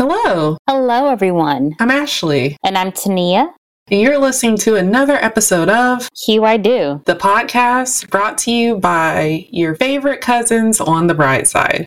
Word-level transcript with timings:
Hello, 0.00 0.56
Hello, 0.66 1.08
everyone. 1.10 1.76
I'm 1.78 1.90
Ashley, 1.90 2.56
And 2.64 2.78
I'm 2.78 2.90
Tania. 2.90 3.52
and 3.90 4.00
you're 4.00 4.16
listening 4.16 4.56
to 4.60 4.76
another 4.76 5.16
episode 5.16 5.68
of 5.68 6.08
Hue 6.24 6.42
I 6.42 6.56
Do. 6.56 7.02
the 7.04 7.16
podcast 7.16 8.08
brought 8.08 8.38
to 8.38 8.50
you 8.50 8.78
by 8.78 9.46
your 9.50 9.74
favorite 9.74 10.22
cousins 10.22 10.80
on 10.80 11.06
the 11.06 11.12
bright 11.12 11.46
side. 11.48 11.84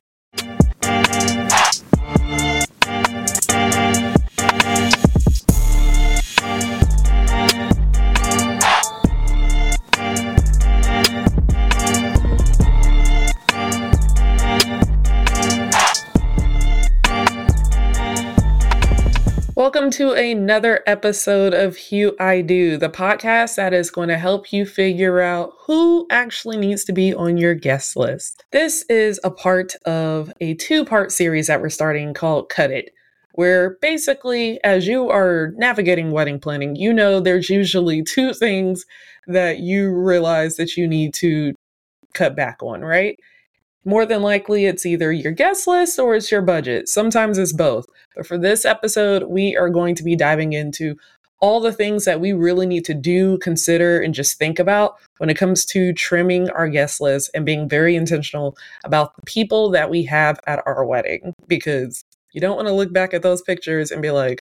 To 19.94 20.14
another 20.14 20.82
episode 20.88 21.54
of 21.54 21.76
Hue 21.76 22.16
I 22.20 22.42
Do, 22.42 22.78
the 22.78 22.90
podcast 22.90 23.58
that 23.58 23.76
is 23.76 23.92
going 23.92 24.10
to 24.10 24.18
help 24.18 24.52
you 24.52 24.66
figure 24.66 25.22
out 25.22 25.54
who 25.68 26.08
actually 26.10 26.58
needs 26.58 26.84
to 26.86 26.94
be 26.94 27.14
on 27.14 27.38
your 27.38 27.54
guest 27.54 27.96
list. 27.96 28.44
This 28.50 28.86
is 28.90 29.20
a 29.24 29.30
part 29.30 29.76
of 29.86 30.34
a 30.42 30.56
two 30.56 30.84
part 30.84 31.12
series 31.12 31.46
that 31.46 31.62
we're 31.62 31.70
starting 31.70 32.16
called 32.16 32.50
Cut 32.50 32.72
It, 32.72 32.90
where 33.34 33.78
basically, 33.82 34.60
as 34.64 34.88
you 34.88 35.12
are 35.12 35.52
navigating 35.58 36.10
wedding 36.10 36.40
planning, 36.40 36.76
you 36.76 36.92
know 36.92 37.20
there's 37.20 37.52
usually 37.52 38.02
two 38.02 38.34
things 38.34 38.88
that 39.28 39.60
you 39.60 39.94
realize 39.94 40.56
that 40.56 40.76
you 40.76 40.88
need 40.88 41.14
to 41.14 41.54
cut 42.16 42.36
back 42.36 42.64
on, 42.64 42.82
right? 42.82 43.20
More 43.86 44.06
than 44.06 44.22
likely, 44.22 44.66
it's 44.66 44.86
either 44.86 45.12
your 45.12 45.34
guest 45.34 45.68
list 45.68 46.00
or 46.00 46.16
it's 46.16 46.32
your 46.32 46.42
budget. 46.42 46.88
Sometimes 46.88 47.38
it's 47.38 47.52
both. 47.52 47.86
But 48.16 48.26
for 48.26 48.38
this 48.38 48.64
episode, 48.64 49.24
we 49.24 49.58
are 49.58 49.70
going 49.70 49.96
to 49.96 50.04
be 50.04 50.16
diving 50.16 50.54
into 50.54 50.96
all 51.42 51.60
the 51.60 51.74
things 51.74 52.06
that 52.06 52.22
we 52.22 52.32
really 52.32 52.66
need 52.66 52.86
to 52.86 52.94
do, 52.94 53.38
consider, 53.40 54.00
and 54.00 54.14
just 54.14 54.38
think 54.38 54.60
about 54.60 54.96
when 55.18 55.30
it 55.30 55.38
comes 55.38 55.66
to 55.66 55.92
trimming 55.92 56.50
our 56.52 56.70
guest 56.70 57.02
list 57.02 57.30
and 57.34 57.46
being 57.46 57.68
very 57.68 57.98
intentional 57.98 58.56
about 58.86 59.14
the 59.18 59.22
people 59.24 59.70
that 59.72 59.90
we 59.90 60.04
have 60.04 60.40
at 60.48 60.64
our 60.66 60.86
wedding. 60.86 61.34
Because 61.48 62.06
you 62.32 62.40
don't 62.40 62.56
want 62.56 62.70
to 62.70 62.74
look 62.74 62.94
back 62.94 63.14
at 63.14 63.24
those 63.24 63.42
pictures 63.42 63.92
and 63.92 64.02
be 64.02 64.12
like, 64.12 64.42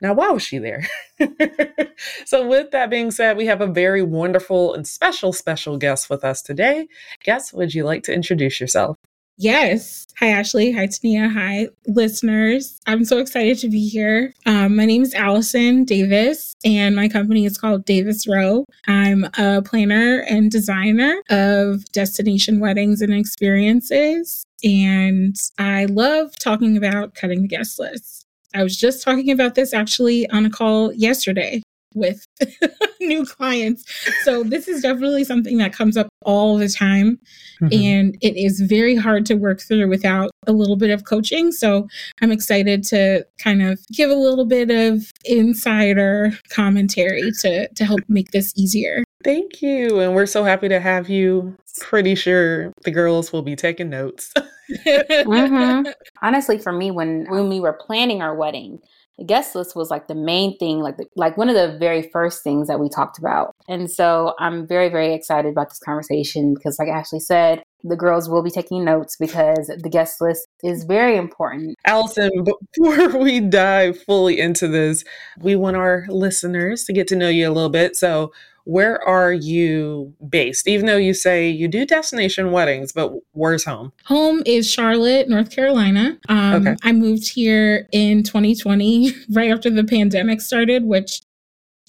now, 0.00 0.12
why 0.12 0.30
was 0.30 0.42
she 0.42 0.58
there? 0.58 0.86
so, 2.26 2.46
with 2.46 2.72
that 2.72 2.90
being 2.90 3.10
said, 3.10 3.36
we 3.36 3.46
have 3.46 3.60
a 3.60 3.66
very 3.66 4.02
wonderful 4.02 4.74
and 4.74 4.86
special, 4.86 5.32
special 5.32 5.78
guest 5.78 6.10
with 6.10 6.24
us 6.24 6.42
today. 6.42 6.88
Guest, 7.22 7.54
would 7.54 7.74
you 7.74 7.84
like 7.84 8.02
to 8.04 8.12
introduce 8.12 8.60
yourself? 8.60 8.96
Yes. 9.36 10.06
Hi, 10.20 10.28
Ashley. 10.28 10.70
Hi, 10.72 10.86
Tania. 10.86 11.28
Hi, 11.28 11.68
listeners. 11.86 12.80
I'm 12.86 13.04
so 13.04 13.18
excited 13.18 13.58
to 13.58 13.68
be 13.68 13.88
here. 13.88 14.32
Um, 14.46 14.76
my 14.76 14.84
name 14.84 15.02
is 15.02 15.12
Allison 15.14 15.84
Davis, 15.84 16.54
and 16.64 16.94
my 16.94 17.08
company 17.08 17.44
is 17.44 17.58
called 17.58 17.84
Davis 17.84 18.28
Row. 18.28 18.64
I'm 18.86 19.24
a 19.36 19.60
planner 19.62 20.20
and 20.28 20.52
designer 20.52 21.20
of 21.30 21.90
destination 21.90 22.60
weddings 22.60 23.00
and 23.00 23.12
experiences, 23.12 24.44
and 24.62 25.34
I 25.58 25.86
love 25.86 26.38
talking 26.38 26.76
about 26.76 27.14
cutting 27.14 27.42
the 27.42 27.48
guest 27.48 27.80
list. 27.80 28.23
I 28.54 28.62
was 28.62 28.76
just 28.76 29.02
talking 29.02 29.30
about 29.30 29.54
this 29.54 29.74
actually 29.74 30.28
on 30.30 30.46
a 30.46 30.50
call 30.50 30.92
yesterday 30.92 31.62
with 31.94 32.26
new 33.00 33.24
clients. 33.24 33.84
So, 34.24 34.42
this 34.42 34.68
is 34.68 34.82
definitely 34.82 35.24
something 35.24 35.58
that 35.58 35.72
comes 35.72 35.96
up 35.96 36.08
all 36.24 36.56
the 36.56 36.68
time 36.68 37.18
mm-hmm. 37.60 37.68
and 37.72 38.18
it 38.20 38.36
is 38.36 38.60
very 38.60 38.96
hard 38.96 39.26
to 39.26 39.34
work 39.34 39.60
through 39.60 39.88
without 39.88 40.30
a 40.46 40.52
little 40.52 40.76
bit 40.76 40.90
of 40.90 41.04
coaching. 41.04 41.52
So 41.52 41.88
I'm 42.20 42.32
excited 42.32 42.82
to 42.84 43.26
kind 43.38 43.62
of 43.62 43.80
give 43.92 44.10
a 44.10 44.14
little 44.14 44.44
bit 44.44 44.70
of 44.70 45.10
insider 45.24 46.32
commentary 46.48 47.30
to 47.40 47.68
to 47.68 47.84
help 47.84 48.00
make 48.08 48.30
this 48.30 48.52
easier. 48.56 49.04
Thank 49.24 49.62
you. 49.62 50.00
And 50.00 50.14
we're 50.14 50.26
so 50.26 50.44
happy 50.44 50.68
to 50.68 50.78
have 50.78 51.08
you. 51.08 51.56
Pretty 51.80 52.14
sure 52.14 52.72
the 52.84 52.90
girls 52.90 53.32
will 53.32 53.42
be 53.42 53.56
taking 53.56 53.90
notes. 53.90 54.32
Mhm. 54.70 55.92
Honestly, 56.22 56.58
for 56.58 56.72
me, 56.72 56.90
when 56.90 57.26
when 57.28 57.48
we 57.48 57.58
were 57.58 57.72
planning 57.72 58.22
our 58.22 58.34
wedding, 58.34 58.78
the 59.18 59.24
guest 59.24 59.54
list 59.54 59.76
was 59.76 59.90
like 59.90 60.08
the 60.08 60.14
main 60.14 60.56
thing, 60.58 60.80
like 60.80 60.96
the, 60.96 61.06
like 61.16 61.36
one 61.36 61.48
of 61.48 61.54
the 61.54 61.76
very 61.78 62.08
first 62.12 62.42
things 62.42 62.68
that 62.68 62.80
we 62.80 62.88
talked 62.88 63.18
about. 63.18 63.54
And 63.68 63.90
so 63.90 64.34
I'm 64.38 64.66
very 64.66 64.88
very 64.88 65.14
excited 65.14 65.50
about 65.50 65.70
this 65.70 65.78
conversation 65.78 66.54
because, 66.54 66.78
like 66.78 66.88
Ashley 66.88 67.20
said, 67.20 67.62
the 67.82 67.96
girls 67.96 68.28
will 68.28 68.42
be 68.42 68.50
taking 68.50 68.84
notes 68.84 69.16
because 69.18 69.66
the 69.66 69.90
guest 69.90 70.20
list 70.20 70.46
is 70.62 70.84
very 70.84 71.16
important. 71.16 71.76
Allison, 71.84 72.30
before 72.44 73.18
we 73.20 73.40
dive 73.40 74.00
fully 74.02 74.40
into 74.40 74.68
this, 74.68 75.04
we 75.40 75.54
want 75.56 75.76
our 75.76 76.06
listeners 76.08 76.84
to 76.84 76.92
get 76.92 77.06
to 77.08 77.16
know 77.16 77.28
you 77.28 77.48
a 77.48 77.52
little 77.52 77.70
bit. 77.70 77.96
So, 77.96 78.32
where 78.64 79.02
are 79.06 79.32
you 79.32 80.14
based? 80.28 80.66
Even 80.66 80.86
though 80.86 80.96
you 80.96 81.14
say 81.14 81.48
you 81.48 81.68
do 81.68 81.84
destination 81.84 82.50
weddings, 82.50 82.92
but 82.92 83.12
where's 83.32 83.64
home? 83.64 83.92
Home 84.06 84.42
is 84.46 84.70
Charlotte, 84.70 85.28
North 85.28 85.50
Carolina. 85.50 86.18
Um, 86.28 86.54
Okay. 86.66 86.76
I 86.82 86.92
moved 86.92 87.28
here 87.28 87.88
in 87.92 88.22
2020, 88.22 89.12
right 89.32 89.50
after 89.50 89.70
the 89.70 89.84
pandemic 89.84 90.40
started, 90.40 90.84
which 90.84 91.20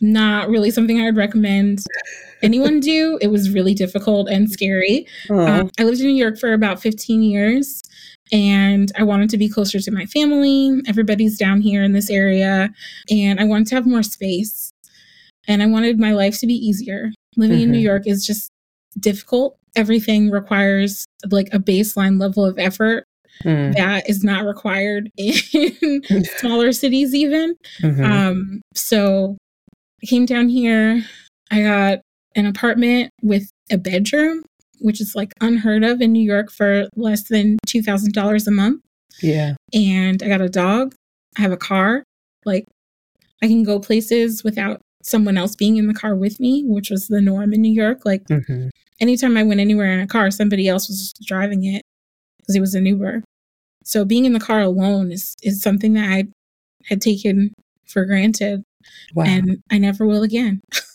not 0.02 0.50
really 0.50 0.72
something 0.72 1.00
I 1.00 1.06
would 1.06 1.16
recommend 1.16 1.80
anyone 2.44 2.82
do. 2.82 3.18
It 3.22 3.28
was 3.28 3.52
really 3.52 3.74
difficult 3.74 4.28
and 4.30 4.52
scary. 4.52 5.08
Um, 5.30 5.72
I 5.80 5.84
lived 5.84 6.02
in 6.02 6.08
New 6.08 6.14
York 6.22 6.38
for 6.38 6.52
about 6.52 6.82
15 6.82 7.24
years 7.24 7.82
and 8.32 8.92
I 8.98 9.04
wanted 9.04 9.30
to 9.30 9.38
be 9.38 9.48
closer 9.48 9.80
to 9.80 9.92
my 9.92 10.06
family. 10.08 10.82
Everybody's 10.88 11.38
down 11.38 11.62
here 11.62 11.82
in 11.82 11.94
this 11.94 12.10
area 12.10 12.72
and 13.10 13.40
I 13.40 13.46
wanted 13.46 13.68
to 13.68 13.76
have 13.76 13.86
more 13.86 14.04
space 14.04 14.74
and 15.48 15.62
I 15.64 15.66
wanted 15.68 16.00
my 16.00 16.14
life 16.14 16.40
to 16.40 16.48
be 16.48 16.54
easier. 16.54 17.12
Living 17.38 17.62
in 17.62 17.72
New 17.72 17.80
Mhm. 17.80 17.84
York 17.84 18.08
is 18.08 18.26
just 18.26 18.50
difficult. 19.00 19.58
Everything 19.76 20.30
requires 20.32 21.06
like 21.30 21.54
a 21.54 21.60
baseline 21.60 22.20
level 22.20 22.46
of 22.46 22.58
effort 22.58 23.04
hmm, 23.42 23.72
that 23.72 24.10
is 24.10 24.24
not 24.24 24.46
required 24.46 25.10
in 25.18 26.04
smaller 26.38 26.72
cities, 26.72 27.14
even. 27.14 27.56
mhm. 27.82 28.04
Um, 28.06 28.62
so 28.74 29.38
I 30.02 30.06
came 30.06 30.26
down 30.26 30.50
here. 30.50 31.04
I 31.52 31.62
got 31.62 32.00
an 32.36 32.46
apartment 32.46 33.12
with 33.22 33.50
a 33.72 33.78
bedroom, 33.78 34.44
which 34.80 35.02
is 35.02 35.16
like 35.16 35.32
unheard 35.42 35.84
of 35.84 36.02
in 36.02 36.12
New 36.14 36.24
York 36.24 36.52
for 36.52 36.88
less 36.96 37.24
than 37.24 37.58
two 37.66 37.82
thousand 37.84 38.14
dollars 38.14 38.48
a 38.48 38.52
month. 38.52 38.82
yeah. 39.22 39.56
And 39.74 40.22
I 40.24 40.28
got 40.28 40.42
a 40.42 40.50
dog. 40.50 40.96
I 41.38 41.42
have 41.42 41.52
a 41.52 41.58
car. 41.58 42.04
Like 42.46 42.66
I 43.44 43.48
can 43.48 43.64
go 43.64 43.80
places 43.80 44.44
without 44.44 44.80
someone 45.06 45.38
else 45.38 45.56
being 45.56 45.78
in 45.78 45.88
the 45.88 45.94
car 45.94 46.16
with 46.16 46.40
me, 46.40 46.64
which 46.66 46.90
was 46.90 47.08
the 47.08 47.22
norm 47.22 47.54
in 47.54 47.62
New 47.62 47.72
York. 47.72 48.06
Like 48.06 48.24
hmm 48.28 48.70
anytime 49.02 49.38
I 49.38 49.44
went 49.44 49.60
anywhere 49.60 49.92
in 49.92 50.00
a 50.00 50.08
car, 50.08 50.32
somebody 50.32 50.68
else 50.68 50.88
was 50.88 51.14
driving 51.26 51.66
it 51.66 51.84
because 52.38 52.56
it 52.56 52.62
was 52.62 52.76
an 52.76 52.86
Uber. 52.86 53.24
So 53.84 54.06
being 54.06 54.26
in 54.26 54.34
the 54.34 54.40
car 54.40 54.62
alone 54.62 55.12
is 55.12 55.36
is 55.44 55.62
something 55.62 55.94
that 55.94 56.10
I 56.10 56.26
had 56.86 57.02
taken 57.02 57.54
for 57.86 58.06
granted 58.06 58.64
Wow. 59.14 59.26
and 59.26 59.58
I 59.72 59.78
never 59.80 60.06
will 60.06 60.24
again. 60.24 60.62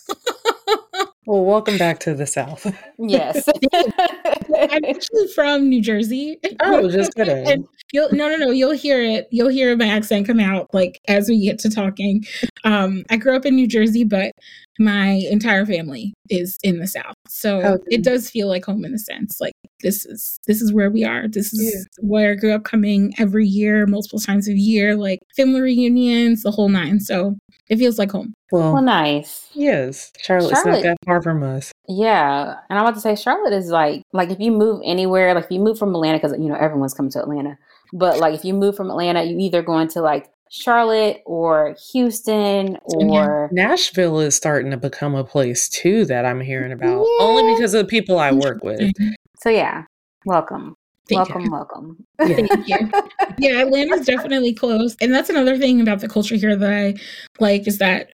well, 1.30 1.44
welcome 1.44 1.78
back 1.78 2.00
to 2.00 2.12
the 2.14 2.26
South. 2.26 2.66
Yes. 2.98 3.48
I'm 3.72 4.84
actually 4.84 5.28
from 5.32 5.68
New 5.68 5.80
Jersey. 5.80 6.38
Oh, 6.60 6.91
just 6.91 7.14
kidding. 7.16 7.46
And 7.46 7.68
you'll 7.92 8.10
no 8.12 8.28
no 8.28 8.36
no, 8.36 8.50
you'll 8.50 8.72
hear 8.72 9.00
it. 9.00 9.28
You'll 9.30 9.48
hear 9.48 9.76
my 9.76 9.86
accent 9.86 10.26
come 10.26 10.41
out 10.41 10.66
like 10.74 11.00
as 11.06 11.28
we 11.28 11.41
get 11.44 11.60
to 11.60 11.70
talking. 11.70 12.24
Um 12.64 13.04
I 13.10 13.16
grew 13.16 13.36
up 13.36 13.46
in 13.46 13.54
New 13.54 13.68
Jersey, 13.68 14.02
but 14.02 14.32
my 14.80 15.22
entire 15.30 15.64
family 15.64 16.14
is 16.30 16.58
in 16.64 16.78
the 16.80 16.88
South. 16.88 17.14
So 17.28 17.58
Okay. 17.60 17.84
it 17.91 18.02
does 18.02 18.28
feel 18.28 18.48
like 18.48 18.64
home 18.64 18.84
in 18.84 18.92
a 18.94 18.98
sense. 18.98 19.41
Like 19.41 19.52
this 19.82 20.04
is 20.06 20.41
this 20.48 20.60
is 20.60 20.72
where 20.72 20.91
we 20.91 21.04
are. 21.04 21.28
This 21.28 21.52
is 21.52 21.62
Yeah. 21.72 22.08
where 22.08 22.32
I 22.32 22.34
grew 22.34 22.52
up 22.52 22.64
coming 22.64 23.14
every 23.18 23.47
year, 23.47 23.86
multiple 23.86 24.18
times 24.18 24.48
a 24.48 24.54
year, 24.54 24.97
like 24.97 25.19
family 25.36 25.60
reunions, 25.60 26.42
the 26.42 26.50
whole 26.50 26.68
nine. 26.68 27.00
So 27.00 27.36
it 27.68 27.77
feels 27.77 27.98
like 27.98 28.10
home. 28.10 28.34
well, 28.50 28.72
well, 28.72 28.82
nice. 28.82 29.48
yes. 29.54 30.12
Charlotte's 30.21 30.53
not 30.53 30.65
Charlotte- 30.65 30.82
that 30.82 30.97
far 31.06 31.22
from 31.22 31.42
us. 31.42 31.72
Yeah, 31.88 32.56
and 32.68 32.78
I'm 32.78 32.84
about 32.84 32.94
to 32.94 33.00
say 33.00 33.15
Charlotte 33.16 33.53
is 33.53 33.68
like 33.71 34.03
like 34.12 34.30
if 34.30 34.41
you 34.41 34.50
move 34.53 34.80
anywhere, 34.84 35.34
like 35.34 35.44
if 35.44 35.50
you 35.50 35.60
move 35.60 35.78
from 35.78 35.94
Atlanta, 35.94 36.18
because 36.18 36.32
you 36.32 36.48
know 36.48 36.56
everyone's 36.56 36.94
coming 36.94 37.12
to 37.12 37.21
Atlanta, 37.21 37.59
but 37.92 38.18
like 38.18 38.34
if 38.34 38.44
you 38.44 38.54
move 38.54 38.77
from 38.77 38.91
Atlanta, 38.91 39.22
you 39.22 39.38
either 39.38 39.62
going 39.62 39.88
to 39.88 40.00
like 40.00 40.28
Charlotte 40.50 41.22
or 41.27 41.77
Houston 41.92 42.77
or 42.82 43.48
Nashville 43.53 44.18
is 44.18 44.34
starting 44.34 44.72
to 44.72 44.77
become 44.77 45.15
a 45.15 45.22
place 45.22 45.68
too 45.68 46.04
that 46.06 46.27
I'm 46.27 46.41
hearing 46.41 46.72
about, 46.72 47.06
only 47.21 47.54
because 47.54 47.72
of 47.72 47.84
the 47.84 47.88
people 47.88 48.18
I 48.18 48.32
work 48.32 48.65
with. 48.65 48.80
Mm-hmm. 48.80 49.10
so 49.38 49.50
yeah. 49.50 49.84
Welcome, 50.27 50.74
Thank 51.10 51.28
welcome, 51.28 51.45
you. 51.45 51.51
welcome. 51.51 52.04
Thank 52.18 52.51
you. 52.68 52.91
yeah, 53.39 53.60
Atlanta's 53.60 54.07
definitely 54.07 54.54
close. 54.54 54.97
And 55.03 55.12
that's 55.12 55.28
another 55.28 55.59
thing 55.59 55.80
about 55.83 56.01
the 56.01 56.09
culture 56.09 56.36
here 56.36 56.57
that 56.57 56.72
I 56.72 56.95
like 57.39 57.68
is 57.68 57.77
that 57.78 58.12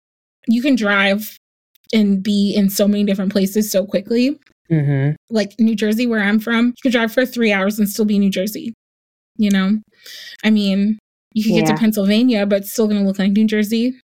you 0.47 0.61
can 0.63 0.75
drive 0.75 1.37
and 1.93 2.23
be 2.23 2.53
in 2.55 2.69
so 2.69 2.87
many 2.87 3.03
different 3.03 3.31
places 3.31 3.71
so 3.71 3.85
quickly. 3.85 4.39
hmm 4.69 5.11
Like 5.29 5.53
New 5.59 5.75
Jersey, 5.75 6.07
where 6.07 6.21
I'm 6.21 6.39
from, 6.39 6.67
you 6.67 6.73
can 6.81 6.91
drive 6.91 7.13
for 7.13 7.25
three 7.25 7.51
hours 7.51 7.77
and 7.77 7.87
still 7.87 8.05
be 8.05 8.15
in 8.15 8.21
New 8.21 8.31
Jersey. 8.31 8.73
You 9.37 9.51
know, 9.51 9.79
I 10.43 10.49
mean, 10.49 10.97
You 11.33 11.43
can 11.43 11.53
get 11.55 11.67
to 11.67 11.75
Pennsylvania, 11.75 12.45
but 12.45 12.61
it's 12.61 12.71
still 12.71 12.87
going 12.87 13.01
to 13.01 13.05
look 13.05 13.19
like 13.19 13.33
New 13.33 13.45
Jersey. 13.45 13.99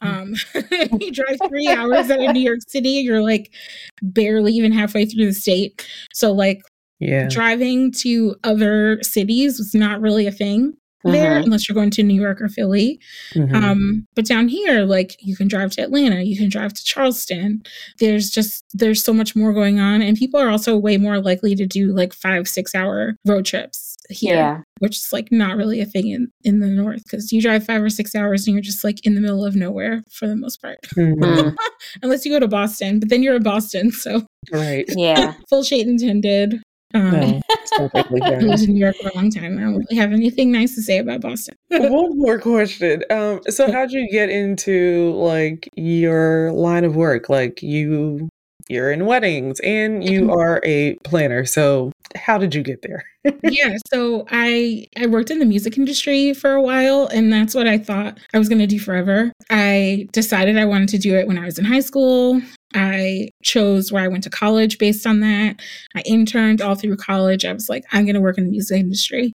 Um, 0.00 0.34
you 1.00 1.10
drive 1.10 1.38
three 1.48 1.68
hours 1.68 2.10
out 2.10 2.22
of 2.22 2.32
New 2.32 2.40
York 2.40 2.60
City, 2.68 2.90
you're 2.90 3.22
like 3.22 3.52
barely 4.00 4.52
even 4.52 4.72
halfway 4.72 5.04
through 5.04 5.26
the 5.26 5.34
state. 5.34 5.86
So, 6.14 6.32
like, 6.32 6.62
yeah. 7.00 7.28
driving 7.28 7.90
to 7.92 8.36
other 8.44 8.98
cities 9.02 9.58
was 9.58 9.74
not 9.74 10.00
really 10.00 10.26
a 10.26 10.32
thing 10.32 10.74
there 11.02 11.40
Mhm. 11.40 11.44
unless 11.44 11.66
you're 11.66 11.74
going 11.74 11.90
to 11.92 12.02
New 12.02 12.20
York 12.20 12.42
or 12.42 12.48
Philly. 12.48 13.00
Mhm. 13.34 13.54
Um, 13.54 14.06
but 14.14 14.26
down 14.26 14.48
here, 14.48 14.84
like 14.84 15.16
you 15.20 15.34
can 15.34 15.48
drive 15.48 15.70
to 15.72 15.82
Atlanta, 15.82 16.20
you 16.22 16.36
can 16.36 16.50
drive 16.50 16.74
to 16.74 16.84
Charleston. 16.84 17.62
There's 18.00 18.28
just 18.28 18.64
there's 18.74 19.02
so 19.02 19.14
much 19.14 19.34
more 19.34 19.54
going 19.54 19.80
on, 19.80 20.02
and 20.02 20.16
people 20.18 20.38
are 20.38 20.50
also 20.50 20.76
way 20.76 20.98
more 20.98 21.18
likely 21.20 21.54
to 21.54 21.66
do 21.66 21.92
like 21.94 22.12
five 22.12 22.46
six 22.46 22.74
hour 22.74 23.16
road 23.26 23.46
trips 23.46 23.96
here, 24.10 24.34
Yeah. 24.34 24.60
which 24.80 24.96
is 24.98 25.08
like 25.10 25.32
not 25.32 25.56
really 25.56 25.80
a 25.80 25.86
thing 25.86 26.08
in 26.08 26.28
in 26.44 26.58
the 26.60 26.66
north 26.66 27.02
because 27.04 27.32
you 27.32 27.40
drive 27.40 27.64
five 27.64 27.82
or 27.82 27.88
six 27.88 28.14
hours 28.14 28.46
and 28.46 28.54
you're 28.54 28.60
just 28.62 28.84
like 28.84 28.98
in 29.06 29.14
the 29.14 29.20
middle 29.22 29.44
of 29.46 29.56
nowhere 29.56 30.02
for 30.10 30.26
the 30.28 30.36
most 30.36 30.60
part, 30.60 30.80
Mhm. 30.96 31.14
Mm. 31.16 31.54
unless 32.02 32.26
you 32.26 32.30
go 32.32 32.40
to 32.40 32.48
Boston. 32.48 33.00
But 33.00 33.08
then 33.08 33.22
you're 33.22 33.36
in 33.36 33.42
Boston, 33.42 33.90
so 33.90 34.26
Right. 34.52 34.84
Yeah. 34.94 35.32
full 35.48 35.62
shade 35.62 35.86
intended. 35.86 36.60
Um, 36.94 37.10
No, 37.10 37.40
it's 37.48 37.70
perfectly 37.76 38.20
I 38.22 38.30
fine. 38.30 38.48
lived 38.48 38.62
in 38.64 38.72
New 38.74 38.80
York 38.80 38.96
for 38.96 39.08
a 39.08 39.14
long 39.14 39.30
time. 39.30 39.58
I 39.58 39.60
don't 39.62 39.76
really 39.76 39.96
have 39.96 40.12
anything 40.12 40.50
nice 40.52 40.74
to 40.74 40.82
say 40.82 40.98
about 40.98 41.20
Boston. 41.20 41.54
One 41.70 42.18
more 42.18 42.38
question. 42.38 43.04
Um, 43.10 43.40
so 43.48 43.70
how'd 43.70 43.92
you 43.92 44.08
get 44.10 44.28
into 44.30 45.12
like 45.14 45.68
your 45.76 46.52
line 46.52 46.84
of 46.84 46.96
work? 46.96 47.28
Like 47.28 47.62
you 47.62 48.28
you're 48.68 48.92
in 48.92 49.04
weddings 49.04 49.58
and 49.60 50.04
you 50.04 50.30
are 50.30 50.60
a 50.64 50.94
planner. 51.02 51.44
So 51.44 51.90
how 52.14 52.38
did 52.38 52.54
you 52.54 52.62
get 52.62 52.82
there? 52.82 53.04
yeah, 53.42 53.76
so 53.92 54.26
I 54.30 54.86
I 54.96 55.06
worked 55.06 55.30
in 55.30 55.40
the 55.40 55.44
music 55.44 55.76
industry 55.76 56.32
for 56.34 56.52
a 56.52 56.62
while 56.62 57.08
and 57.12 57.32
that's 57.32 57.54
what 57.54 57.66
I 57.66 57.78
thought 57.78 58.18
I 58.32 58.38
was 58.38 58.48
going 58.48 58.60
to 58.60 58.66
do 58.68 58.78
forever. 58.78 59.32
I 59.50 60.06
decided 60.12 60.56
I 60.56 60.64
wanted 60.66 60.88
to 60.90 60.98
do 60.98 61.16
it 61.16 61.26
when 61.26 61.36
I 61.38 61.44
was 61.46 61.58
in 61.58 61.64
high 61.64 61.80
school. 61.80 62.40
I 62.74 63.30
chose 63.42 63.90
where 63.90 64.04
I 64.04 64.08
went 64.08 64.22
to 64.24 64.30
college 64.30 64.78
based 64.78 65.06
on 65.06 65.20
that. 65.20 65.60
I 65.94 66.02
interned 66.02 66.60
all 66.60 66.74
through 66.74 66.96
college. 66.96 67.44
I 67.44 67.52
was 67.52 67.68
like 67.68 67.84
I'm 67.92 68.04
going 68.04 68.14
to 68.14 68.20
work 68.20 68.38
in 68.38 68.44
the 68.44 68.50
music 68.50 68.78
industry. 68.80 69.32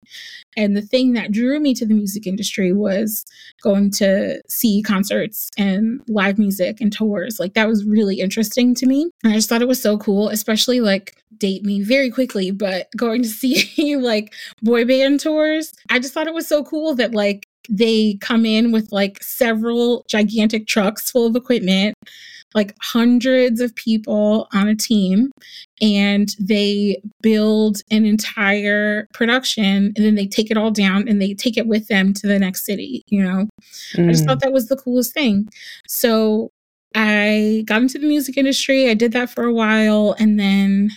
And 0.57 0.75
the 0.75 0.81
thing 0.81 1.13
that 1.13 1.31
drew 1.31 1.59
me 1.59 1.73
to 1.73 1.85
the 1.85 1.93
music 1.93 2.25
industry 2.25 2.71
was 2.71 3.25
going 3.61 3.91
to 3.91 4.41
see 4.47 4.81
concerts 4.81 5.49
and 5.57 6.01
live 6.07 6.37
music 6.37 6.79
and 6.79 6.93
tours. 6.93 7.39
Like 7.39 7.55
that 7.55 7.67
was 7.67 7.83
really 7.83 8.21
interesting 8.21 8.73
to 8.75 8.85
me. 8.85 9.11
And 9.23 9.33
I 9.33 9.35
just 9.35 9.49
thought 9.49 9.61
it 9.61 9.67
was 9.67 9.81
so 9.81 9.97
cool, 9.97 10.29
especially 10.29 10.79
like 10.79 11.21
date 11.37 11.63
me 11.63 11.81
very 11.81 12.09
quickly, 12.09 12.51
but 12.51 12.87
going 12.95 13.21
to 13.23 13.27
see 13.29 13.97
like 13.97 14.33
boy 14.61 14.85
band 14.85 15.19
tours. 15.19 15.73
I 15.89 15.99
just 15.99 16.13
thought 16.13 16.27
it 16.27 16.33
was 16.33 16.47
so 16.47 16.63
cool 16.63 16.95
that 16.95 17.13
like 17.13 17.47
they 17.69 18.17
come 18.21 18.45
in 18.45 18.71
with 18.71 18.91
like 18.91 19.21
several 19.23 20.05
gigantic 20.07 20.67
trucks 20.67 21.11
full 21.11 21.27
of 21.27 21.35
equipment, 21.35 21.95
like 22.55 22.73
hundreds 22.81 23.59
of 23.61 23.75
people 23.75 24.47
on 24.53 24.67
a 24.67 24.75
team, 24.75 25.29
and 25.81 26.29
they 26.39 27.01
build 27.21 27.81
an 27.91 28.05
entire 28.05 29.07
production 29.13 29.93
and 29.95 30.05
then 30.05 30.15
they 30.15 30.25
take 30.25 30.49
it 30.49 30.57
all 30.57 30.71
down 30.71 31.07
and 31.07 31.21
they 31.21 31.33
take 31.33 31.57
it 31.57 31.67
with 31.67 31.87
them 31.89 32.13
to 32.13 32.27
the 32.27 32.39
next 32.39 32.65
city, 32.65 33.03
you 33.07 33.21
know? 33.21 33.45
I 33.97 34.11
just 34.11 34.23
Mm. 34.23 34.27
thought 34.27 34.39
that 34.39 34.53
was 34.53 34.67
the 34.67 34.77
coolest 34.77 35.13
thing. 35.13 35.47
So 35.87 36.49
I 36.95 37.63
got 37.67 37.81
into 37.81 37.99
the 37.99 38.07
music 38.07 38.37
industry. 38.37 38.89
I 38.89 38.93
did 38.93 39.11
that 39.11 39.29
for 39.29 39.43
a 39.43 39.53
while 39.53 40.15
and 40.17 40.39
then 40.39 40.89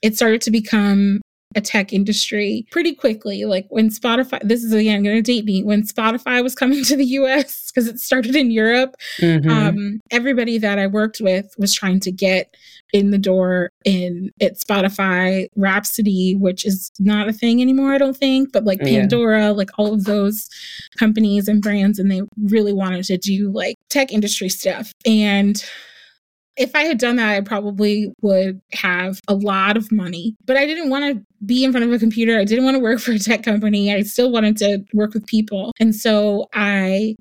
it 0.00 0.16
started 0.16 0.40
to 0.42 0.50
become 0.50 1.20
a 1.56 1.60
tech 1.60 1.92
industry 1.92 2.66
pretty 2.70 2.94
quickly. 2.94 3.44
Like 3.46 3.66
when 3.70 3.88
Spotify, 3.88 4.38
this 4.42 4.62
is 4.62 4.72
again 4.72 5.02
going 5.02 5.16
to 5.16 5.22
date 5.22 5.44
me, 5.44 5.64
when 5.64 5.82
Spotify 5.82 6.42
was 6.42 6.54
coming 6.54 6.84
to 6.84 6.96
the 6.96 7.04
US, 7.06 7.70
because 7.72 7.88
it 7.88 7.98
started 7.98 8.36
in 8.36 8.50
Europe, 8.50 8.94
Mhm. 9.18 9.48
um, 9.50 10.00
everybody 10.10 10.58
that 10.58 10.78
I 10.78 10.86
worked 10.86 11.20
with 11.20 11.54
was 11.58 11.72
trying 11.72 12.00
to 12.00 12.12
get 12.12 12.54
in 12.92 13.10
the 13.10 13.18
door 13.18 13.70
in 13.84 14.30
at 14.40 14.58
Spotify, 14.60 15.48
Rhapsody, 15.56 16.36
which 16.38 16.64
is 16.64 16.92
not 17.00 17.28
a 17.28 17.32
thing 17.32 17.60
anymore, 17.60 17.92
I 17.92 17.98
don't 17.98 18.16
think, 18.16 18.52
but 18.52 18.64
like 18.64 18.78
Yeah. 18.80 19.00
Pandora, 19.00 19.52
like 19.52 19.70
all 19.78 19.92
of 19.92 20.04
those 20.04 20.48
companies 20.98 21.48
and 21.48 21.60
brands, 21.60 21.98
and 21.98 22.10
they 22.10 22.22
really 22.44 22.72
wanted 22.72 23.04
to 23.06 23.16
do 23.16 23.50
like 23.50 23.74
tech 23.90 24.12
industry 24.12 24.48
stuff. 24.48 24.92
And 25.04 25.64
if 26.56 26.74
I 26.74 26.84
had 26.84 26.98
done 26.98 27.16
that, 27.16 27.34
I 27.34 27.40
probably 27.40 28.12
would 28.22 28.60
have 28.72 29.20
a 29.28 29.34
lot 29.34 29.76
of 29.76 29.92
money. 29.92 30.34
But 30.46 30.56
I 30.56 30.64
didn't 30.64 30.90
want 30.90 31.16
to 31.16 31.26
be 31.44 31.64
in 31.64 31.70
front 31.70 31.86
of 31.86 31.92
a 31.92 31.98
computer. 31.98 32.38
I 32.38 32.44
didn't 32.44 32.64
want 32.64 32.76
to 32.76 32.82
work 32.82 32.98
for 33.00 33.12
a 33.12 33.18
tech 33.18 33.42
company. 33.42 33.92
I 33.92 34.02
still 34.02 34.30
wanted 34.30 34.56
to 34.58 34.84
work 34.94 35.14
with 35.14 35.26
people. 35.26 35.72
And 35.78 35.94
so 35.94 36.48
I 36.54 37.16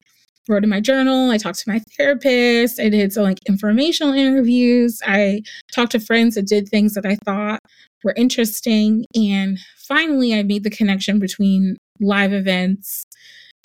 wrote 0.48 0.64
in 0.64 0.70
my 0.70 0.80
journal. 0.80 1.32
I 1.32 1.38
talked 1.38 1.60
to 1.60 1.70
my 1.70 1.82
therapist. 1.98 2.80
I 2.80 2.90
did 2.90 3.12
some 3.14 3.24
like 3.24 3.40
informational 3.48 4.14
interviews. 4.14 5.02
I 5.06 5.42
talked 5.74 5.94
to 5.94 6.00
friends 6.00 6.36
that 6.36 6.48
did 6.48 6.70
things 6.70 6.94
that 6.94 7.06
I 7.06 7.16
thought 7.26 7.60
were 8.04 8.14
interesting. 8.16 9.06
And 9.16 9.60
finally, 9.78 10.38
I 10.38 10.44
made 10.44 10.64
the 10.64 10.70
connection 10.70 11.20
between 11.20 11.78
live 12.00 12.34
events 12.34 13.06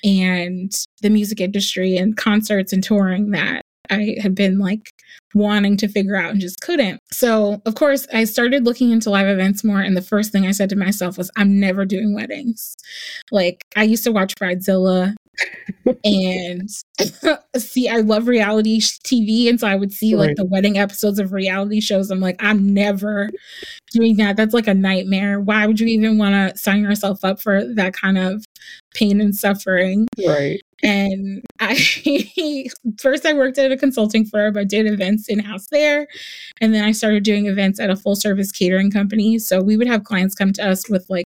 and 0.03 0.71
the 1.01 1.09
music 1.11 1.39
industry 1.39 1.95
and 1.95 2.17
concerts 2.17 2.73
and 2.73 2.83
touring 2.83 3.31
that 3.31 3.61
I 3.91 4.15
had 4.19 4.33
been 4.33 4.57
like 4.57 4.91
wanting 5.33 5.77
to 5.77 5.87
figure 5.87 6.15
out 6.15 6.31
and 6.31 6.41
just 6.41 6.61
couldn't. 6.61 7.01
So, 7.11 7.61
of 7.65 7.75
course, 7.75 8.07
I 8.13 8.23
started 8.25 8.65
looking 8.65 8.91
into 8.91 9.09
live 9.09 9.27
events 9.27 9.63
more. 9.63 9.81
And 9.81 9.95
the 9.95 10.01
first 10.01 10.31
thing 10.31 10.45
I 10.45 10.51
said 10.51 10.69
to 10.69 10.75
myself 10.75 11.17
was, 11.17 11.31
I'm 11.35 11.59
never 11.59 11.85
doing 11.85 12.13
weddings. 12.13 12.75
Like, 13.31 13.65
I 13.75 13.83
used 13.83 14.03
to 14.05 14.11
watch 14.11 14.35
Bridezilla 14.35 15.15
and 16.03 16.69
see, 17.57 17.89
I 17.89 17.97
love 17.97 18.27
reality 18.27 18.79
TV. 18.79 19.49
And 19.49 19.59
so 19.59 19.67
I 19.67 19.75
would 19.75 19.91
see 19.91 20.15
like 20.15 20.35
the 20.35 20.45
wedding 20.45 20.77
episodes 20.77 21.19
of 21.19 21.33
reality 21.33 21.79
shows. 21.79 22.11
I'm 22.11 22.19
like, 22.19 22.35
I'm 22.39 22.73
never 22.73 23.29
doing 23.91 24.17
that. 24.17 24.37
That's 24.37 24.53
like 24.53 24.67
a 24.67 24.73
nightmare. 24.73 25.39
Why 25.39 25.65
would 25.65 25.79
you 25.79 25.87
even 25.87 26.17
want 26.17 26.33
to 26.33 26.57
sign 26.57 26.83
yourself 26.83 27.23
up 27.23 27.41
for 27.41 27.63
that 27.75 27.93
kind 27.93 28.17
of 28.17 28.45
pain 28.93 29.21
and 29.21 29.35
suffering? 29.35 30.07
Right. 30.25 30.61
and 30.83 31.43
I 31.59 31.75
first 32.99 33.25
I 33.25 33.33
worked 33.33 33.57
at 33.57 33.71
a 33.71 33.77
consulting 33.77 34.25
firm. 34.25 34.57
I 34.57 34.63
did 34.63 34.85
events 34.87 35.29
in 35.29 35.39
house 35.39 35.67
there, 35.71 36.07
and 36.59 36.73
then 36.73 36.83
I 36.83 36.91
started 36.91 37.23
doing 37.23 37.45
events 37.47 37.79
at 37.79 37.89
a 37.89 37.95
full 37.95 38.15
service 38.15 38.51
catering 38.51 38.89
company. 38.91 39.37
So 39.39 39.61
we 39.61 39.77
would 39.77 39.87
have 39.87 40.03
clients 40.03 40.35
come 40.35 40.53
to 40.53 40.67
us 40.67 40.89
with 40.89 41.05
like 41.09 41.25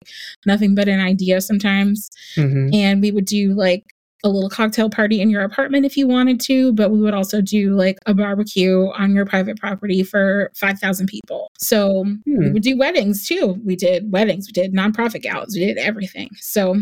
nothing 0.46 0.74
but 0.76 0.88
an 0.88 1.00
idea 1.00 1.42
sometimes, 1.42 2.10
Mhm. 2.38 2.74
and 2.74 3.02
we 3.02 3.12
would 3.12 3.26
do 3.26 3.54
like 3.54 3.84
a 4.24 4.30
little 4.30 4.52
cocktail 4.52 4.88
party 4.88 5.20
in 5.20 5.32
your 5.32 5.42
apartment 5.42 5.84
if 5.84 5.98
you 5.98 6.08
wanted 6.08 6.40
to, 6.40 6.72
but 6.74 6.92
we 6.92 7.00
would 7.02 7.14
also 7.16 7.42
do 7.42 7.76
like 7.76 7.98
a 8.06 8.14
barbecue 8.14 8.86
on 8.94 9.16
your 9.16 9.26
private 9.26 9.58
property 9.58 10.04
for 10.04 10.52
5,000 10.56 11.08
people. 11.08 11.50
So 11.58 12.06
we 12.28 12.34
Hmm. 12.36 12.54
would 12.54 12.62
do 12.62 12.78
weddings 12.78 13.28
too. 13.28 13.60
We 13.66 13.76
did 13.76 14.12
weddings, 14.12 14.48
we 14.48 14.52
did 14.52 14.74
nonprofit 14.76 15.24
galas, 15.24 15.56
we 15.56 15.66
did 15.66 15.80
everything. 15.80 16.30
So 16.40 16.76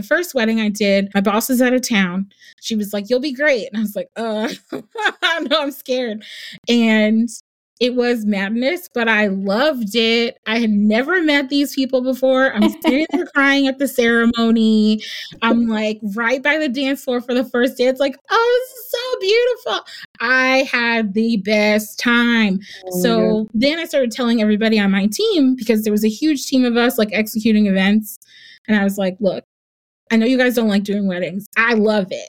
the 0.00 0.06
first 0.06 0.34
wedding 0.34 0.60
I 0.60 0.68
did, 0.68 1.10
my 1.14 1.20
boss 1.20 1.50
is 1.50 1.60
out 1.60 1.72
of 1.72 1.86
town. 1.86 2.30
She 2.60 2.76
was 2.76 2.92
like, 2.92 3.10
You'll 3.10 3.20
be 3.20 3.32
great. 3.32 3.68
And 3.68 3.76
I 3.76 3.80
was 3.80 3.96
like, 3.96 4.08
Uh, 4.16 4.48
no, 4.72 5.60
I'm 5.60 5.70
scared. 5.70 6.24
And 6.68 7.28
it 7.80 7.94
was 7.94 8.26
madness, 8.26 8.90
but 8.92 9.08
I 9.08 9.28
loved 9.28 9.96
it. 9.96 10.38
I 10.46 10.58
had 10.58 10.68
never 10.68 11.22
met 11.22 11.48
these 11.48 11.74
people 11.74 12.02
before. 12.02 12.52
I'm 12.52 12.68
sitting 12.82 13.06
there 13.10 13.24
crying 13.34 13.66
at 13.68 13.78
the 13.78 13.88
ceremony. 13.88 15.00
I'm 15.40 15.66
like 15.66 15.98
right 16.14 16.42
by 16.42 16.58
the 16.58 16.68
dance 16.68 17.02
floor 17.02 17.22
for 17.22 17.32
the 17.32 17.44
first 17.44 17.78
day. 17.78 17.86
It's 17.86 17.98
like, 17.98 18.16
oh, 18.30 18.66
this 18.68 18.78
is 18.78 18.90
so 18.90 19.20
beautiful. 19.20 19.86
I 20.20 20.68
had 20.70 21.14
the 21.14 21.38
best 21.38 21.98
time. 21.98 22.60
Oh 22.92 23.00
So 23.00 23.48
then 23.54 23.78
I 23.78 23.86
started 23.86 24.12
telling 24.12 24.42
everybody 24.42 24.78
on 24.78 24.90
my 24.90 25.06
team 25.06 25.56
because 25.56 25.82
there 25.82 25.92
was 25.92 26.04
a 26.04 26.10
huge 26.10 26.44
team 26.44 26.66
of 26.66 26.76
us 26.76 26.98
like 26.98 27.08
executing 27.12 27.66
events. 27.66 28.18
And 28.68 28.78
I 28.78 28.84
was 28.84 28.98
like, 28.98 29.16
look, 29.20 29.44
I 30.10 30.16
know 30.16 30.26
you 30.26 30.38
guys 30.38 30.54
don't 30.54 30.68
like 30.68 30.84
doing 30.84 31.06
weddings. 31.06 31.46
I 31.56 31.74
love 31.74 32.08
it. 32.10 32.28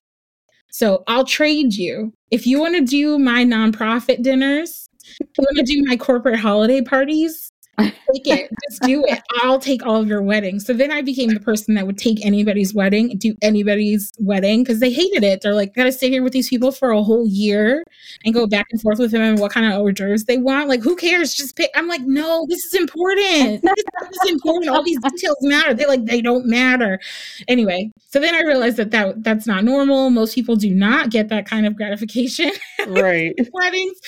So 0.71 1.03
I'll 1.07 1.25
trade 1.25 1.73
you. 1.73 2.13
If 2.29 2.47
you 2.47 2.59
want 2.59 2.75
to 2.75 2.85
do 2.85 3.19
my 3.19 3.43
nonprofit 3.43 4.23
dinners, 4.23 4.87
you 5.19 5.27
want 5.37 5.57
to 5.57 5.63
do 5.63 5.83
my 5.85 5.97
corporate 5.97 6.39
holiday 6.39 6.81
parties, 6.81 7.50
take 7.83 8.27
it. 8.27 8.49
Just 8.69 8.81
do 8.83 9.03
it. 9.07 9.21
I'll 9.43 9.59
take 9.59 9.85
all 9.85 10.01
of 10.01 10.07
your 10.07 10.21
weddings. 10.21 10.65
So 10.65 10.73
then 10.73 10.91
I 10.91 11.01
became 11.01 11.29
the 11.29 11.39
person 11.39 11.75
that 11.75 11.85
would 11.85 11.97
take 11.97 12.25
anybody's 12.25 12.73
wedding 12.73 13.17
do 13.17 13.35
anybody's 13.41 14.11
wedding 14.19 14.63
because 14.63 14.79
they 14.79 14.91
hated 14.91 15.23
it. 15.23 15.41
They're 15.41 15.53
like, 15.53 15.73
gotta 15.75 15.91
stay 15.91 16.09
here 16.09 16.23
with 16.23 16.33
these 16.33 16.49
people 16.49 16.71
for 16.71 16.91
a 16.91 17.01
whole 17.03 17.27
year 17.27 17.83
and 18.25 18.33
go 18.33 18.47
back 18.47 18.67
and 18.71 18.81
forth 18.81 18.99
with 18.99 19.11
them 19.11 19.21
and 19.21 19.39
what 19.39 19.51
kind 19.51 19.65
of 19.71 19.79
hors 19.79 19.93
d'oeuvres 19.93 20.25
they 20.25 20.37
want. 20.37 20.69
Like, 20.69 20.81
who 20.81 20.95
cares? 20.95 21.33
Just 21.33 21.55
pick. 21.55 21.71
I'm 21.75 21.87
like, 21.87 22.01
no, 22.01 22.45
this 22.49 22.63
is 22.65 22.73
important. 22.73 23.63
This 24.11 24.25
is 24.25 24.31
important. 24.31 24.69
All 24.69 24.83
these 24.83 24.99
details 24.99 25.37
matter. 25.41 25.73
They're 25.73 25.87
like, 25.87 26.05
they 26.05 26.21
don't 26.21 26.45
matter. 26.45 26.99
Anyway, 27.47 27.91
so 28.09 28.19
then 28.19 28.35
I 28.35 28.41
realized 28.41 28.77
that, 28.77 28.91
that 28.91 29.23
that's 29.23 29.47
not 29.47 29.63
normal. 29.63 30.09
Most 30.09 30.35
people 30.35 30.55
do 30.55 30.73
not 30.73 31.09
get 31.11 31.29
that 31.29 31.45
kind 31.45 31.65
of 31.65 31.75
gratification 31.75 32.51
Right. 32.87 33.33
weddings. 33.53 33.99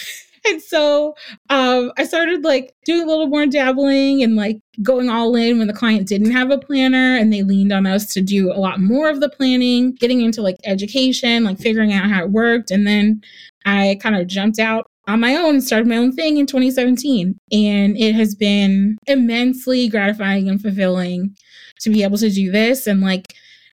And 0.46 0.62
so 0.62 1.16
um, 1.50 1.92
I 1.98 2.06
started 2.06 2.44
like 2.44 2.74
doing 2.86 3.04
a 3.04 3.06
little 3.06 3.28
more 3.28 3.46
dabbling 3.46 4.24
and 4.24 4.36
like 4.36 4.60
going 4.82 5.10
all 5.10 5.36
in 5.36 5.60
when 5.60 5.68
the 5.68 5.74
client 5.74 6.08
didn't 6.08 6.32
have 6.32 6.52
a 6.52 6.58
planner 6.58 7.18
and 7.18 7.32
they 7.32 7.44
leaned 7.44 7.72
on 7.72 7.86
us 7.86 8.08
to 8.14 8.22
do 8.22 8.52
a 8.52 8.60
lot 8.60 8.80
more 8.80 9.10
of 9.10 9.20
the 9.20 9.30
planning, 9.30 9.94
getting 9.96 10.22
into 10.22 10.42
like 10.42 10.58
education, 10.66 11.44
like 11.44 11.60
figuring 11.60 11.94
out 11.94 12.10
how 12.10 12.24
it 12.24 12.32
worked. 12.32 12.72
And 12.72 12.86
then 12.86 13.22
I 13.66 13.98
kind 14.02 14.16
of 14.16 14.28
jumped 14.28 14.60
out 14.60 14.88
on 15.08 15.20
my 15.20 15.36
own 15.36 15.56
and 15.56 15.64
started 15.64 15.88
my 15.88 15.98
own 15.98 16.12
thing 16.12 16.38
in 16.38 16.46
2017. 16.46 17.40
And 17.52 17.98
it 17.98 18.16
has 18.16 18.36
been 18.36 18.98
immensely 19.08 19.88
gratifying 19.90 20.50
and 20.50 20.62
fulfilling 20.62 21.36
to 21.82 21.90
be 21.90 22.04
able 22.04 22.18
to 22.18 22.30
do 22.30 22.52
this 22.52 22.88
and 22.88 23.02
like 23.02 23.34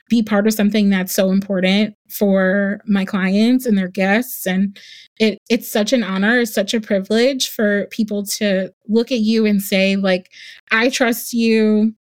be 0.08 0.22
part 0.22 0.46
of 0.46 0.54
something 0.54 0.90
that's 0.90 1.12
so 1.12 1.30
important 1.30 1.94
for 2.08 2.80
my 2.86 3.04
clients 3.04 3.66
and 3.66 3.76
their 3.76 3.88
guests 3.88 4.46
and 4.46 4.78
it 5.18 5.38
it's 5.50 5.70
such 5.70 5.92
an 5.92 6.02
honor 6.02 6.40
it's 6.40 6.54
such 6.54 6.72
a 6.72 6.80
privilege 6.80 7.48
for 7.48 7.86
people 7.90 8.24
to 8.24 8.72
look 8.86 9.12
at 9.12 9.20
you 9.20 9.44
and 9.44 9.60
say 9.62 9.96
like 9.96 10.30
i 10.70 10.88
trust 10.88 11.32
you 11.32 11.92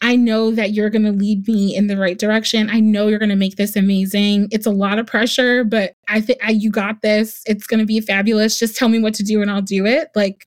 I 0.00 0.14
know 0.14 0.52
that 0.52 0.72
you're 0.72 0.90
going 0.90 1.04
to 1.04 1.12
lead 1.12 1.48
me 1.48 1.74
in 1.74 1.88
the 1.88 1.96
right 1.96 2.18
direction. 2.18 2.70
I 2.70 2.78
know 2.78 3.08
you're 3.08 3.18
going 3.18 3.30
to 3.30 3.36
make 3.36 3.56
this 3.56 3.74
amazing. 3.74 4.48
It's 4.52 4.66
a 4.66 4.70
lot 4.70 4.98
of 4.98 5.06
pressure, 5.06 5.64
but 5.64 5.94
I 6.06 6.20
think 6.20 6.40
you 6.48 6.70
got 6.70 7.02
this. 7.02 7.42
It's 7.46 7.66
going 7.66 7.80
to 7.80 7.86
be 7.86 8.00
fabulous. 8.00 8.58
Just 8.58 8.76
tell 8.76 8.88
me 8.88 9.00
what 9.00 9.14
to 9.14 9.24
do 9.24 9.42
and 9.42 9.50
I'll 9.50 9.60
do 9.60 9.86
it. 9.86 10.08
Like 10.14 10.46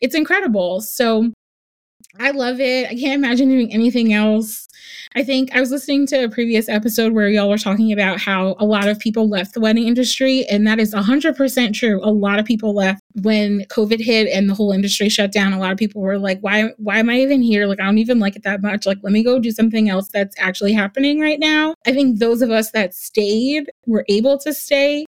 it's 0.00 0.16
incredible. 0.16 0.80
So 0.80 1.32
I 2.20 2.30
love 2.30 2.60
it. 2.60 2.86
I 2.86 2.94
can't 2.94 3.14
imagine 3.14 3.48
doing 3.48 3.72
anything 3.72 4.12
else. 4.12 4.66
I 5.14 5.24
think 5.24 5.54
I 5.54 5.60
was 5.60 5.70
listening 5.70 6.06
to 6.08 6.24
a 6.24 6.28
previous 6.28 6.68
episode 6.68 7.12
where 7.12 7.28
y'all 7.28 7.48
were 7.48 7.56
talking 7.56 7.92
about 7.92 8.20
how 8.20 8.54
a 8.58 8.66
lot 8.66 8.86
of 8.86 8.98
people 8.98 9.28
left 9.28 9.54
the 9.54 9.60
wedding 9.60 9.86
industry, 9.86 10.44
and 10.46 10.66
that 10.66 10.78
is 10.78 10.92
100% 10.92 11.74
true. 11.74 12.00
A 12.02 12.10
lot 12.10 12.38
of 12.38 12.44
people 12.44 12.74
left 12.74 13.02
when 13.22 13.64
COVID 13.64 14.00
hit 14.00 14.28
and 14.28 14.48
the 14.48 14.54
whole 14.54 14.72
industry 14.72 15.08
shut 15.08 15.32
down. 15.32 15.52
A 15.52 15.58
lot 15.58 15.72
of 15.72 15.78
people 15.78 16.02
were 16.02 16.18
like, 16.18 16.40
"Why? 16.40 16.70
Why 16.76 16.98
am 16.98 17.08
I 17.08 17.20
even 17.20 17.40
here? 17.40 17.66
Like, 17.66 17.80
I 17.80 17.84
don't 17.84 17.98
even 17.98 18.18
like 18.18 18.36
it 18.36 18.42
that 18.42 18.60
much. 18.60 18.84
Like, 18.84 18.98
let 19.02 19.12
me 19.12 19.22
go 19.22 19.38
do 19.38 19.50
something 19.50 19.88
else 19.88 20.08
that's 20.08 20.36
actually 20.38 20.74
happening 20.74 21.18
right 21.18 21.40
now." 21.40 21.74
I 21.86 21.92
think 21.92 22.18
those 22.18 22.42
of 22.42 22.50
us 22.50 22.70
that 22.72 22.94
stayed 22.94 23.70
were 23.86 24.04
able 24.08 24.38
to 24.38 24.52
stay 24.52 25.06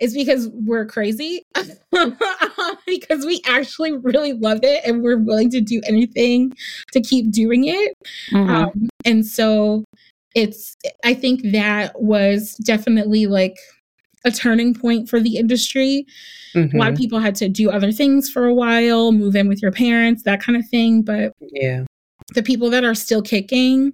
is 0.00 0.14
because 0.14 0.48
we're 0.52 0.86
crazy 0.86 1.44
because 2.86 3.26
we 3.26 3.40
actually 3.46 3.92
really 3.92 4.32
love 4.32 4.60
it 4.62 4.82
and 4.84 5.02
we're 5.02 5.18
willing 5.18 5.50
to 5.50 5.60
do 5.60 5.80
anything 5.86 6.52
to 6.92 7.00
keep 7.00 7.30
doing 7.30 7.64
it 7.64 7.94
mm-hmm. 8.32 8.50
um, 8.50 8.88
and 9.04 9.26
so 9.26 9.84
it's 10.34 10.76
i 11.04 11.12
think 11.12 11.40
that 11.52 12.00
was 12.00 12.54
definitely 12.64 13.26
like 13.26 13.56
a 14.24 14.30
turning 14.30 14.74
point 14.74 15.08
for 15.08 15.20
the 15.20 15.36
industry 15.36 16.06
mm-hmm. 16.54 16.76
a 16.76 16.78
lot 16.78 16.88
of 16.88 16.94
mm-hmm. 16.94 17.02
people 17.02 17.18
had 17.18 17.34
to 17.34 17.48
do 17.48 17.70
other 17.70 17.92
things 17.92 18.30
for 18.30 18.46
a 18.46 18.54
while 18.54 19.12
move 19.12 19.34
in 19.34 19.48
with 19.48 19.62
your 19.62 19.72
parents 19.72 20.22
that 20.22 20.42
kind 20.42 20.56
of 20.58 20.68
thing 20.68 21.02
but 21.02 21.32
yeah 21.40 21.84
the 22.34 22.42
people 22.42 22.70
that 22.70 22.84
are 22.84 22.94
still 22.94 23.22
kicking 23.22 23.92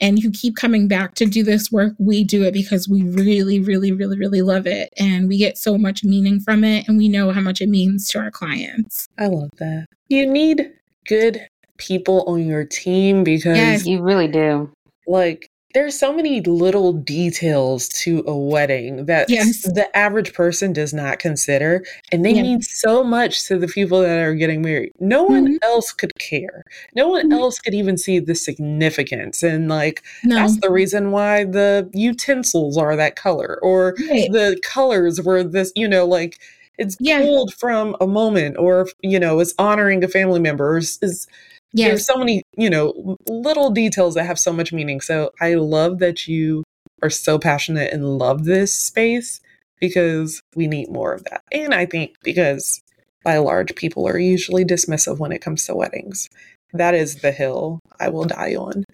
and 0.00 0.18
who 0.22 0.30
keep 0.30 0.56
coming 0.56 0.86
back 0.86 1.14
to 1.14 1.26
do 1.26 1.42
this 1.42 1.72
work, 1.72 1.94
we 1.98 2.24
do 2.24 2.42
it 2.44 2.52
because 2.52 2.88
we 2.88 3.02
really, 3.02 3.58
really, 3.60 3.92
really, 3.92 4.18
really 4.18 4.42
love 4.42 4.66
it. 4.66 4.92
And 4.98 5.28
we 5.28 5.38
get 5.38 5.56
so 5.56 5.78
much 5.78 6.04
meaning 6.04 6.40
from 6.40 6.62
it. 6.64 6.86
And 6.88 6.98
we 6.98 7.08
know 7.08 7.32
how 7.32 7.40
much 7.40 7.60
it 7.60 7.68
means 7.68 8.08
to 8.10 8.18
our 8.18 8.30
clients. 8.30 9.08
I 9.18 9.26
love 9.26 9.50
that. 9.58 9.86
You 10.08 10.26
need 10.26 10.70
good 11.06 11.46
people 11.78 12.24
on 12.26 12.46
your 12.46 12.64
team 12.64 13.24
because 13.24 13.56
yes, 13.56 13.86
you 13.86 14.02
really 14.02 14.28
do. 14.28 14.70
Like, 15.06 15.49
there's 15.72 15.98
so 15.98 16.12
many 16.12 16.40
little 16.40 16.92
details 16.92 17.88
to 17.88 18.24
a 18.26 18.36
wedding 18.36 19.06
that 19.06 19.30
yes. 19.30 19.62
the 19.62 19.88
average 19.96 20.32
person 20.32 20.72
does 20.72 20.92
not 20.92 21.18
consider 21.18 21.84
and 22.10 22.24
they 22.24 22.34
mean 22.34 22.60
so 22.60 23.04
much 23.04 23.46
to 23.46 23.58
the 23.58 23.68
people 23.68 24.00
that 24.00 24.18
are 24.18 24.34
getting 24.34 24.62
married 24.62 24.92
no 24.98 25.22
one 25.22 25.46
mm-hmm. 25.46 25.56
else 25.62 25.92
could 25.92 26.16
care 26.18 26.64
no 26.94 27.08
one 27.08 27.30
mm-hmm. 27.30 27.38
else 27.38 27.58
could 27.58 27.74
even 27.74 27.96
see 27.96 28.18
the 28.18 28.34
significance 28.34 29.42
and 29.42 29.68
like 29.68 30.02
no. 30.24 30.36
that's 30.36 30.58
the 30.60 30.70
reason 30.70 31.10
why 31.10 31.44
the 31.44 31.88
utensils 31.92 32.76
are 32.76 32.96
that 32.96 33.16
color 33.16 33.58
or 33.62 33.94
right. 34.08 34.30
the 34.32 34.58
colors 34.62 35.20
were 35.22 35.42
this 35.44 35.72
you 35.76 35.86
know 35.86 36.04
like 36.04 36.38
it's 36.78 36.96
yeah. 36.98 37.20
pulled 37.20 37.52
from 37.54 37.94
a 38.00 38.06
moment 38.06 38.56
or 38.56 38.88
you 39.02 39.20
know 39.20 39.38
it's 39.38 39.54
honoring 39.58 40.02
a 40.02 40.08
family 40.08 40.40
member 40.40 40.78
is, 40.78 40.98
is 41.02 41.28
Yes. 41.72 41.88
There's 41.88 42.06
so 42.06 42.16
many, 42.16 42.42
you 42.56 42.68
know, 42.68 43.16
little 43.28 43.70
details 43.70 44.14
that 44.14 44.24
have 44.26 44.38
so 44.38 44.52
much 44.52 44.72
meaning. 44.72 45.00
So 45.00 45.30
I 45.40 45.54
love 45.54 45.98
that 46.00 46.26
you 46.26 46.64
are 47.02 47.10
so 47.10 47.38
passionate 47.38 47.92
and 47.92 48.18
love 48.18 48.44
this 48.44 48.72
space 48.72 49.40
because 49.80 50.42
we 50.54 50.66
need 50.66 50.90
more 50.90 51.12
of 51.12 51.24
that. 51.24 51.42
And 51.52 51.74
I 51.74 51.86
think 51.86 52.16
because 52.22 52.80
by 53.24 53.38
large, 53.38 53.74
people 53.74 54.06
are 54.08 54.18
usually 54.18 54.64
dismissive 54.64 55.18
when 55.18 55.32
it 55.32 55.42
comes 55.42 55.66
to 55.66 55.74
weddings. 55.74 56.28
That 56.72 56.94
is 56.94 57.16
the 57.16 57.32
hill 57.32 57.80
I 57.98 58.08
will 58.08 58.24
die 58.24 58.54
on. 58.54 58.84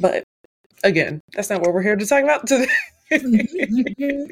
But 0.00 0.24
again, 0.84 1.20
that's 1.34 1.50
not 1.50 1.60
what 1.60 1.72
we're 1.72 1.82
here 1.82 1.96
to 1.96 2.06
talk 2.06 2.22
about 2.22 2.46
today. 2.46 2.66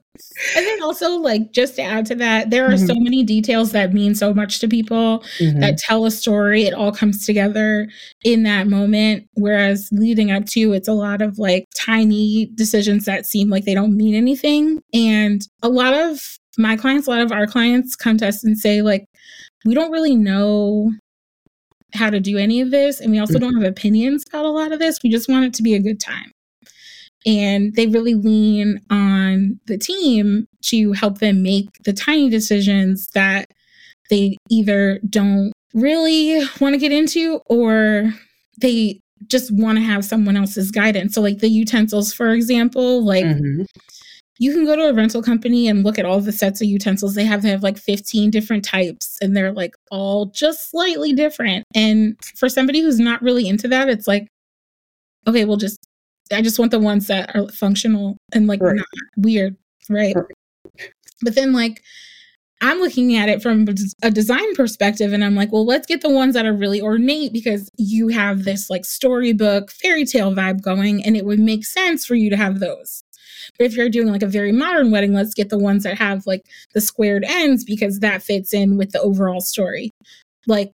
and 0.56 0.66
then 0.66 0.82
also 0.82 1.16
like 1.18 1.52
just 1.52 1.76
to 1.76 1.82
add 1.82 2.06
to 2.06 2.14
that 2.14 2.50
there 2.50 2.66
are 2.66 2.70
mm-hmm. 2.70 2.86
so 2.86 2.94
many 2.94 3.22
details 3.22 3.72
that 3.72 3.92
mean 3.92 4.14
so 4.14 4.32
much 4.32 4.58
to 4.58 4.68
people 4.68 5.22
mm-hmm. 5.38 5.60
that 5.60 5.76
tell 5.78 6.06
a 6.06 6.10
story 6.10 6.64
it 6.64 6.72
all 6.72 6.92
comes 6.92 7.26
together 7.26 7.88
in 8.24 8.42
that 8.42 8.66
moment 8.66 9.28
whereas 9.34 9.88
leading 9.92 10.30
up 10.30 10.46
to 10.46 10.72
it's 10.72 10.88
a 10.88 10.92
lot 10.92 11.20
of 11.20 11.38
like 11.38 11.66
tiny 11.74 12.46
decisions 12.54 13.04
that 13.04 13.26
seem 13.26 13.50
like 13.50 13.64
they 13.64 13.74
don't 13.74 13.96
mean 13.96 14.14
anything 14.14 14.80
and 14.94 15.46
a 15.62 15.68
lot 15.68 15.92
of 15.92 16.38
my 16.56 16.76
clients 16.76 17.06
a 17.06 17.10
lot 17.10 17.20
of 17.20 17.32
our 17.32 17.46
clients 17.46 17.94
come 17.94 18.16
to 18.16 18.26
us 18.26 18.42
and 18.42 18.58
say 18.58 18.82
like 18.82 19.06
we 19.64 19.74
don't 19.74 19.92
really 19.92 20.16
know 20.16 20.90
how 21.92 22.08
to 22.08 22.20
do 22.20 22.38
any 22.38 22.60
of 22.60 22.70
this 22.70 23.00
and 23.00 23.10
we 23.10 23.18
also 23.18 23.34
mm-hmm. 23.34 23.42
don't 23.42 23.62
have 23.62 23.70
opinions 23.70 24.24
about 24.28 24.44
a 24.44 24.50
lot 24.50 24.72
of 24.72 24.78
this 24.78 24.98
we 25.02 25.10
just 25.10 25.28
want 25.28 25.44
it 25.44 25.52
to 25.52 25.62
be 25.62 25.74
a 25.74 25.80
good 25.80 26.00
time 26.00 26.30
and 27.26 27.74
they 27.74 27.86
really 27.86 28.14
lean 28.14 28.80
on 28.90 29.60
the 29.66 29.76
team 29.76 30.46
to 30.62 30.92
help 30.92 31.18
them 31.18 31.42
make 31.42 31.68
the 31.84 31.92
tiny 31.92 32.30
decisions 32.30 33.08
that 33.08 33.46
they 34.08 34.36
either 34.48 34.98
don't 35.08 35.52
really 35.74 36.42
want 36.60 36.74
to 36.74 36.78
get 36.78 36.92
into 36.92 37.40
or 37.46 38.12
they 38.60 39.00
just 39.28 39.52
want 39.52 39.78
to 39.78 39.84
have 39.84 40.04
someone 40.04 40.36
else's 40.36 40.70
guidance. 40.70 41.14
So, 41.14 41.20
like 41.20 41.38
the 41.38 41.48
utensils, 41.48 42.12
for 42.12 42.30
example, 42.30 43.04
like 43.04 43.24
mm-hmm. 43.24 43.62
you 44.38 44.52
can 44.52 44.64
go 44.64 44.74
to 44.76 44.88
a 44.88 44.94
rental 44.94 45.22
company 45.22 45.68
and 45.68 45.84
look 45.84 45.98
at 45.98 46.06
all 46.06 46.20
the 46.20 46.32
sets 46.32 46.60
of 46.60 46.68
utensils. 46.68 47.14
They 47.14 47.24
have, 47.24 47.42
they 47.42 47.50
have 47.50 47.62
like 47.62 47.78
15 47.78 48.30
different 48.30 48.64
types 48.64 49.18
and 49.20 49.36
they're 49.36 49.52
like 49.52 49.74
all 49.90 50.26
just 50.26 50.70
slightly 50.70 51.12
different. 51.12 51.64
And 51.74 52.16
for 52.36 52.48
somebody 52.48 52.80
who's 52.80 52.98
not 52.98 53.22
really 53.22 53.46
into 53.46 53.68
that, 53.68 53.88
it's 53.88 54.08
like, 54.08 54.26
okay, 55.26 55.44
we'll 55.44 55.58
just 55.58 55.78
I 56.32 56.42
just 56.42 56.58
want 56.58 56.70
the 56.70 56.78
ones 56.78 57.06
that 57.08 57.34
are 57.34 57.48
functional 57.48 58.16
and 58.32 58.46
like 58.46 58.60
right. 58.60 58.76
not 58.76 58.86
weird, 59.16 59.56
right? 59.88 60.14
right? 60.14 60.90
But 61.22 61.34
then 61.34 61.52
like 61.52 61.82
I'm 62.62 62.78
looking 62.78 63.16
at 63.16 63.30
it 63.30 63.42
from 63.42 63.66
a 64.02 64.10
design 64.10 64.54
perspective 64.54 65.14
and 65.14 65.24
I'm 65.24 65.34
like, 65.34 65.50
well, 65.50 65.64
let's 65.64 65.86
get 65.86 66.02
the 66.02 66.10
ones 66.10 66.34
that 66.34 66.44
are 66.44 66.52
really 66.52 66.80
ornate 66.80 67.32
because 67.32 67.70
you 67.78 68.08
have 68.08 68.44
this 68.44 68.68
like 68.68 68.84
storybook 68.84 69.70
fairy 69.70 70.04
tale 70.04 70.34
vibe 70.34 70.60
going 70.60 71.04
and 71.04 71.16
it 71.16 71.24
would 71.24 71.38
make 71.38 71.64
sense 71.64 72.04
for 72.04 72.14
you 72.14 72.28
to 72.28 72.36
have 72.36 72.60
those. 72.60 73.02
But 73.56 73.66
if 73.66 73.74
you're 73.74 73.88
doing 73.88 74.08
like 74.08 74.22
a 74.22 74.26
very 74.26 74.52
modern 74.52 74.90
wedding, 74.90 75.14
let's 75.14 75.32
get 75.32 75.48
the 75.48 75.58
ones 75.58 75.84
that 75.84 75.96
have 75.96 76.26
like 76.26 76.42
the 76.74 76.82
squared 76.82 77.24
ends 77.26 77.64
because 77.64 78.00
that 78.00 78.22
fits 78.22 78.52
in 78.52 78.76
with 78.76 78.92
the 78.92 79.00
overall 79.00 79.40
story. 79.40 79.90
Like 80.46 80.70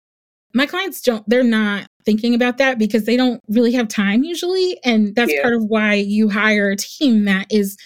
my 0.54 0.68
clients 0.68 1.02
don't, 1.02 1.28
they're 1.28 1.44
not 1.44 1.88
thinking 2.06 2.34
about 2.34 2.58
that 2.58 2.80
because 2.80 3.06
they 3.06 3.18
don't 3.18 3.42
really 3.50 3.72
have 3.74 3.88
time 3.88 4.24
usually. 4.24 4.80
And 4.84 5.16
that's 5.16 5.32
yeah. 5.32 5.42
part 5.42 5.54
of 5.54 5.66
why 5.66 5.94
you 5.94 6.30
hire 6.30 6.72
a 6.72 6.78
team 6.78 7.26
that 7.26 7.48
is 7.50 7.78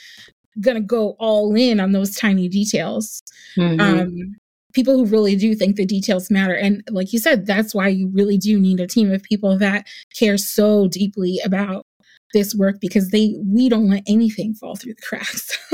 going 0.62 0.75
to 0.75 0.81
go 0.81 1.15
all 1.19 1.55
in 1.55 1.79
on 1.79 1.91
those 1.91 2.15
tiny 2.15 2.48
details. 2.48 3.22
Mm-hmm. 3.57 3.79
Um, 3.81 4.36
people 4.74 4.98
who 4.98 5.05
really 5.05 5.36
do 5.36 5.55
think 5.55 5.77
the 5.77 5.86
details 5.86 6.29
matter. 6.29 6.53
And 6.53 6.84
like 6.89 7.13
you 7.13 7.19
said, 7.19 7.45
that's 7.45 7.74
why 7.74 7.88
you 7.88 8.10
really 8.10 8.38
do 8.38 8.60
need 8.60 8.79
a 8.79 8.88
team 8.88 9.12
of 9.12 9.24
people 9.24 9.57
that 9.57 9.88
care 10.13 10.38
so 10.38 10.88
deeply 10.88 11.39
about 11.43 11.86
this 12.34 12.53
work 12.53 12.75
because 12.81 13.10
they 13.10 13.36
we 13.45 13.69
don't 13.69 13.89
let 13.89 14.03
anything 14.07 14.53
fall 14.53 14.75
through 14.75 14.93
the 14.93 15.01
cracks. 15.01 15.57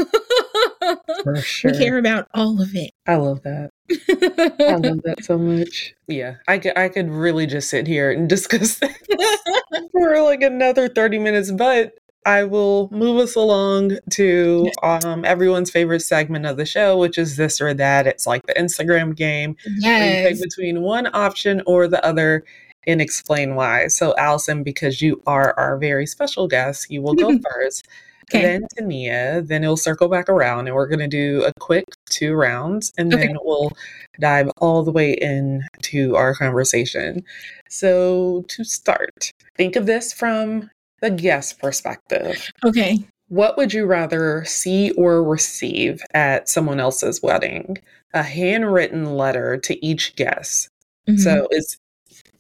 For 1.24 1.36
sure. 1.38 1.72
We 1.72 1.78
care 1.78 1.98
about 1.98 2.28
all 2.34 2.62
of 2.62 2.76
it. 2.76 2.92
I 3.08 3.16
love 3.16 3.42
that. 3.44 3.72
I 3.90 4.76
love 4.76 5.02
that 5.04 5.24
so 5.24 5.38
much. 5.38 5.94
Yeah, 6.08 6.36
I 6.46 6.58
could 6.58 6.78
I 6.78 6.90
could 6.90 7.10
really 7.10 7.46
just 7.46 7.70
sit 7.70 7.88
here 7.88 8.12
and 8.12 8.28
discuss 8.28 8.78
for 9.94 10.22
like 10.22 10.42
another 10.42 10.90
30 10.90 11.20
minutes, 11.20 11.52
but 11.52 11.94
I 12.26 12.44
will 12.44 12.90
move 12.92 13.18
us 13.20 13.36
along 13.36 13.98
to 14.12 14.70
um, 14.84 15.24
everyone's 15.24 15.72
favorite 15.72 16.02
segment 16.02 16.46
of 16.46 16.58
the 16.58 16.66
show, 16.66 16.98
which 16.98 17.18
is 17.18 17.38
this 17.38 17.62
or 17.62 17.74
that. 17.76 18.08
It's 18.08 18.28
like 18.28 18.46
the 18.46 18.54
Instagram 18.54 19.16
game. 19.16 19.56
Yes. 19.78 20.26
you 20.26 20.30
pick 20.30 20.42
between 20.50 20.82
one 20.82 21.08
option 21.16 21.62
or 21.66 21.88
the 21.88 22.06
other 22.06 22.44
and 22.86 23.02
explain 23.02 23.56
why. 23.56 23.88
So, 23.88 24.14
Allison, 24.18 24.64
because 24.64 25.02
you 25.02 25.22
are 25.26 25.58
our 25.58 25.78
very 25.78 26.06
special 26.06 26.48
guest, 26.48 26.92
you 26.92 27.02
will 27.02 27.14
go 27.16 27.38
first. 27.54 27.88
Okay. 28.34 28.42
Then 28.42 28.66
Tania, 28.78 29.42
then 29.42 29.64
it'll 29.64 29.76
circle 29.78 30.08
back 30.08 30.30
around 30.30 30.68
and 30.68 30.76
we're 30.76 30.88
going 30.88 31.00
to 31.00 31.08
do 31.08 31.44
a 31.44 31.52
quick 31.60 31.86
two 32.10 32.34
rounds 32.34 32.92
and 32.98 33.14
Okay. 33.14 33.28
then 33.28 33.38
we'll 33.42 33.72
dive 34.20 34.50
all 34.58 34.84
the 34.84 34.92
way 34.92 35.14
into 35.20 36.16
our 36.16 36.34
conversation. 36.36 37.24
So, 37.70 38.44
to 38.48 38.64
start, 38.64 39.32
think 39.56 39.76
of 39.76 39.86
this 39.86 40.14
from 40.14 40.70
the 41.02 41.10
guest 41.10 41.60
perspective. 41.60 42.50
Okay. 42.64 43.00
What 43.30 43.58
would 43.58 43.74
you 43.74 43.86
rather 43.86 44.44
see 44.46 44.92
or 44.92 45.24
receive 45.24 46.02
at 46.14 46.48
someone 46.50 46.80
else's 46.80 47.22
wedding? 47.24 47.78
A 48.14 48.24
handwritten 48.24 49.16
letter 49.16 49.58
to 49.58 49.86
each 49.86 50.16
guest. 50.18 50.70
Mhm. 51.08 51.20
So 51.20 51.48
it's 51.52 51.78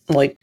like 0.10 0.38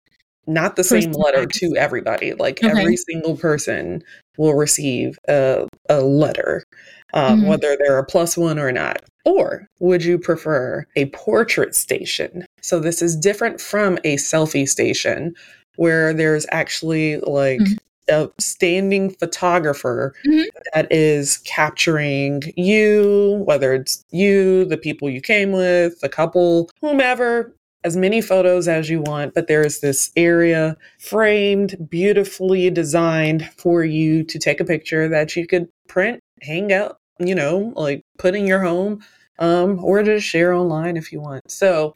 not 0.48 0.76
the 0.76 0.82
same 0.82 1.12
letter 1.12 1.46
to 1.46 1.76
everybody. 1.76 2.32
Like 2.34 2.62
Okay. 2.64 2.72
every 2.72 2.96
single 2.96 3.36
person 3.36 4.02
will 4.36 4.54
receive 4.54 5.18
a, 5.28 5.68
a 5.88 6.00
letter, 6.00 6.64
um, 7.12 7.42
Mhm. 7.42 7.48
whether 7.48 7.76
they're 7.76 7.98
a 7.98 8.04
plus 8.04 8.36
one 8.36 8.58
or 8.58 8.72
not. 8.72 9.02
Or 9.24 9.66
would 9.78 10.02
you 10.04 10.18
prefer 10.18 10.86
a 10.96 11.06
portrait 11.06 11.74
station? 11.74 12.46
So 12.62 12.80
this 12.80 13.02
is 13.02 13.14
different 13.14 13.60
from 13.60 13.98
a 14.04 14.16
selfie 14.16 14.68
station 14.68 15.34
where 15.76 16.12
there's 16.14 16.46
actually 16.50 17.18
like 17.18 17.60
Mhm. 17.60 17.78
a 18.10 18.30
standing 18.40 19.10
photographer 19.10 20.14
Mhm. 20.26 20.46
that 20.72 20.90
is 20.90 21.38
capturing 21.38 22.42
you, 22.56 23.42
whether 23.44 23.74
it's 23.74 24.02
you, 24.10 24.64
the 24.64 24.78
people 24.78 25.10
you 25.10 25.20
came 25.20 25.52
with, 25.52 26.00
the 26.00 26.08
couple, 26.08 26.70
whomever, 26.80 27.52
as 27.84 27.96
many 27.96 28.20
photos 28.20 28.66
as 28.66 28.90
you 28.90 29.00
want, 29.00 29.34
but 29.34 29.46
there's 29.46 29.80
this 29.80 30.10
area 30.16 30.76
framed, 30.98 31.88
beautifully 31.88 32.70
designed 32.70 33.48
for 33.56 33.84
you 33.84 34.24
to 34.24 34.38
take 34.38 34.60
a 34.60 34.64
picture 34.64 35.08
that 35.08 35.36
you 35.36 35.46
could 35.46 35.68
print, 35.88 36.20
hang 36.42 36.72
out, 36.72 36.98
you 37.18 37.34
know, 37.34 37.72
like 37.76 38.02
put 38.18 38.34
in 38.34 38.46
your 38.46 38.60
home, 38.60 39.02
um, 39.38 39.82
or 39.82 40.02
just 40.02 40.26
share 40.26 40.52
online 40.52 40.96
if 40.96 41.12
you 41.12 41.20
want. 41.20 41.48
So, 41.50 41.94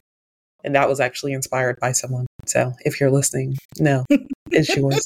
and 0.63 0.73
that 0.75 0.87
was 0.87 0.99
actually 0.99 1.33
inspired 1.33 1.79
by 1.79 1.91
someone. 1.91 2.27
So 2.45 2.73
if 2.85 2.99
you're 2.99 3.11
listening, 3.11 3.57
no, 3.79 4.05
it's 4.51 4.75
yours. 4.75 5.05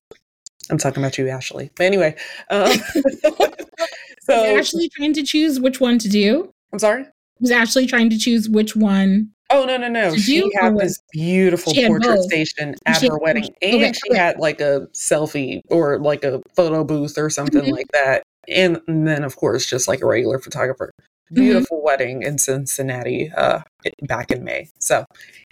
I'm 0.69 0.77
talking 0.77 1.01
about 1.01 1.17
you, 1.17 1.29
Ashley. 1.29 1.71
But 1.75 1.85
anyway, 1.85 2.15
um, 2.49 2.71
so 4.21 4.57
Ashley 4.57 4.89
trying 4.89 5.13
to 5.13 5.23
choose 5.23 5.59
which 5.59 5.79
one 5.79 5.97
to 5.99 6.09
do? 6.09 6.51
I'm 6.73 6.79
sorry. 6.79 7.05
Was 7.39 7.51
Ashley 7.51 7.87
trying 7.87 8.09
to 8.09 8.17
choose 8.17 8.49
which 8.49 8.75
one? 8.75 9.31
Oh 9.49 9.63
no 9.65 9.77
no 9.77 9.87
no! 9.87 10.11
Did 10.11 10.19
She 10.21 10.49
had 10.59 10.77
this 10.77 10.99
beautiful 11.13 11.73
portrait 11.73 12.03
both. 12.17 12.25
station 12.25 12.75
at 12.85 12.97
She 12.99 13.07
her 13.07 13.17
wedding, 13.17 13.43
both. 13.43 13.53
and 13.61 13.75
Okay, 13.75 13.93
she 13.93 14.09
okay. 14.11 14.17
had 14.19 14.39
like 14.39 14.59
a 14.59 14.87
selfie 14.93 15.61
or 15.69 15.99
like 15.99 16.23
a 16.25 16.41
photo 16.55 16.83
booth 16.83 17.17
or 17.17 17.29
something 17.29 17.63
Mhm. 17.63 17.71
like 17.71 17.87
that. 17.93 18.23
And, 18.49 18.81
and 18.87 19.07
then 19.07 19.23
of 19.23 19.35
course 19.37 19.65
just 19.65 19.87
like 19.87 20.01
a 20.01 20.05
regular 20.05 20.39
photographer. 20.39 20.91
Mm-hmm. 20.97 21.35
Beautiful 21.41 21.81
wedding 21.83 22.23
in 22.23 22.37
Cincinnati 22.37 23.31
uh, 23.35 23.59
back 24.03 24.31
in 24.31 24.43
May. 24.43 24.69
So 24.79 25.05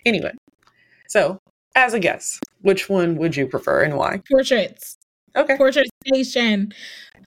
anyway, 0.06 0.32
so 1.08 1.40
as 1.76 1.94
a 1.94 2.00
guess, 2.00 2.40
which 2.62 2.90
one 2.90 3.16
would 3.18 3.36
you 3.38 3.48
prefer 3.48 3.82
and 3.84 3.96
why? 3.98 4.22
Portraits. 4.30 4.98
Okay. 5.38 5.58
Portrait 5.58 5.88
station. 6.08 6.74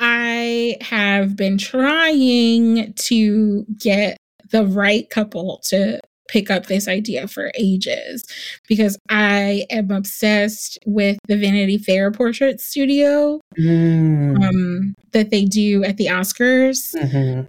I 0.01 0.77
have 0.81 1.35
been 1.37 1.59
trying 1.59 2.93
to 2.95 3.65
get 3.79 4.17
the 4.51 4.65
right 4.67 5.09
couple 5.11 5.61
to 5.65 6.01
pick 6.29 6.51
up 6.51 6.67
this 6.67 6.87
idea 6.89 7.27
for 7.27 7.51
ages 7.55 8.25
because 8.69 8.99
I 9.09 9.67
am 9.71 9.91
obsessed 9.91 10.79
with 10.87 11.19
the 11.27 11.37
Vanity 11.37 11.79
Fair 11.79 12.11
portrait 12.13 12.61
studio 12.61 13.41
Mm. 13.59 14.43
um, 14.45 14.95
that 15.13 15.31
they 15.31 15.45
do 15.45 15.83
at 15.85 15.97
the 15.97 16.07
Oscars. 16.07 16.95
Mhm. 16.95 17.47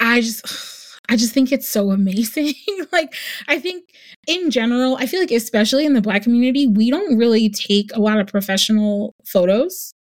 I 0.00 0.20
just 0.22 0.42
I 1.08 1.16
just 1.16 1.32
think 1.34 1.50
it's 1.50 1.68
so 1.68 1.90
amazing. 1.90 2.54
like 2.92 3.14
I 3.48 3.58
think 3.58 3.84
in 4.28 4.50
general, 4.50 4.96
I 4.96 5.06
feel 5.06 5.20
like 5.20 5.32
especially 5.32 5.84
in 5.84 5.92
the 5.94 6.00
black 6.00 6.22
community, 6.22 6.68
we 6.68 6.88
don't 6.90 7.18
really 7.18 7.48
take 7.50 7.90
a 7.94 8.00
lot 8.00 8.20
of 8.20 8.26
professional 8.28 9.14
photos. 9.26 9.92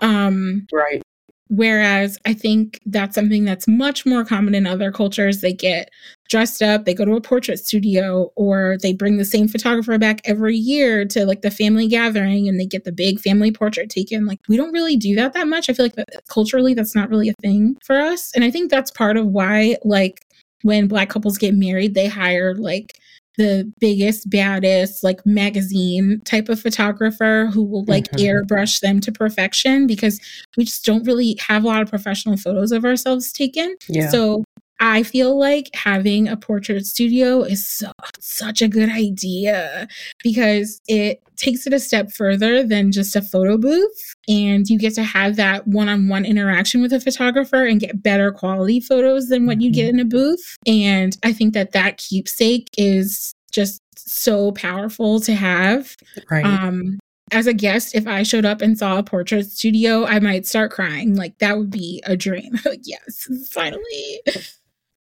Um 0.00 0.66
Right. 0.72 1.02
Whereas 1.48 2.18
I 2.24 2.34
think 2.34 2.80
that's 2.86 3.14
something 3.14 3.44
that's 3.44 3.66
much 3.66 4.06
more 4.06 4.24
common 4.24 4.54
in 4.54 4.66
other 4.66 4.92
cultures. 4.92 5.40
They 5.40 5.52
get 5.52 5.90
dressed 6.28 6.62
up, 6.62 6.84
they 6.84 6.94
go 6.94 7.04
to 7.04 7.16
a 7.16 7.20
portrait 7.20 7.58
studio 7.58 8.30
or 8.36 8.76
they 8.82 8.92
bring 8.92 9.16
the 9.16 9.24
same 9.24 9.48
photographer 9.48 9.96
back 9.98 10.20
every 10.24 10.56
year 10.56 11.04
to 11.06 11.24
like 11.24 11.42
the 11.42 11.50
family 11.50 11.88
gathering 11.88 12.48
and 12.48 12.60
they 12.60 12.66
get 12.66 12.84
the 12.84 12.92
big 12.92 13.18
family 13.20 13.50
portrait 13.50 13.88
taken. 13.88 14.26
Like 14.26 14.40
we 14.48 14.56
don't 14.56 14.72
really 14.72 14.96
do 14.96 15.14
that 15.16 15.32
that 15.32 15.48
much. 15.48 15.68
I 15.68 15.72
feel 15.72 15.86
like 15.86 15.96
that 15.96 16.08
culturally 16.28 16.74
that's 16.74 16.94
not 16.94 17.08
really 17.08 17.30
a 17.30 17.34
thing 17.40 17.76
for 17.82 17.98
us. 17.98 18.30
And 18.34 18.44
I 18.44 18.50
think 18.50 18.70
that's 18.70 18.90
part 18.90 19.16
of 19.16 19.26
why 19.26 19.76
like 19.84 20.26
when 20.62 20.88
black 20.88 21.08
couples 21.08 21.38
get 21.38 21.54
married, 21.54 21.94
they 21.94 22.08
hire 22.08 22.54
like 22.54 22.92
the 23.38 23.72
biggest, 23.80 24.28
baddest, 24.28 25.02
like 25.02 25.24
magazine 25.24 26.20
type 26.26 26.48
of 26.50 26.60
photographer 26.60 27.48
who 27.54 27.62
will 27.62 27.84
like 27.86 28.10
Mhm. 28.12 28.18
airbrush 28.44 28.80
them 28.80 29.00
to 29.00 29.10
perfection 29.12 29.86
because 29.86 30.20
we 30.56 30.64
just 30.64 30.84
don't 30.84 31.04
really 31.04 31.38
have 31.40 31.64
a 31.64 31.66
lot 31.66 31.80
of 31.80 31.88
professional 31.88 32.36
photos 32.36 32.72
of 32.72 32.84
ourselves 32.84 33.32
taken. 33.32 33.74
Yeah. 33.88 34.10
So 34.10 34.44
I 34.80 35.02
feel 35.02 35.38
like 35.38 35.70
having 35.74 36.28
a 36.28 36.36
portrait 36.36 36.86
studio 36.86 37.42
is 37.42 37.66
so, 37.66 37.90
such 38.20 38.62
a 38.62 38.68
good 38.68 38.88
idea 38.88 39.88
because 40.22 40.80
it 40.86 41.20
takes 41.36 41.66
it 41.66 41.72
a 41.72 41.80
step 41.80 42.12
further 42.12 42.62
than 42.62 42.92
just 42.92 43.16
a 43.16 43.22
photo 43.22 43.56
booth. 43.56 44.14
And 44.28 44.68
you 44.68 44.78
get 44.78 44.94
to 44.94 45.02
have 45.02 45.36
that 45.36 45.66
one 45.66 45.88
on 45.88 46.08
one 46.08 46.24
interaction 46.24 46.80
with 46.82 46.92
a 46.92 47.00
photographer 47.00 47.64
and 47.64 47.80
get 47.80 48.02
better 48.02 48.30
quality 48.30 48.80
photos 48.80 49.28
than 49.28 49.46
what 49.46 49.60
you 49.60 49.72
get 49.72 49.88
in 49.88 50.00
a 50.00 50.04
booth. 50.04 50.56
And 50.66 51.16
I 51.24 51.32
think 51.32 51.54
that 51.54 51.72
that 51.72 51.98
keepsake 51.98 52.68
is 52.76 53.32
just 53.50 53.80
so 53.96 54.52
powerful 54.52 55.20
to 55.20 55.34
have. 55.34 55.96
right. 56.30 56.44
Um, 56.44 56.98
as 57.30 57.46
a 57.46 57.52
guest, 57.52 57.94
if 57.94 58.06
I 58.06 58.22
showed 58.22 58.46
up 58.46 58.62
and 58.62 58.78
saw 58.78 58.98
a 58.98 59.02
portrait 59.02 59.46
studio, 59.46 60.06
I 60.06 60.18
might 60.18 60.46
start 60.46 60.70
crying. 60.70 61.14
Like 61.14 61.38
that 61.38 61.58
would 61.58 61.70
be 61.70 62.02
a 62.06 62.16
dream. 62.16 62.58
like, 62.64 62.80
yes, 62.84 63.28
finally. 63.50 64.20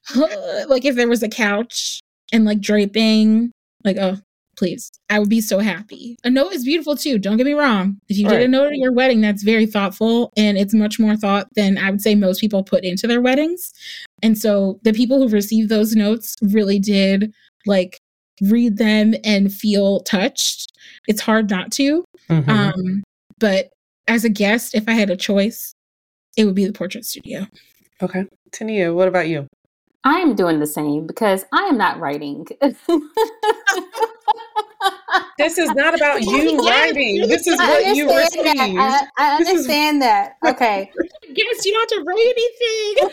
like 0.67 0.85
if 0.85 0.95
there 0.95 1.07
was 1.07 1.23
a 1.23 1.29
couch 1.29 1.99
and 2.31 2.45
like 2.45 2.59
draping, 2.61 3.51
like 3.83 3.97
oh, 3.97 4.17
please, 4.57 4.89
I 5.09 5.19
would 5.19 5.29
be 5.29 5.41
so 5.41 5.59
happy. 5.59 6.15
A 6.23 6.29
note 6.29 6.53
is 6.53 6.63
beautiful 6.63 6.95
too. 6.95 7.17
Don't 7.19 7.37
get 7.37 7.45
me 7.45 7.53
wrong. 7.53 7.97
If 8.07 8.17
you 8.17 8.27
did 8.27 8.35
a 8.37 8.39
Right. 8.41 8.49
note 8.49 8.67
at 8.71 8.77
your 8.77 8.93
wedding, 8.93 9.21
that's 9.21 9.43
very 9.43 9.65
thoughtful 9.65 10.31
and 10.37 10.57
it's 10.57 10.73
much 10.73 10.99
more 10.99 11.15
thought 11.17 11.47
than 11.55 11.77
I 11.77 11.91
would 11.91 12.01
say 12.01 12.15
most 12.15 12.39
people 12.39 12.63
put 12.63 12.83
into 12.83 13.07
their 13.07 13.21
weddings. 13.21 13.73
And 14.23 14.37
so 14.37 14.79
the 14.83 14.93
people 14.93 15.19
who 15.19 15.27
received 15.27 15.69
those 15.69 15.95
notes 15.95 16.35
really 16.41 16.79
did 16.79 17.33
like 17.65 17.99
read 18.41 18.77
them 18.77 19.13
and 19.23 19.51
feel 19.53 19.99
touched. 20.01 20.71
It's 21.07 21.21
hard 21.21 21.49
not 21.49 21.71
to. 21.73 22.03
Mhm. 22.29 22.47
Um, 22.47 23.03
but 23.39 23.69
as 24.07 24.23
a 24.23 24.29
guest, 24.29 24.75
if 24.75 24.87
I 24.87 24.93
had 24.93 25.09
a 25.09 25.17
choice, 25.17 25.73
it 26.37 26.45
would 26.45 26.55
be 26.55 26.65
the 26.65 26.73
portrait 26.73 27.05
studio. 27.05 27.47
okay. 28.01 28.25
Tania, 28.51 28.93
what 28.93 29.07
about 29.07 29.27
you? 29.27 29.47
I 30.05 30.19
am 30.19 30.35
doing 30.35 30.59
the 30.59 30.67
same 30.67 31.07
because 31.07 31.45
I 31.51 31.63
am 31.63 31.77
not 31.77 31.99
writing. 31.99 32.47
This 35.37 35.57
is 35.57 35.69
not 35.71 35.95
about 35.95 36.21
you 36.23 36.57
writing. 36.67 37.27
This 37.27 37.45
is 37.47 37.57
what 37.57 37.95
you 37.95 38.09
understand 38.09 38.59
received. 38.59 38.77
that. 38.77 39.09
I, 39.17 39.35
I 39.35 39.37
This 39.37 39.47
is- 39.47 39.53
understand 39.55 40.01
that. 40.01 40.33
Okay. 40.45 40.91
Yes, 41.35 41.65
you 41.65 41.73
don't 41.73 41.91
have 41.91 41.99
to 41.99 42.03
write 42.05 43.09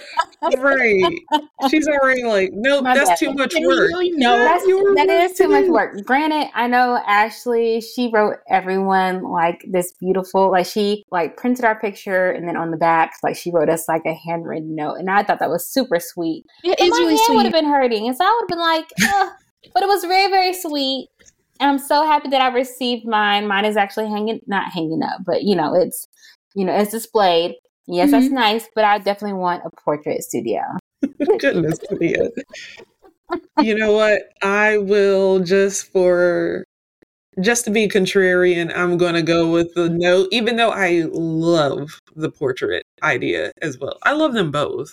anything. 0.53 0.63
right. 0.63 1.71
She's 1.71 1.89
already 1.89 2.23
like, 2.25 2.51
nope, 2.53 2.85
My 2.85 2.95
that's 2.95 3.11
bad. 3.11 3.19
too 3.19 3.33
much 3.35 3.55
work. 3.61 3.91
know, 3.93 4.39
That's, 4.39 4.65
that 4.65 5.09
is 5.31 5.37
too 5.37 5.49
much 5.49 5.67
work. 5.69 6.05
Granted, 6.05 6.51
I 6.55 6.67
know 6.69 7.01
Ashley, 7.07 7.81
she 7.81 8.11
wrote 8.13 8.37
everyone 8.49 9.23
like 9.25 9.65
this 9.69 9.93
beautiful, 9.99 10.51
like 10.53 10.67
she 10.67 11.05
like 11.11 11.37
printed 11.37 11.65
our 11.65 11.79
picture 11.81 12.31
and 12.31 12.47
then 12.47 12.57
on 12.57 12.71
the 12.71 12.77
back, 12.77 13.15
like 13.25 13.35
she 13.37 13.51
wrote 13.51 13.69
us 13.69 13.89
like 13.89 14.03
a 14.07 14.15
handwritten 14.15 14.75
note. 14.77 14.95
And 14.97 15.11
I 15.11 15.23
thought 15.25 15.39
that 15.41 15.51
was 15.51 15.67
super 15.67 15.99
sweet. 15.99 16.45
it 16.63 16.77
But 16.79 16.85
is 16.85 16.91
my 16.91 16.97
really 16.99 17.17
hand 17.17 17.37
would 17.37 17.45
have 17.47 17.53
been 17.53 17.65
hurting. 17.67 18.07
And 18.07 18.17
so 18.17 18.25
I 18.25 18.31
would 18.31 18.43
have 18.43 18.49
been 18.49 18.59
like, 18.61 18.93
Ugh. 19.05 19.33
but 19.75 19.83
it 19.83 19.87
was 19.87 20.05
very, 20.05 20.31
very 20.31 20.53
sweet. 20.53 21.09
And 21.63 21.71
I'm 21.71 21.79
so 21.79 22.05
happy 22.05 22.29
that 22.31 22.43
I 22.43 22.49
received 22.49 23.07
mine. 23.07 23.47
Mine 23.47 23.65
is 23.65 23.77
actually 23.77 24.09
hanging, 24.09 24.41
not 24.49 24.73
hanging 24.73 25.01
up, 25.01 25.21
but 25.25 25.45
you 25.45 25.55
know, 25.55 25.75
it's, 25.75 26.09
you 26.57 26.65
know, 26.65 26.75
it's 26.77 26.91
displayed. 26.91 27.55
Yes, 27.87 28.11
that's 28.11 28.27
Mm-hmm. 28.27 28.35
nice, 28.35 28.69
but 28.75 28.83
I 28.85 28.99
definitely 28.99 29.39
want 29.39 29.63
a 29.65 29.71
portrait 29.81 30.25
studio. 30.25 30.61
Goodness. 31.39 31.79
You 33.61 33.77
know 33.77 33.93
what? 33.93 34.23
I 34.43 34.79
will 34.79 35.39
just 35.39 35.93
for 35.93 36.65
just 37.41 37.65
to 37.67 37.71
be 37.71 37.89
contrarian, 37.89 38.77
I'm 38.77 38.99
going 38.99 39.15
to 39.15 39.23
go 39.23 39.49
with 39.49 39.73
the 39.75 39.89
note, 39.89 40.31
even 40.33 40.57
though 40.57 40.73
I 40.73 41.05
love 41.13 41.97
the 42.17 42.31
portrait 42.31 42.83
idea 43.05 43.53
as 43.63 43.79
well. 43.79 43.99
I 44.03 44.15
love 44.15 44.33
them 44.33 44.51
both. 44.51 44.93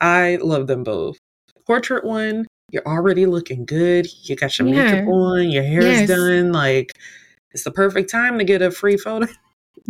I 0.00 0.38
love 0.40 0.68
them 0.68 0.84
both. 0.84 1.16
Portrait 1.66 2.04
one, 2.04 2.46
you're 2.70 2.86
already 2.86 3.26
looking 3.26 3.64
good. 3.64 4.06
You 4.22 4.36
got 4.36 4.58
your 4.58 4.68
makeup 4.68 5.08
on, 5.08 5.50
your 5.50 5.62
hair 5.62 5.82
Yes. 5.82 6.08
done. 6.08 6.52
Like, 6.52 6.92
it's 7.52 7.64
the 7.64 7.70
perfect 7.70 8.10
time 8.10 8.38
to 8.38 8.44
get 8.44 8.62
a 8.62 8.70
free 8.70 8.96
photo. 8.96 9.26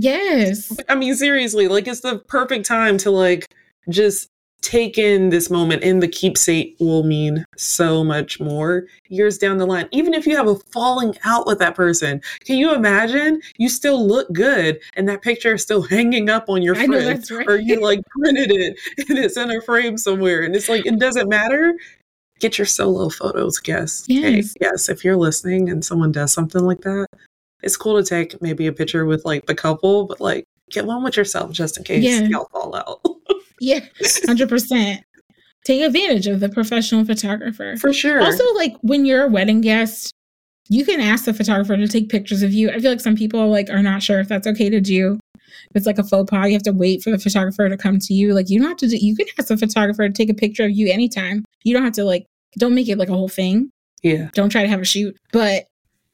Yes. 0.00 0.76
I 0.88 0.94
mean, 0.94 1.16
seriously, 1.16 1.66
like, 1.66 1.88
it's 1.88 2.02
the 2.02 2.20
perfect 2.20 2.66
time 2.66 2.98
to, 2.98 3.10
like, 3.10 3.48
just 3.88 4.30
take 4.60 4.98
in 4.98 5.30
this 5.30 5.50
moment 5.50 5.82
and 5.82 6.02
the 6.02 6.08
keepsake 6.08 6.76
will 6.80 7.02
mean 7.02 7.44
so 7.56 8.02
much 8.02 8.40
more 8.40 8.86
years 9.08 9.38
down 9.38 9.56
the 9.56 9.66
line. 9.66 9.88
Even 9.92 10.14
if 10.14 10.26
you 10.26 10.36
have 10.36 10.48
a 10.48 10.56
falling 10.56 11.14
out 11.24 11.46
with 11.46 11.58
that 11.58 11.74
person, 11.74 12.20
can 12.44 12.56
you 12.56 12.74
imagine 12.74 13.40
you 13.56 13.68
still 13.68 14.06
look 14.06 14.30
good 14.32 14.78
and 14.94 15.08
that 15.08 15.22
picture 15.22 15.54
is 15.54 15.62
still 15.62 15.82
hanging 15.90 16.28
up 16.28 16.48
on 16.48 16.62
your 16.62 16.74
fridge 16.74 17.30
right. 17.30 17.48
or 17.48 17.56
you 17.56 17.80
like 17.80 18.00
printed 18.20 18.50
it 18.50 18.76
and 19.08 19.18
it's 19.18 19.36
in 19.36 19.50
a 19.50 19.60
frame 19.62 19.96
somewhere 19.96 20.42
and 20.42 20.54
it's 20.54 20.68
like, 20.68 20.84
it 20.86 20.98
doesn't 20.98 21.28
matter. 21.28 21.74
Get 22.38 22.58
your 22.58 22.66
solo 22.66 23.08
photos, 23.08 23.58
guess. 23.58 24.04
Yes. 24.06 24.54
Hey, 24.58 24.66
yes, 24.66 24.88
if 24.88 25.04
you're 25.04 25.16
listening 25.16 25.70
and 25.70 25.84
someone 25.84 26.12
does 26.12 26.32
something 26.32 26.62
like 26.62 26.80
that, 26.82 27.08
it's 27.62 27.76
cool 27.76 28.00
to 28.00 28.08
take 28.08 28.40
maybe 28.40 28.66
a 28.66 28.72
picture 28.72 29.04
with 29.06 29.24
like 29.24 29.46
the 29.46 29.54
couple, 29.54 30.06
but 30.06 30.20
like 30.20 30.44
get 30.70 30.86
one 30.86 31.02
with 31.02 31.16
yourself 31.16 31.50
just 31.52 31.76
in 31.76 31.84
case 31.84 32.04
yeah. 32.04 32.20
y'all 32.22 32.48
fall 32.52 32.74
out. 32.74 33.00
yeah, 33.60 33.80
100%. 34.02 35.02
Take 35.64 35.82
advantage 35.82 36.26
of 36.26 36.40
the 36.40 36.48
professional 36.48 37.04
photographer. 37.04 37.76
For 37.76 37.92
sure. 37.92 38.22
Also, 38.22 38.44
like 38.54 38.76
when 38.82 39.04
you're 39.04 39.24
a 39.24 39.28
wedding 39.28 39.60
guest, 39.60 40.12
you 40.68 40.84
can 40.84 41.00
ask 41.00 41.24
the 41.24 41.34
photographer 41.34 41.76
to 41.76 41.88
take 41.88 42.08
pictures 42.08 42.42
of 42.42 42.52
you. 42.52 42.70
I 42.70 42.78
feel 42.78 42.90
like 42.90 43.00
some 43.00 43.16
people 43.16 43.48
like 43.50 43.68
are 43.70 43.82
not 43.82 44.02
sure 44.02 44.20
if 44.20 44.28
that's 44.28 44.46
okay 44.46 44.70
to 44.70 44.80
do. 44.80 45.18
If 45.70 45.76
it's 45.76 45.86
like 45.86 45.98
a 45.98 46.04
faux 46.04 46.30
pas, 46.30 46.46
you 46.46 46.52
have 46.54 46.62
to 46.64 46.72
wait 46.72 47.02
for 47.02 47.10
the 47.10 47.18
photographer 47.18 47.68
to 47.68 47.76
come 47.76 47.98
to 47.98 48.14
you. 48.14 48.34
Like 48.34 48.50
you 48.50 48.58
don't 48.58 48.68
have 48.68 48.78
to 48.78 48.88
do, 48.88 48.96
you 48.96 49.16
can 49.16 49.26
ask 49.38 49.48
the 49.48 49.56
photographer 49.56 50.08
to 50.08 50.12
take 50.12 50.30
a 50.30 50.34
picture 50.34 50.64
of 50.64 50.72
you 50.72 50.90
anytime. 50.90 51.44
You 51.64 51.74
don't 51.74 51.84
have 51.84 51.94
to 51.94 52.04
like 52.04 52.26
don't 52.58 52.74
make 52.74 52.88
it 52.88 52.98
like 52.98 53.08
a 53.08 53.14
whole 53.14 53.28
thing. 53.28 53.70
Yeah. 54.02 54.30
Don't 54.34 54.50
try 54.50 54.62
to 54.62 54.68
have 54.68 54.80
a 54.80 54.84
shoot. 54.84 55.16
But 55.32 55.64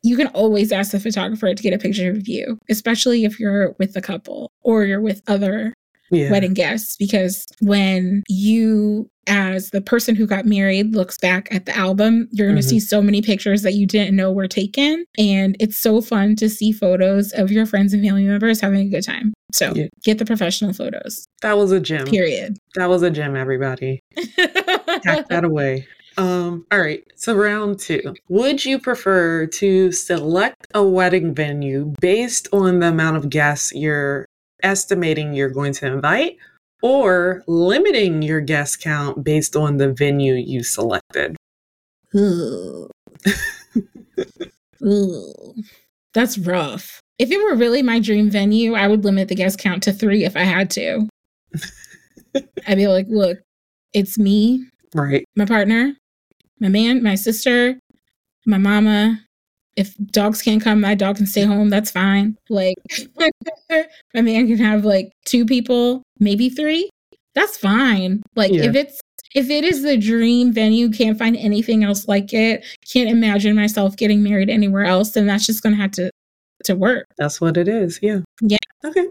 you 0.03 0.17
can 0.17 0.27
always 0.29 0.71
ask 0.71 0.93
the 0.93 1.01
photographer 1.01 1.55
to 1.55 1.63
get 1.63 1.73
a 1.73 1.79
picture 1.79 2.11
of 2.11 2.29
you, 2.29 2.59
especially 2.69 3.25
if 3.25 3.41
you're 3.41 3.75
with 3.79 3.97
a 3.97 4.03
couple 4.03 4.51
or 4.63 4.85
you're 4.85 5.01
with 5.01 5.23
other 5.27 5.73
yeah. 6.15 6.31
wedding 6.31 6.55
guests. 6.55 6.97
Because 6.97 7.47
when 7.61 8.23
you, 8.29 9.11
as 9.27 9.71
the 9.71 9.81
person 9.81 10.15
who 10.15 10.27
got 10.27 10.45
married, 10.45 10.95
looks 10.95 11.19
back 11.19 11.49
at 11.53 11.67
the 11.67 11.77
album, 11.77 12.29
you're 12.33 12.49
going 12.49 12.57
to 12.57 12.63
mm-hmm. 12.63 12.69
see 12.69 12.81
so 12.81 13.03
many 13.03 13.23
pictures 13.23 13.63
that 13.63 13.75
you 13.75 13.87
didn't 13.87 14.17
know 14.17 14.33
were 14.33 14.49
taken. 14.49 15.05
And 15.19 15.57
it's 15.61 15.77
so 15.77 16.01
fun 16.01 16.37
to 16.37 16.49
see 16.49 16.73
photos 16.73 17.33
of 17.33 17.51
your 17.51 17.67
friends 17.67 17.93
and 17.93 18.03
family 18.03 18.25
members 18.25 18.61
having 18.61 18.81
a 18.81 18.89
good 18.89 19.05
time. 19.05 19.33
So 19.53 19.73
yeah. 19.75 19.87
get 20.03 20.19
the 20.19 20.25
professional 20.25 20.73
photos. 20.73 21.27
That 21.43 21.57
was 21.57 21.71
a 21.71 21.81
gem. 21.81 22.07
Period. 22.07 22.59
That 22.75 22.89
was 22.89 23.03
a 23.03 23.11
gem, 23.11 23.37
everybody. 23.37 24.01
Pack 24.37 25.29
that 25.29 25.45
away. 25.45 25.87
Um, 26.17 26.67
all 26.71 26.81
right, 26.81 27.05
so 27.17 27.35
round 27.35 27.81
two. 27.81 28.15
Would 28.29 28.65
you 28.65 28.79
prefer 28.79 29.47
to 29.47 29.93
select 29.93 30.67
a 30.75 30.83
wedding 30.83 31.35
venue 31.35 31.93
based 32.01 32.49
on 32.53 32.81
the 32.81 32.89
amount 32.89 33.17
of 33.17 33.31
guests 33.31 33.73
you're 33.75 34.27
estimating 34.65 35.35
you're 35.35 35.51
going 35.51 35.73
to 35.75 35.87
invite, 35.87 36.39
or 36.83 37.45
limiting 37.47 38.23
your 38.23 38.41
guest 38.41 38.81
count 38.81 39.23
based 39.23 39.55
on 39.57 39.77
the 39.77 39.93
venue 39.93 40.35
you 40.35 40.63
selected? 40.63 41.37
Ooh. 42.17 42.89
Ooh. 44.83 45.55
That's 46.13 46.39
rough. 46.39 47.01
If 47.19 47.31
it 47.31 47.43
were 47.43 47.55
really 47.55 47.83
my 47.83 48.01
dream 48.01 48.31
venue, 48.31 48.75
I 48.75 48.89
would 48.89 49.05
limit 49.05 49.29
the 49.29 49.35
guest 49.35 49.59
count 49.59 49.83
to 49.85 49.93
three 49.93 50.25
if 50.25 50.37
I 50.37 50.43
had 50.43 50.71
to. 50.73 51.09
I'd 52.67 52.77
be 52.77 52.89
like, 52.89 53.07
look, 53.09 53.39
it's 53.93 54.19
me, 54.19 54.67
right? 54.95 55.25
My 55.37 55.45
partner, 55.45 55.95
my 56.61 56.69
man, 56.69 57.03
my 57.03 57.15
sister, 57.15 57.79
my 58.47 58.59
mama. 58.59 59.24
If 59.77 59.97
dogs 60.13 60.41
can't 60.41 60.63
come, 60.63 60.81
my 60.81 60.95
dog 60.95 61.17
can 61.17 61.27
stay 61.27 61.43
home. 61.43 61.69
That's 61.69 61.91
fine. 61.91 62.37
Like, 62.49 62.77
my 64.15 64.21
man 64.21 64.47
can 64.47 64.59
have 64.59 64.85
like 64.85 65.13
two 65.25 65.45
people, 65.45 66.03
maybe 66.21 66.49
three. 66.49 66.91
That's 67.35 67.57
fine. 67.57 68.23
Like, 68.37 68.53
yeah. 68.53 68.65
if 68.65 68.77
it's 68.77 69.01
if 69.35 69.51
it 69.51 69.65
is 69.65 69.83
the 69.83 69.97
dream 69.97 70.53
venue, 70.53 70.91
can't 70.91 71.19
find 71.19 71.37
anything 71.37 71.83
else 71.83 72.07
like 72.07 72.33
it, 72.33 72.65
can't 72.93 73.11
imagine 73.11 73.57
myself 73.57 73.97
getting 73.97 74.23
married 74.23 74.49
anywhere 74.49 74.85
else, 74.85 75.11
then 75.11 75.27
that's 75.27 75.45
just 75.45 75.63
gonna 75.63 75.77
have 75.77 75.91
to 75.93 76.11
to 76.65 76.75
work. 76.75 77.07
That's 77.19 77.41
what 77.41 77.57
it 77.57 77.69
is. 77.69 77.99
Yeah. 78.01 78.21
Yeah. 78.41 78.59
Okay. 78.85 79.09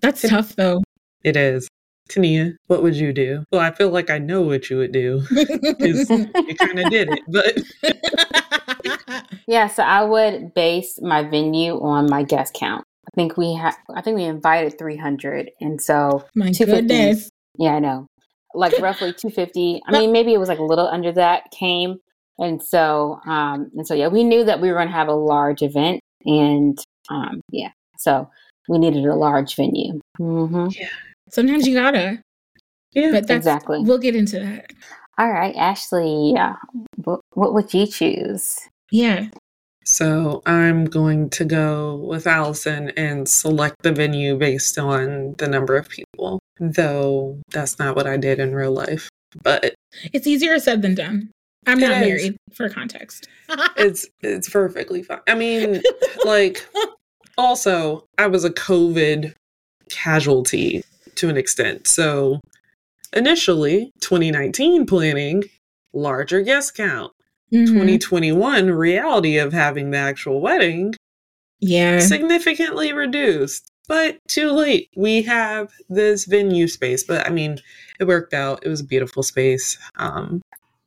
That's 0.00 0.24
it, 0.24 0.28
tough 0.28 0.54
though. 0.56 0.82
It 1.24 1.36
is. 1.36 1.68
Tania, 2.12 2.52
what 2.66 2.82
would 2.82 2.94
you 2.94 3.12
do? 3.12 3.44
Well, 3.50 3.60
I 3.60 3.70
feel 3.70 3.90
like 3.90 4.10
I 4.10 4.18
know 4.18 4.42
what 4.42 4.68
you 4.68 4.76
would 4.78 4.92
do 4.92 5.22
because 5.30 6.10
you 6.10 6.54
kind 6.56 6.78
of 6.78 6.90
did 6.90 7.08
it, 7.10 7.20
but 7.28 7.58
yeah. 9.46 9.68
So 9.68 9.82
I 9.82 10.02
would 10.02 10.52
base 10.54 10.98
my 11.00 11.22
venue 11.22 11.80
on 11.80 12.10
my 12.10 12.22
guest 12.22 12.54
count. 12.54 12.84
I 13.06 13.10
think 13.14 13.36
we 13.36 13.54
had, 13.54 13.74
I 13.94 14.02
think 14.02 14.16
we 14.16 14.24
invited 14.24 14.78
300, 14.78 15.50
and 15.60 15.80
so 15.80 16.24
my 16.34 16.52
goodness, 16.52 17.30
yeah, 17.58 17.74
I 17.74 17.78
know, 17.78 18.06
like 18.54 18.78
roughly 18.78 19.12
250. 19.12 19.82
I 19.86 19.92
mean, 19.92 20.12
maybe 20.12 20.34
it 20.34 20.38
was 20.38 20.48
like 20.48 20.58
a 20.58 20.64
little 20.64 20.86
under 20.86 21.12
that 21.12 21.50
came, 21.50 21.96
and 22.38 22.62
so, 22.62 23.20
um, 23.26 23.70
and 23.74 23.86
so 23.86 23.94
yeah, 23.94 24.08
we 24.08 24.22
knew 24.22 24.44
that 24.44 24.60
we 24.60 24.68
were 24.68 24.74
going 24.74 24.88
to 24.88 24.94
have 24.94 25.08
a 25.08 25.14
large 25.14 25.62
event, 25.62 26.00
and 26.24 26.78
um, 27.08 27.40
yeah, 27.50 27.70
so 27.98 28.28
we 28.68 28.78
needed 28.78 29.04
a 29.06 29.14
large 29.14 29.56
venue. 29.56 29.98
Mm-hmm. 30.20 30.68
Yeah. 30.70 30.88
Sometimes 31.32 31.66
you 31.66 31.74
gotta. 31.74 32.22
Yeah, 32.92 33.10
but 33.10 33.26
that's, 33.26 33.46
exactly. 33.46 33.80
We'll 33.82 33.98
get 33.98 34.14
into 34.14 34.38
that. 34.38 34.70
All 35.18 35.30
right, 35.30 35.54
Ashley. 35.56 36.32
Yeah. 36.34 36.56
What, 36.96 37.20
what 37.32 37.54
would 37.54 37.72
you 37.72 37.86
choose? 37.86 38.58
Yeah. 38.90 39.28
So 39.84 40.42
I'm 40.46 40.84
going 40.84 41.30
to 41.30 41.44
go 41.44 41.96
with 41.96 42.26
Allison 42.26 42.90
and 42.96 43.28
select 43.28 43.76
the 43.82 43.92
venue 43.92 44.36
based 44.36 44.78
on 44.78 45.34
the 45.38 45.48
number 45.48 45.76
of 45.76 45.88
people, 45.88 46.38
though 46.60 47.38
that's 47.50 47.78
not 47.78 47.96
what 47.96 48.06
I 48.06 48.16
did 48.16 48.38
in 48.38 48.54
real 48.54 48.72
life. 48.72 49.08
But 49.42 49.74
it's 50.12 50.26
easier 50.26 50.58
said 50.58 50.82
than 50.82 50.94
done. 50.94 51.30
I'm 51.66 51.78
not 51.78 52.00
married 52.00 52.36
for 52.52 52.68
context. 52.68 53.28
it's 53.76 54.06
it's 54.20 54.48
perfectly 54.48 55.02
fine. 55.02 55.20
I 55.28 55.34
mean, 55.34 55.80
like 56.24 56.66
also 57.38 58.04
I 58.18 58.26
was 58.26 58.44
a 58.44 58.50
COVID 58.50 59.32
casualty 59.88 60.82
to 61.16 61.28
an 61.28 61.36
extent. 61.36 61.86
So 61.86 62.40
initially, 63.12 63.92
2019 64.00 64.86
planning, 64.86 65.44
larger 65.92 66.42
guest 66.42 66.74
count. 66.74 67.12
Mm-hmm. 67.52 67.66
2021 67.66 68.70
reality 68.70 69.36
of 69.36 69.52
having 69.52 69.90
the 69.90 69.98
actual 69.98 70.40
wedding 70.40 70.94
yeah 71.62 72.00
significantly 72.00 72.92
reduced 72.92 73.70
but 73.86 74.18
too 74.26 74.50
late 74.50 74.88
we 74.96 75.22
have 75.22 75.70
this 75.88 76.24
venue 76.24 76.66
space 76.66 77.04
but 77.04 77.24
i 77.24 77.30
mean 77.30 77.58
it 78.00 78.04
worked 78.04 78.34
out 78.34 78.64
it 78.64 78.68
was 78.68 78.80
a 78.80 78.84
beautiful 78.84 79.22
space 79.22 79.78
um 79.96 80.42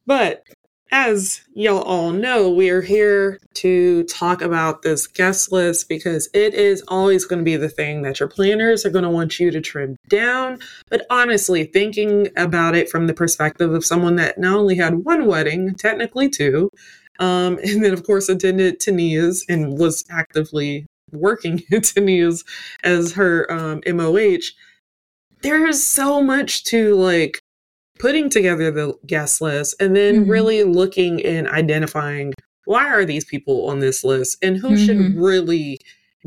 but 0.05 0.43
as 0.91 1.41
y'all 1.53 1.81
all 1.81 2.11
know, 2.11 2.49
we 2.49 2.69
are 2.69 2.81
here 2.81 3.39
to 3.55 4.03
talk 4.05 4.41
about 4.41 4.81
this 4.81 5.07
guest 5.07 5.51
list 5.51 5.89
because 5.89 6.29
it 6.33 6.53
is 6.53 6.83
always 6.87 7.25
going 7.25 7.39
to 7.39 7.45
be 7.45 7.55
the 7.55 7.69
thing 7.69 8.01
that 8.03 8.19
your 8.19 8.29
planners 8.29 8.85
are 8.85 8.89
going 8.89 9.03
to 9.03 9.09
want 9.09 9.39
you 9.39 9.51
to 9.51 9.61
trim 9.61 9.97
down. 10.07 10.59
But 10.89 11.05
honestly, 11.09 11.65
thinking 11.65 12.29
about 12.37 12.75
it 12.75 12.89
from 12.89 13.07
the 13.07 13.13
perspective 13.13 13.73
of 13.73 13.85
someone 13.85 14.15
that 14.17 14.37
not 14.37 14.57
only 14.57 14.75
had 14.75 15.05
one 15.05 15.25
wedding, 15.25 15.75
technically 15.75 16.29
two, 16.29 16.69
um, 17.19 17.57
and 17.63 17.83
then 17.83 17.93
of 17.93 18.05
course 18.05 18.29
attended 18.29 18.79
Tania's 18.79 19.45
and 19.49 19.77
was 19.77 20.05
actively 20.09 20.85
working 21.11 21.63
at 21.71 21.83
Tania's 21.83 22.43
as 22.83 23.13
her 23.13 23.51
um, 23.51 23.81
MOH, 23.87 24.51
there's 25.41 25.83
so 25.83 26.21
much 26.21 26.63
to 26.65 26.95
like 26.95 27.39
putting 27.99 28.29
together 28.29 28.71
the 28.71 28.93
guest 29.05 29.41
list 29.41 29.75
and 29.79 29.95
then 29.95 30.21
mm-hmm. 30.21 30.31
really 30.31 30.63
looking 30.63 31.23
and 31.25 31.47
identifying 31.47 32.33
why 32.65 32.87
are 32.87 33.05
these 33.05 33.25
people 33.25 33.67
on 33.69 33.79
this 33.79 34.03
list 34.03 34.37
and 34.41 34.57
who 34.57 34.69
mm-hmm. 34.69 34.85
should 34.85 35.15
really 35.15 35.79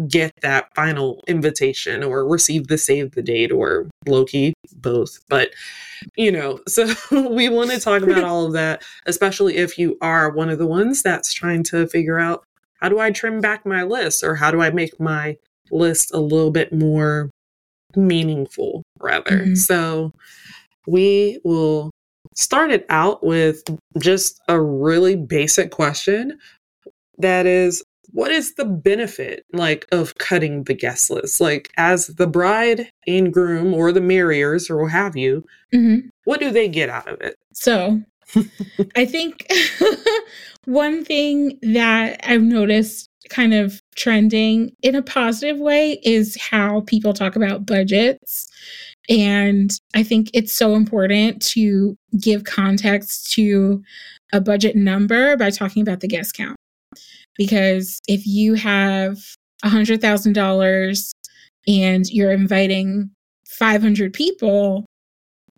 get 0.07 0.33
that 0.42 0.72
final 0.74 1.22
invitation 1.26 2.04
or 2.04 2.26
receive 2.26 2.68
the 2.68 2.78
save 2.78 3.12
the 3.12 3.22
date 3.22 3.50
or 3.50 3.88
Loki 4.07 4.54
both 4.76 5.18
but 5.28 5.50
you 6.16 6.31
know 6.31 6.61
so 6.68 6.87
we 7.11 7.48
want 7.48 7.70
to 7.70 7.81
talk 7.81 8.02
about 8.02 8.24
all 8.24 8.46
of 8.46 8.52
that 8.52 8.83
especially 9.07 9.57
if 9.57 9.78
you 9.78 9.98
are 10.00 10.31
one 10.31 10.48
of 10.48 10.59
the 10.59 10.66
ones 10.66 11.02
that's 11.02 11.33
trying 11.33 11.64
to 11.64 11.87
figure 11.88 12.18
out 12.18 12.44
how 12.81 12.88
do 12.88 13.00
I 13.00 13.11
trim 13.11 13.40
back 13.40 13.66
my 13.66 13.83
list 13.83 14.22
or 14.22 14.37
how 14.37 14.52
do 14.52 14.62
I 14.62 14.70
make 14.70 14.98
my 15.00 15.37
list 15.70 16.14
a 16.14 16.20
little 16.20 16.52
bit 16.52 16.72
more 16.72 17.31
meaningful 17.96 18.83
rather 19.00 19.38
mm-hmm. 19.38 19.54
so 19.54 20.12
we 20.88 21.40
will 21.44 21.90
start 22.35 22.70
it 22.70 22.87
out 22.88 23.24
with 23.24 23.62
just 23.98 24.40
a 24.48 24.61
really 24.61 25.16
basic 25.16 25.70
question 25.70 26.38
that 27.18 27.46
is 27.46 27.83
what 28.12 28.31
is 28.31 28.55
the 28.55 28.64
benefit 28.64 29.44
like 29.53 29.87
of 29.92 30.16
cutting 30.16 30.64
the 30.64 30.72
guest 30.72 31.11
list? 31.11 31.40
Like 31.42 31.70
as 31.77 32.07
the 32.07 32.27
bride 32.27 32.90
and 33.07 33.33
groom 33.33 33.74
or 33.74 33.92
the 33.92 34.01
marriers 34.01 34.70
or 34.70 34.83
what 34.83 34.92
have 34.92 35.16
you 35.16 35.44
mm-hmm. 35.74 36.09
what 36.24 36.40
do 36.40 36.51
they 36.51 36.68
get 36.68 36.88
out 36.88 37.09
of 37.09 37.20
it? 37.20 37.37
So 37.53 38.01
i 38.96 39.05
think 39.05 39.51
one 40.64 41.05
thing 41.05 41.59
that 41.62 42.20
i've 42.24 42.42
noticed 42.42 43.09
kind 43.31 43.55
of 43.55 43.83
trending 43.96 44.70
in 44.83 44.94
a 44.94 45.03
positive 45.03 45.59
way 45.59 45.98
is 46.03 46.37
how 46.40 46.83
people 46.83 47.12
talk 47.12 47.37
about 47.37 47.66
budgets 47.66 48.51
And 49.08 49.70
I 49.94 50.02
think 50.02 50.30
it's 50.34 50.52
so 50.52 50.74
important 50.74 51.42
to 51.48 51.96
give 52.20 52.44
context 52.44 53.32
to 53.32 53.82
a 54.32 54.40
budget 54.40 54.76
number 54.76 55.36
by 55.36 55.50
talking 55.50 55.82
about 55.82 56.00
the 56.00 56.08
guest 56.08 56.34
count. 56.34 56.56
Because 57.36 58.00
if 58.06 58.26
you 58.26 58.54
have 58.54 59.18
$100,000 59.64 61.10
and 61.66 62.10
you're 62.10 62.32
inviting 62.32 63.10
500 63.48 64.12
people, 64.12 64.84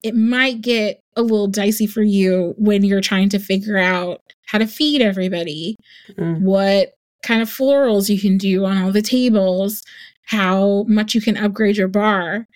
it 0.03 0.15
might 0.15 0.61
get 0.61 1.01
a 1.17 1.23
little 1.23 1.49
dicey 1.49 1.87
for 1.87 2.03
you 2.03 2.55
when 2.57 2.85
you're 2.85 3.01
trying 3.01 3.29
to 3.31 3.39
figure 3.39 3.77
out 3.77 4.21
how 4.47 4.59
to 4.59 4.67
feed 4.67 5.03
everybody, 5.03 5.77
mm. 6.13 6.41
what 6.41 6.93
kind 7.23 7.43
of 7.43 7.49
florals 7.49 8.09
you 8.09 8.21
can 8.21 8.39
do 8.39 8.65
on 8.65 8.79
all 8.79 8.93
the 8.93 9.03
tables, 9.03 9.83
how 10.27 10.85
much 10.89 11.15
you 11.15 11.21
can 11.21 11.37
upgrade 11.37 11.77
your 11.77 11.89
bar. 11.89 12.47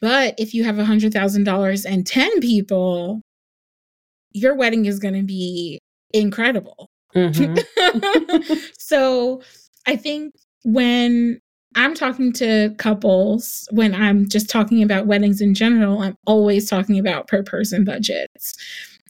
But 0.00 0.34
if 0.38 0.54
you 0.54 0.64
have 0.64 0.76
$100,000 0.76 1.86
and 1.86 2.06
10 2.06 2.40
people, 2.40 3.22
your 4.32 4.54
wedding 4.54 4.86
is 4.86 4.98
going 4.98 5.14
to 5.14 5.22
be 5.22 5.80
incredible. 6.12 6.88
Mm-hmm. 7.14 8.52
so 8.78 9.42
I 9.86 9.96
think 9.96 10.34
when 10.64 11.40
I'm 11.74 11.94
talking 11.94 12.32
to 12.34 12.74
couples, 12.78 13.68
when 13.70 13.94
I'm 13.94 14.28
just 14.28 14.50
talking 14.50 14.82
about 14.82 15.06
weddings 15.06 15.40
in 15.40 15.54
general, 15.54 16.00
I'm 16.00 16.16
always 16.26 16.68
talking 16.68 16.98
about 16.98 17.28
per 17.28 17.42
person 17.42 17.84
budgets. 17.84 18.56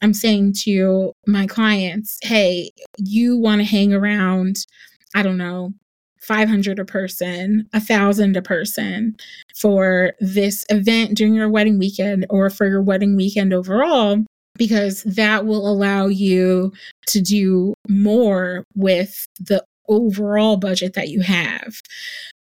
I'm 0.01 0.13
saying 0.13 0.53
to 0.61 1.13
my 1.27 1.45
clients, 1.45 2.17
hey, 2.21 2.71
you 2.97 3.37
want 3.37 3.59
to 3.59 3.65
hang 3.65 3.93
around, 3.93 4.65
I 5.13 5.23
don't 5.23 5.37
know, 5.37 5.73
500 6.21 6.79
a 6.79 6.85
person, 6.85 7.67
a 7.73 7.79
thousand 7.79 8.37
a 8.37 8.41
person 8.41 9.15
for 9.55 10.13
this 10.19 10.65
event 10.69 11.15
during 11.15 11.33
your 11.33 11.49
wedding 11.49 11.79
weekend 11.79 12.25
or 12.29 12.49
for 12.49 12.67
your 12.67 12.81
wedding 12.81 13.15
weekend 13.15 13.53
overall, 13.53 14.23
because 14.55 15.03
that 15.03 15.45
will 15.45 15.67
allow 15.67 16.07
you 16.07 16.71
to 17.07 17.21
do 17.21 17.73
more 17.87 18.63
with 18.75 19.25
the 19.39 19.63
overall 19.87 20.57
budget 20.57 20.93
that 20.93 21.09
you 21.09 21.21
have. 21.21 21.81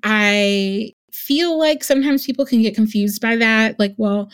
I 0.03 0.93
feel 1.11 1.57
like 1.57 1.83
sometimes 1.83 2.25
people 2.25 2.45
can 2.45 2.61
get 2.61 2.75
confused 2.75 3.21
by 3.21 3.35
that. 3.35 3.79
Like, 3.79 3.93
well, 3.97 4.29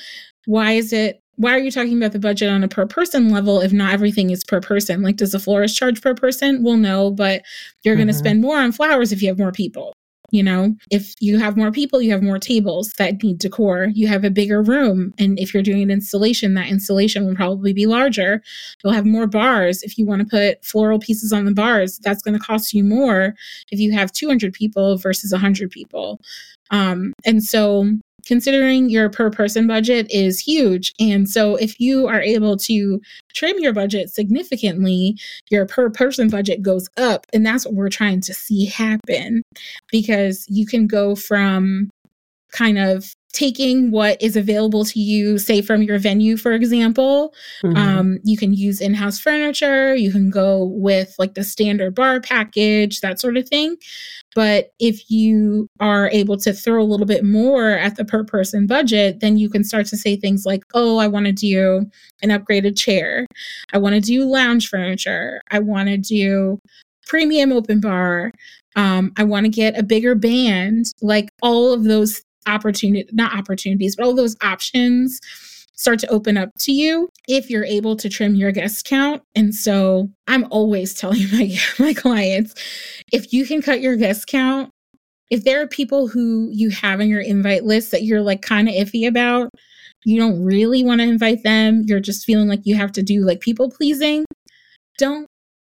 why 0.46 0.74
is 0.74 0.94
it 0.94 1.20
why 1.38 1.52
are 1.52 1.60
you 1.60 1.72
talking 1.72 1.98
about 1.98 2.12
the 2.12 2.20
budget 2.20 2.50
on 2.50 2.64
a 2.64 2.68
per 2.68 2.86
person 2.86 3.30
level 3.30 3.62
if 3.62 3.74
not 3.74 3.94
everything 3.94 4.30
is 4.30 4.44
per 4.44 4.62
person? 4.62 5.02
Like, 5.02 5.18
does 5.18 5.34
a 5.34 5.40
florist 5.40 5.78
charge 5.78 6.02
per 6.02 6.14
person? 6.14 6.64
Well, 6.64 6.78
no, 6.78 7.12
but 7.12 7.44
you're 7.84 7.94
mm-hmm. 7.94 8.00
going 8.00 8.08
to 8.08 8.14
spend 8.14 8.42
more 8.42 8.58
on 8.58 8.72
flowers 8.72 9.12
if 9.12 9.22
you 9.22 9.28
have 9.30 9.40
more 9.40 9.52
people. 9.52 9.94
You 10.32 10.44
know, 10.44 10.76
if 10.92 11.14
you 11.22 11.38
have 11.38 11.56
more 11.56 11.72
people, 11.72 12.02
you 12.02 12.12
have 12.12 12.24
more 12.24 12.40
tables 12.40 12.92
that 12.98 13.22
need 13.22 13.38
decor, 13.38 13.90
you 13.94 14.08
have 14.08 14.24
a 14.24 14.30
bigger 14.30 14.62
room. 14.62 15.14
And 15.18 15.40
if 15.40 15.54
you're 15.54 15.64
doing 15.64 15.84
an 15.84 15.92
installation, 15.92 16.56
that 16.56 16.68
installation 16.68 17.26
will 17.26 17.36
probably 17.36 17.74
be 17.74 17.86
larger. 17.86 18.42
You'll 18.84 18.94
have 18.94 19.06
more 19.06 19.28
bars. 19.28 19.84
If 19.84 19.98
you 19.98 20.06
want 20.06 20.24
to 20.24 20.28
put 20.28 20.66
floral 20.66 21.00
pieces 21.00 21.32
on 21.32 21.46
the 21.46 21.54
bars, 21.54 22.00
that's 22.00 22.24
going 22.24 22.38
to 22.38 22.44
cost 22.44 22.74
you 22.74 22.84
more 22.84 23.36
if 23.72 23.80
you 23.80 23.94
have 23.94 24.12
200 24.12 24.52
people 24.52 24.98
versus 24.98 25.32
100 25.32 25.70
people. 25.70 26.20
Um, 26.72 27.14
and 27.24 27.44
so 27.44 27.88
considering 28.26 28.90
your 28.90 29.10
per 29.10 29.30
person 29.30 29.68
budget 29.68 30.08
is 30.10 30.40
huge. 30.40 30.94
And 31.00 31.30
so 31.30 31.56
if 31.56 31.80
you 31.80 32.08
are 32.08 32.22
able 32.22 32.58
to 32.58 33.00
trim 33.34 33.58
your 33.60 33.74
budget 33.74 34.10
significantly, 34.10 35.18
your 35.50 35.66
per 35.66 35.90
person 35.90 36.30
budget 36.30 36.62
goes 36.62 36.90
up. 36.98 37.26
And 37.34 37.46
that's 37.46 37.66
what 37.66 37.76
we're 37.76 37.90
trying 37.90 38.22
to 38.22 38.34
see 38.34 38.66
happen 38.66 39.44
because 39.92 40.46
you 40.50 40.66
can 40.66 40.88
go 40.88 41.16
from 41.16 41.90
kind 42.52 42.78
of 42.78 43.14
taking 43.36 43.92
what 43.92 44.20
is 44.22 44.38
available 44.38 44.86
to 44.86 45.00
you, 45.00 45.38
say 45.38 45.62
from 45.62 45.84
your 45.84 46.00
venue, 46.00 46.38
for 46.38 46.54
example. 46.54 47.34
Mm-hmm. 47.64 47.78
Um, 47.78 48.20
you 48.24 48.38
can 48.38 48.54
use 48.54 48.80
in 48.80 48.94
house 48.94 49.20
furniture, 49.20 49.94
you 49.94 50.10
can 50.10 50.30
go 50.30 50.64
with 50.64 51.14
like 51.20 51.34
the 51.34 51.44
standard 51.44 51.94
bar 51.94 52.22
package, 52.22 53.02
that 53.02 53.20
sort 53.20 53.36
of 53.36 53.48
thing. 53.48 53.76
But 54.36 54.72
if 54.80 55.12
you 55.12 55.68
are 55.82 56.10
able 56.12 56.38
to 56.38 56.54
throw 56.54 56.82
a 56.82 56.86
little 56.86 57.06
bit 57.06 57.26
more 57.26 57.72
at 57.72 57.98
the 57.98 58.06
per 58.06 58.24
person 58.24 58.68
budget, 58.68 59.20
then 59.20 59.38
you 59.38 59.50
can 59.50 59.66
start 59.66 59.86
to 59.88 59.98
say 59.98 60.16
things 60.16 60.46
like, 60.46 60.64
oh, 60.74 60.98
I 60.98 61.08
want 61.08 61.26
to 61.26 61.34
do 61.34 61.86
an 62.22 62.30
upgraded 62.30 62.78
chair. 62.78 63.28
I 63.74 63.78
want 63.78 63.96
to 63.96 64.02
do 64.02 64.24
lounge 64.24 64.70
furniture. 64.70 65.42
I 65.52 65.60
want 65.60 65.90
to 65.90 65.98
do 65.98 66.60
premium 67.06 67.52
open 67.52 67.82
bar. 67.82 68.32
Um, 68.78 69.12
I 69.18 69.24
want 69.24 69.46
to 69.46 69.50
get 69.50 69.78
a 69.78 69.84
bigger 69.84 70.16
band. 70.16 70.86
Like 71.02 71.30
all 71.42 71.74
of 71.74 71.84
those 71.84 72.22
opportunity 72.48 73.08
not 73.12 73.38
opportunities 73.38 73.96
but 73.96 74.06
all 74.06 74.16
those 74.16 74.36
options 74.42 75.20
start 75.78 76.00
to 76.00 76.08
open 76.08 76.38
up 76.38 76.50
to 76.58 76.72
you 76.72 77.10
if 77.28 77.50
you're 77.50 77.66
able 77.66 77.98
to 77.98 78.08
trim 78.08 78.34
your 78.34 78.54
guest 78.54 78.86
count. 78.86 79.22
And 79.36 79.54
so 79.54 80.10
i'm 80.28 80.46
always 80.52 80.94
telling 80.94 81.24
my 81.32 81.56
my 81.80 81.94
clients 81.94 82.54
if 83.12 83.34
you 83.34 83.46
can 83.46 83.62
cut 83.62 83.82
your 83.82 83.96
guest 83.96 84.28
count 84.28 84.70
if 85.32 85.44
there 85.44 85.62
are 85.62 85.68
people 85.68 86.08
who 86.08 86.50
you 86.52 86.70
have 86.70 87.00
on 87.00 87.08
your 87.08 87.22
invite 87.22 87.64
list 87.64 87.92
that 87.92 88.04
you're 88.04 88.22
like 88.22 88.42
kind 88.42 88.70
of 88.70 88.76
iffy 88.76 89.08
about 89.08 89.50
you 90.06 90.20
don't 90.20 90.44
really 90.44 90.84
want 90.84 91.02
to 91.02 91.08
invite 91.08 91.44
them 91.44 91.84
you're 91.86 92.00
just 92.00 92.26
feeling 92.26 92.48
like 92.48 92.62
you 92.64 92.76
have 92.76 92.92
to 92.92 93.02
do 93.02 93.26
like 93.26 93.40
people 93.40 93.70
pleasing 93.70 94.24
don't 94.98 95.28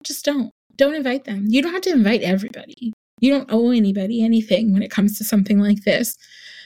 just 0.05 0.25
don't 0.25 0.53
don't 0.79 0.95
invite 0.95 1.25
them. 1.25 1.45
You 1.49 1.61
don't 1.61 1.73
have 1.73 1.83
to 1.83 1.93
invite 1.93 2.23
everybody. 2.23 2.93
You 3.21 3.33
don't 3.33 3.53
owe 3.53 3.73
anybody 3.73 4.23
anything 4.23 4.73
when 4.73 4.83
it 4.83 4.93
comes 4.93 5.19
to 5.19 5.25
something 5.25 5.59
like 5.59 5.83
this 5.85 6.17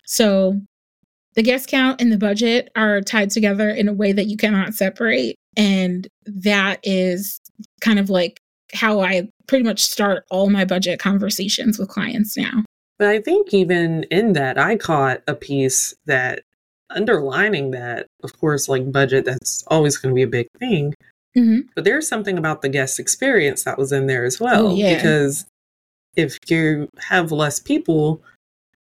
so 0.05 0.61
the 1.35 1.43
guest 1.43 1.69
count 1.69 2.01
and 2.01 2.13
the 2.13 2.19
budget 2.19 2.71
are 2.77 3.01
tied 3.01 3.31
together 3.31 3.71
in 3.71 3.89
a 3.89 3.93
way 3.93 4.13
that 4.13 4.27
you 4.27 4.37
cannot 4.37 4.75
separate. 4.75 5.37
And 5.57 6.07
that 6.27 6.81
is 6.83 7.41
kind 7.81 7.99
of 7.99 8.11
like 8.11 8.39
how 8.75 9.01
I 9.01 9.29
pretty 9.47 9.65
much 9.65 9.81
start 9.81 10.25
all 10.31 10.51
my 10.51 10.65
budget 10.65 10.99
conversations 10.99 11.79
with 11.79 11.89
clients 11.89 12.37
now. 12.37 12.65
But 12.99 13.09
I 13.09 13.21
think 13.21 13.53
even 13.53 14.05
in 14.05 14.35
that, 14.35 14.59
I 14.59 14.77
caught 14.77 15.23
a 15.27 15.35
piece 15.35 15.95
that 16.07 16.43
underlining 16.91 17.71
that, 17.73 18.07
of 18.23 18.39
course, 18.39 18.69
like 18.69 18.93
budget, 18.93 19.25
that's 19.25 19.65
always 19.69 19.97
going 19.97 20.15
to 20.15 20.17
be 20.17 20.23
a 20.23 20.27
big 20.27 20.49
thing. 20.59 20.95
Mm-hmm. 21.37 21.61
But 21.75 21.85
there's 21.85 22.07
something 22.07 22.37
about 22.37 22.61
the 22.61 22.69
guest 22.69 23.01
experience 23.01 23.65
that 23.65 23.79
was 23.79 23.93
in 23.93 24.07
there 24.07 24.25
as 24.25 24.39
well. 24.39 24.69
Oh, 24.69 24.75
yeah. 24.75 24.95
Because 24.95 25.47
if 26.15 26.39
you 26.49 26.89
have 26.99 27.33
less 27.33 27.59
people, 27.59 28.23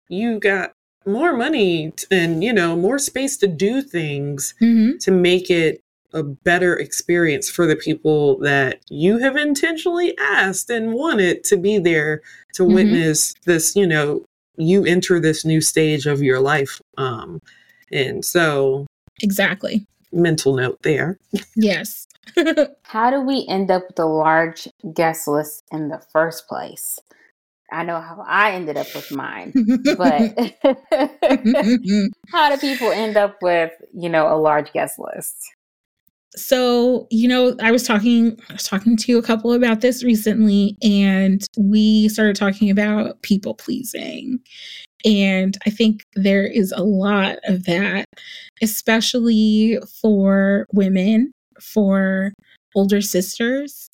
you 0.09 0.41
got 0.41 0.73
more 1.09 1.33
money 1.33 1.93
and 2.11 2.45
you 2.45 2.53
know 2.53 2.77
more 2.77 2.99
space 2.99 3.37
to 3.39 3.47
do 3.47 3.83
things 3.83 4.55
mm-hmm. 4.61 4.97
to 4.99 5.11
make 5.11 5.51
it 5.51 5.81
a 6.15 6.23
better 6.23 6.77
experience 6.77 7.51
for 7.51 7.67
the 7.67 7.77
people 7.77 8.39
that 8.39 8.81
you 8.89 9.19
have 9.19 9.37
intentionally 9.37 10.17
asked 10.19 10.71
and 10.71 10.95
wanted 10.95 11.45
to 11.45 11.57
be 11.57 11.79
there 11.79 12.23
to 12.55 12.63
mm-hmm. 12.63 12.75
witness 12.75 13.35
this 13.45 13.75
you 13.75 13.87
know 13.87 14.25
you 14.57 14.85
enter 14.85 15.21
this 15.21 15.45
new 15.45 15.61
stage 15.61 16.07
of 16.07 16.23
your 16.23 16.41
life 16.41 16.81
um 16.97 17.41
and 17.93 18.25
so 18.25 18.87
exactly 19.23 19.87
mental 20.13 20.55
note 20.55 20.79
there 20.83 21.19
yes 21.57 22.07
how 22.83 23.11
do 23.11 23.21
we 23.21 23.47
end 23.49 23.71
up 23.71 23.87
with 23.89 23.99
a 23.99 24.07
large 24.07 24.69
guest 24.95 25.29
list 25.29 25.65
in 25.71 25.89
the 25.89 25.99
first 26.13 26.49
place 26.49 26.99
I 27.71 27.85
know 27.85 28.01
how 28.01 28.25
I 28.27 28.53
ended 28.53 28.77
up 28.77 28.87
with 28.95 29.11
mine, 29.13 29.53
but 29.97 30.57
how 32.33 32.51
do 32.51 32.59
people 32.61 32.91
end 32.91 33.17
up 33.17 33.37
with, 33.43 33.73
you 33.93 34.09
know, 34.09 34.33
a 34.33 34.37
large 34.37 34.73
guest 34.73 34.99
list? 34.99 35.37
So, 36.37 37.07
you 37.11 37.27
know, 37.27 37.57
I 37.61 37.71
was 37.71 37.83
talking 37.83 38.39
I 38.49 38.53
was 38.53 38.65
talking 38.65 38.97
to 38.99 39.19
a 39.19 39.23
couple 39.23 39.53
about 39.53 39.81
this 39.81 40.05
recently 40.05 40.77
and 40.83 41.45
we 41.59 42.09
started 42.09 42.37
talking 42.37 42.71
about 42.71 43.21
people 43.23 43.55
pleasing. 43.55 44.39
And 45.05 45.57
I 45.67 45.71
think 45.71 46.05
there 46.15 46.47
is 46.47 46.73
a 46.73 46.83
lot 46.83 47.39
of 47.45 47.65
that, 47.65 48.05
especially 48.63 49.79
for 50.01 50.67
women, 50.73 51.33
for 51.61 52.33
older 52.75 53.01
sisters, 53.01 53.91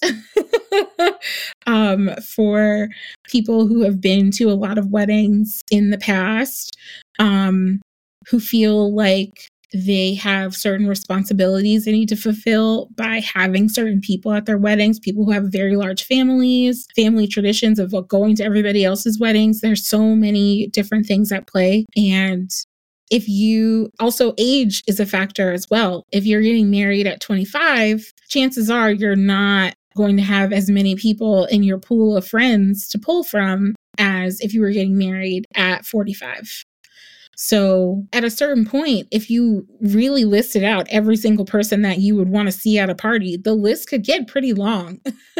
um, 1.66 2.10
for 2.34 2.88
people 3.24 3.66
who 3.66 3.82
have 3.82 4.00
been 4.00 4.30
to 4.32 4.50
a 4.50 4.52
lot 4.54 4.78
of 4.78 4.90
weddings 4.90 5.62
in 5.70 5.90
the 5.90 5.98
past, 5.98 6.76
um, 7.18 7.80
who 8.28 8.40
feel 8.40 8.94
like 8.94 9.48
they 9.74 10.14
have 10.14 10.54
certain 10.54 10.86
responsibilities 10.86 11.84
they 11.84 11.92
need 11.92 12.08
to 12.08 12.16
fulfill 12.16 12.88
by 12.94 13.20
having 13.20 13.68
certain 13.68 14.00
people 14.00 14.32
at 14.32 14.46
their 14.46 14.56
weddings, 14.56 15.00
people 15.00 15.24
who 15.24 15.32
have 15.32 15.50
very 15.50 15.74
large 15.74 16.04
families, 16.04 16.86
family 16.94 17.26
traditions 17.26 17.80
of 17.80 17.92
going 18.06 18.36
to 18.36 18.44
everybody 18.44 18.84
else's 18.84 19.18
weddings. 19.18 19.60
There's 19.60 19.84
so 19.84 20.14
many 20.14 20.68
different 20.68 21.06
things 21.06 21.32
at 21.32 21.48
play. 21.48 21.86
And 21.96 22.50
if 23.10 23.28
you 23.28 23.90
also 24.00 24.34
age 24.38 24.82
is 24.86 25.00
a 25.00 25.06
factor 25.06 25.52
as 25.52 25.68
well. 25.70 26.04
If 26.12 26.26
you're 26.26 26.42
getting 26.42 26.70
married 26.70 27.06
at 27.06 27.20
25, 27.20 28.12
chances 28.28 28.70
are 28.70 28.90
you're 28.90 29.16
not 29.16 29.74
going 29.96 30.16
to 30.16 30.22
have 30.22 30.52
as 30.52 30.68
many 30.68 30.96
people 30.96 31.44
in 31.46 31.62
your 31.62 31.78
pool 31.78 32.16
of 32.16 32.26
friends 32.26 32.88
to 32.88 32.98
pull 32.98 33.24
from 33.24 33.74
as 33.98 34.40
if 34.40 34.52
you 34.52 34.60
were 34.60 34.70
getting 34.70 34.98
married 34.98 35.46
at 35.54 35.86
45. 35.86 36.64
So 37.36 38.06
at 38.12 38.24
a 38.24 38.30
certain 38.30 38.64
point, 38.64 39.08
if 39.10 39.30
you 39.30 39.66
really 39.80 40.24
listed 40.24 40.64
out 40.64 40.86
every 40.90 41.16
single 41.16 41.44
person 41.44 41.82
that 41.82 41.98
you 41.98 42.16
would 42.16 42.28
want 42.28 42.46
to 42.46 42.52
see 42.52 42.78
at 42.78 42.90
a 42.90 42.94
party, 42.94 43.36
the 43.36 43.54
list 43.54 43.88
could 43.88 44.04
get 44.04 44.28
pretty 44.28 44.52
long. 44.52 45.00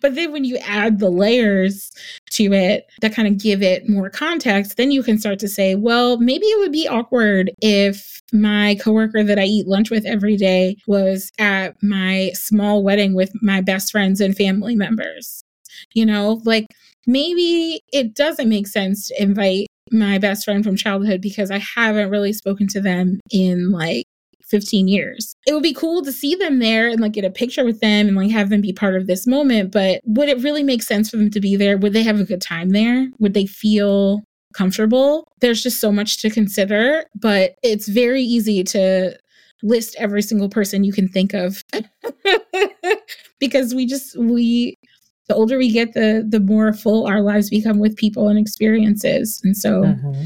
but 0.00 0.14
then 0.14 0.32
when 0.32 0.44
you 0.44 0.56
add 0.58 0.98
the 0.98 1.10
layers 1.10 1.90
to 2.30 2.52
it 2.52 2.86
that 3.00 3.14
kind 3.14 3.28
of 3.28 3.38
give 3.38 3.62
it 3.62 3.88
more 3.88 4.10
context, 4.10 4.76
then 4.76 4.90
you 4.90 5.02
can 5.02 5.18
start 5.18 5.38
to 5.38 5.48
say, 5.48 5.74
well, 5.74 6.18
maybe 6.18 6.46
it 6.46 6.58
would 6.58 6.72
be 6.72 6.88
awkward 6.88 7.50
if 7.62 8.20
my 8.32 8.76
coworker 8.80 9.22
that 9.22 9.38
I 9.38 9.44
eat 9.44 9.66
lunch 9.66 9.90
with 9.90 10.04
every 10.04 10.36
day 10.36 10.76
was 10.86 11.30
at 11.38 11.80
my 11.82 12.30
small 12.34 12.82
wedding 12.82 13.14
with 13.14 13.30
my 13.42 13.60
best 13.60 13.92
friends 13.92 14.20
and 14.20 14.36
family 14.36 14.74
members. 14.74 15.42
You 15.94 16.06
know, 16.06 16.40
like 16.44 16.66
maybe 17.06 17.80
it 17.92 18.14
doesn't 18.14 18.48
make 18.48 18.66
sense 18.66 19.08
to 19.08 19.22
invite 19.22 19.65
my 19.90 20.18
best 20.18 20.44
friend 20.44 20.64
from 20.64 20.76
childhood 20.76 21.20
because 21.20 21.50
I 21.50 21.58
haven't 21.58 22.10
really 22.10 22.32
spoken 22.32 22.66
to 22.68 22.80
them 22.80 23.20
in 23.30 23.70
like 23.70 24.06
15 24.46 24.88
years. 24.88 25.34
It 25.46 25.52
would 25.52 25.62
be 25.62 25.74
cool 25.74 26.02
to 26.02 26.12
see 26.12 26.34
them 26.34 26.58
there 26.58 26.88
and 26.88 27.00
like 27.00 27.12
get 27.12 27.24
a 27.24 27.30
picture 27.30 27.64
with 27.64 27.80
them 27.80 28.08
and 28.08 28.16
like 28.16 28.30
have 28.30 28.48
them 28.48 28.60
be 28.60 28.72
part 28.72 28.96
of 28.96 29.06
this 29.06 29.26
moment. 29.26 29.72
But 29.72 30.00
would 30.04 30.28
it 30.28 30.42
really 30.42 30.62
make 30.62 30.82
sense 30.82 31.10
for 31.10 31.16
them 31.16 31.30
to 31.30 31.40
be 31.40 31.56
there? 31.56 31.76
Would 31.76 31.92
they 31.92 32.04
have 32.04 32.20
a 32.20 32.24
good 32.24 32.40
time 32.40 32.70
there? 32.70 33.08
Would 33.18 33.34
they 33.34 33.46
feel 33.46 34.22
comfortable? 34.54 35.26
There's 35.40 35.62
just 35.62 35.80
so 35.80 35.92
much 35.92 36.18
to 36.22 36.30
consider, 36.30 37.04
but 37.14 37.54
it's 37.62 37.88
very 37.88 38.22
easy 38.22 38.62
to 38.64 39.18
list 39.62 39.96
every 39.98 40.22
single 40.22 40.48
person 40.48 40.84
you 40.84 40.92
can 40.92 41.08
think 41.08 41.34
of 41.34 41.64
because 43.40 43.74
we 43.74 43.86
just 43.86 44.16
we 44.16 44.76
the 45.28 45.34
older 45.34 45.58
we 45.58 45.70
get, 45.70 45.94
the 45.94 46.24
the 46.26 46.40
more 46.40 46.72
full 46.72 47.06
our 47.06 47.20
lives 47.20 47.50
become 47.50 47.78
with 47.78 47.96
people 47.96 48.28
and 48.28 48.38
experiences. 48.38 49.40
And 49.44 49.56
so 49.56 49.82
mm-hmm. 49.82 50.24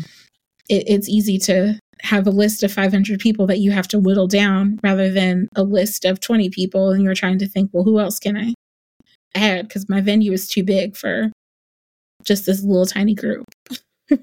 it, 0.68 0.84
it's 0.86 1.08
easy 1.08 1.38
to 1.38 1.78
have 2.02 2.26
a 2.26 2.30
list 2.30 2.62
of 2.62 2.72
500 2.72 3.20
people 3.20 3.46
that 3.46 3.58
you 3.58 3.70
have 3.72 3.88
to 3.88 3.98
whittle 3.98 4.26
down 4.26 4.80
rather 4.82 5.10
than 5.10 5.48
a 5.54 5.62
list 5.62 6.04
of 6.04 6.20
20 6.20 6.48
people 6.50 6.90
and 6.90 7.02
you're 7.04 7.14
trying 7.14 7.38
to 7.38 7.48
think, 7.48 7.70
well, 7.72 7.84
who 7.84 8.00
else 8.00 8.18
can 8.18 8.36
I 8.36 8.54
add? 9.34 9.68
Because 9.68 9.88
my 9.88 10.00
venue 10.00 10.32
is 10.32 10.48
too 10.48 10.62
big 10.62 10.96
for 10.96 11.30
just 12.24 12.46
this 12.46 12.62
little 12.62 12.86
tiny 12.86 13.14
group. 13.14 13.44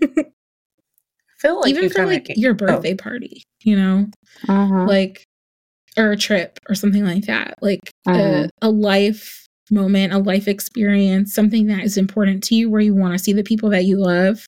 feel 1.40 1.60
like 1.62 1.70
even 1.70 1.90
for 1.90 2.06
like 2.06 2.32
your 2.36 2.52
oh. 2.52 2.56
birthday 2.56 2.94
oh. 2.94 2.98
party, 2.98 3.44
you 3.64 3.76
know, 3.76 4.08
uh-huh. 4.48 4.86
like 4.86 5.24
or 5.98 6.12
a 6.12 6.18
trip 6.18 6.60
or 6.70 6.76
something 6.76 7.04
like 7.04 7.26
that, 7.26 7.56
like 7.62 7.80
uh-huh. 8.06 8.48
a, 8.62 8.68
a 8.68 8.70
life 8.70 9.47
moment, 9.72 10.14
a 10.14 10.18
life 10.18 10.48
experience, 10.48 11.34
something 11.34 11.68
that 11.68 11.84
is 11.84 11.98
important 11.98 12.44
to 12.46 12.56
you 12.56 12.70
where 12.70 12.82
you 12.82 12.96
want 12.96 13.14
to 13.14 13.20
see 13.20 13.34
the 13.34 13.44
people 13.44 13.70
that 13.70 13.86
you 13.86 13.98
love, 13.98 14.46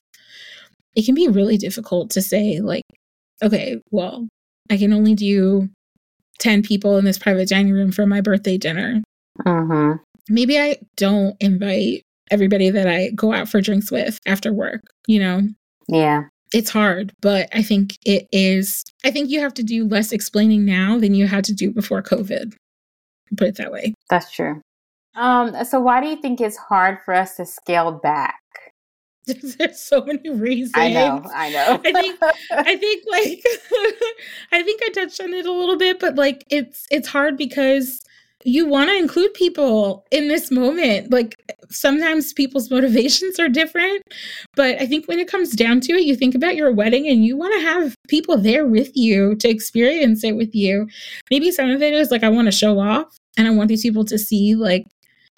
it 0.94 1.04
can 1.04 1.14
be 1.14 1.28
really 1.28 1.56
difficult 1.56 2.10
to 2.10 2.22
say, 2.22 2.60
like, 2.60 2.82
okay, 3.42 3.80
well, 3.90 4.26
I 4.70 4.76
can 4.76 4.92
only 4.92 5.14
do 5.14 5.68
10 6.38 6.62
people 6.62 6.96
in 6.96 7.04
this 7.04 7.18
private 7.18 7.48
dining 7.48 7.72
room 7.72 7.92
for 7.92 8.06
my 8.06 8.20
birthday 8.20 8.58
dinner. 8.58 9.02
Uh-huh. 9.46 9.94
Maybe 10.28 10.58
I 10.58 10.76
don't 10.96 11.36
invite 11.40 12.02
everybody 12.30 12.70
that 12.70 12.88
I 12.88 13.10
go 13.10 13.32
out 13.32 13.48
for 13.48 13.60
drinks 13.60 13.90
with 13.90 14.18
after 14.26 14.52
work, 14.52 14.82
you 15.06 15.18
know? 15.18 15.42
Yeah. 15.88 16.24
It's 16.52 16.70
hard, 16.70 17.12
but 17.20 17.48
I 17.54 17.62
think 17.62 17.96
it 18.04 18.26
is. 18.32 18.84
I 19.04 19.10
think 19.10 19.30
you 19.30 19.40
have 19.40 19.54
to 19.54 19.62
do 19.62 19.86
less 19.86 20.12
explaining 20.12 20.64
now 20.64 20.98
than 20.98 21.14
you 21.14 21.26
had 21.26 21.44
to 21.44 21.54
do 21.54 21.72
before 21.72 22.02
COVID. 22.02 22.54
Put 23.36 23.48
it 23.48 23.56
that 23.56 23.70
way. 23.70 23.94
That's 24.08 24.32
true. 24.32 24.60
Um, 25.14 25.64
so 25.64 25.80
why 25.80 26.00
do 26.00 26.08
you 26.08 26.16
think 26.16 26.40
it's 26.40 26.56
hard 26.56 26.98
for 27.04 27.14
us 27.14 27.36
to 27.36 27.46
scale 27.46 27.92
back? 27.92 28.40
There's 29.26 29.78
so 29.78 30.04
many 30.04 30.30
reasons. 30.30 30.72
I 30.76 30.92
know, 30.92 31.22
I 31.32 31.50
know. 31.52 31.80
I 31.84 31.92
think 31.92 32.18
I 32.50 32.76
think 32.76 33.04
like 33.10 33.44
I 34.52 34.62
think 34.62 34.80
I 34.84 34.90
touched 34.90 35.20
on 35.20 35.32
it 35.34 35.46
a 35.46 35.52
little 35.52 35.76
bit, 35.76 36.00
but 36.00 36.14
like 36.16 36.44
it's 36.50 36.86
it's 36.90 37.08
hard 37.08 37.36
because 37.36 38.00
you 38.44 38.66
want 38.66 38.88
to 38.88 38.96
include 38.96 39.34
people 39.34 40.06
in 40.10 40.28
this 40.28 40.50
moment. 40.50 41.12
Like 41.12 41.36
sometimes 41.68 42.32
people's 42.32 42.70
motivations 42.70 43.38
are 43.38 43.50
different, 43.50 44.02
but 44.56 44.80
I 44.80 44.86
think 44.86 45.06
when 45.06 45.18
it 45.18 45.28
comes 45.28 45.50
down 45.50 45.80
to 45.82 45.92
it, 45.92 46.04
you 46.04 46.16
think 46.16 46.34
about 46.34 46.56
your 46.56 46.72
wedding 46.72 47.06
and 47.06 47.24
you 47.24 47.36
want 47.36 47.52
to 47.54 47.60
have 47.60 47.94
people 48.08 48.38
there 48.38 48.66
with 48.66 48.96
you 48.96 49.34
to 49.36 49.48
experience 49.48 50.24
it 50.24 50.36
with 50.36 50.54
you. 50.54 50.88
Maybe 51.30 51.50
some 51.50 51.68
of 51.68 51.82
it 51.82 51.92
is 51.92 52.10
like 52.10 52.22
I 52.22 52.30
want 52.30 52.46
to 52.46 52.52
show 52.52 52.80
off 52.80 53.14
and 53.36 53.46
I 53.46 53.50
want 53.50 53.68
these 53.68 53.82
people 53.82 54.06
to 54.06 54.18
see 54.18 54.54
like 54.54 54.86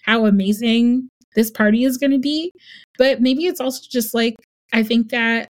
how 0.02 0.26
amazing 0.26 1.08
this 1.34 1.50
party 1.50 1.84
is 1.84 1.96
going 1.96 2.12
to 2.12 2.18
be. 2.18 2.52
But 2.98 3.20
maybe 3.20 3.46
it's 3.46 3.60
also 3.60 3.82
just 3.90 4.14
like, 4.14 4.34
I 4.72 4.82
think 4.82 5.10
that 5.10 5.48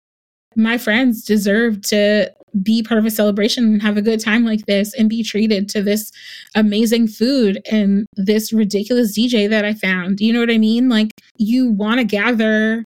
my 0.55 0.77
friends 0.77 1.23
deserve 1.23 1.81
to 1.83 2.31
be 2.63 2.81
part 2.81 2.97
of 2.97 3.05
a 3.05 3.11
celebration 3.11 3.65
and 3.65 3.81
have 3.81 3.97
a 3.97 4.01
good 4.01 4.19
time 4.19 4.43
like 4.43 4.65
this 4.65 4.93
and 4.95 5.09
be 5.09 5.23
treated 5.23 5.69
to 5.69 5.81
this 5.81 6.11
amazing 6.55 7.07
food 7.07 7.61
and 7.71 8.07
this 8.15 8.51
ridiculous 8.51 9.17
DJ 9.17 9.49
that 9.49 9.65
I 9.65 9.73
found. 9.73 10.19
You 10.19 10.33
know 10.33 10.39
what 10.39 10.49
I 10.49 10.57
mean? 10.57 10.89
Like, 10.89 11.11
you 11.37 11.69
want 11.69 11.99
to 11.99 12.03
gather 12.03 12.83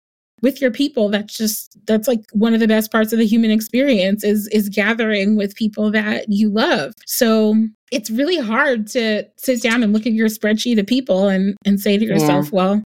with 0.47 0.61
your 0.61 0.71
people 0.71 1.09
that's 1.09 1.37
just 1.37 1.77
that's 1.87 2.07
like 2.07 2.23
one 2.31 2.55
of 2.55 2.61
the 2.61 2.69
best 2.69 2.93
parts 2.93 3.13
of 3.13 3.19
the 3.19 3.27
human 3.27 3.51
experience 3.51 4.23
is 4.23 4.47
is 4.49 4.69
gathering 4.69 5.35
with 5.35 5.57
people 5.57 5.91
that 5.91 6.25
you 6.29 6.49
love 6.49 6.93
so 7.05 7.57
it's 7.93 8.11
really 8.11 8.39
hard 8.39 8.87
to 8.89 9.25
sit 9.37 9.63
down 9.63 9.83
and 9.83 9.93
look 9.93 10.07
at 10.07 10.13
your 10.13 10.29
spreadsheet 10.29 10.79
of 10.79 10.87
people 10.87 11.29
and 11.29 11.57
and 11.65 11.81
say 11.81 11.97
to 11.99 12.05
yourself, 12.05 12.47
yeah. 12.47 12.51
well, 12.53 12.83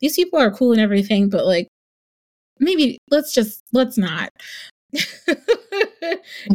these 0.00 0.16
people 0.16 0.38
are 0.38 0.50
cool 0.50 0.72
and 0.72 0.80
everything, 0.80 1.28
but 1.28 1.46
like 1.46 1.68
maybe 2.58 2.98
let's 3.10 3.32
just 3.32 3.62
let's 3.72 3.96
not. 3.96 4.30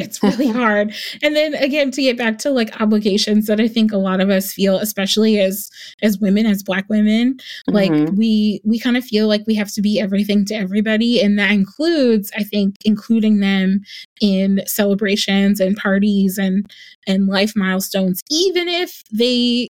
it's 0.00 0.22
really 0.22 0.48
hard. 0.48 0.94
And 1.22 1.36
then 1.36 1.54
again 1.54 1.90
to 1.92 2.02
get 2.02 2.16
back 2.16 2.38
to 2.38 2.50
like 2.50 2.80
obligations 2.80 3.46
that 3.46 3.60
I 3.60 3.68
think 3.68 3.92
a 3.92 3.98
lot 3.98 4.20
of 4.20 4.30
us 4.30 4.52
feel 4.52 4.78
especially 4.78 5.38
as 5.38 5.70
as 6.02 6.18
women 6.18 6.46
as 6.46 6.62
black 6.62 6.88
women, 6.88 7.34
mm-hmm. 7.34 7.74
like 7.74 8.10
we 8.16 8.60
we 8.64 8.78
kind 8.78 8.96
of 8.96 9.04
feel 9.04 9.28
like 9.28 9.42
we 9.46 9.54
have 9.54 9.72
to 9.72 9.82
be 9.82 10.00
everything 10.00 10.44
to 10.46 10.54
everybody 10.54 11.20
and 11.22 11.38
that 11.38 11.52
includes 11.52 12.30
I 12.36 12.44
think 12.44 12.76
including 12.84 13.40
them 13.40 13.80
in 14.20 14.62
celebrations 14.66 15.60
and 15.60 15.76
parties 15.76 16.38
and 16.38 16.70
and 17.06 17.26
life 17.26 17.52
milestones 17.56 18.22
even 18.30 18.68
if 18.68 19.02
they 19.12 19.68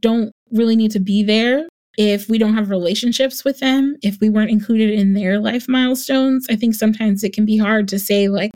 don't 0.00 0.32
really 0.50 0.76
need 0.76 0.90
to 0.92 1.00
be 1.00 1.22
there 1.22 1.66
if 1.98 2.28
we 2.28 2.38
don't 2.38 2.54
have 2.54 2.70
relationships 2.70 3.44
with 3.44 3.58
them, 3.60 3.96
if 4.02 4.18
we 4.20 4.30
weren't 4.30 4.50
included 4.50 4.90
in 4.90 5.14
their 5.14 5.38
life 5.38 5.68
milestones, 5.68 6.46
I 6.48 6.56
think 6.56 6.74
sometimes 6.74 7.22
it 7.22 7.32
can 7.32 7.44
be 7.44 7.58
hard 7.58 7.88
to 7.88 7.98
say, 7.98 8.28
like, 8.28 8.52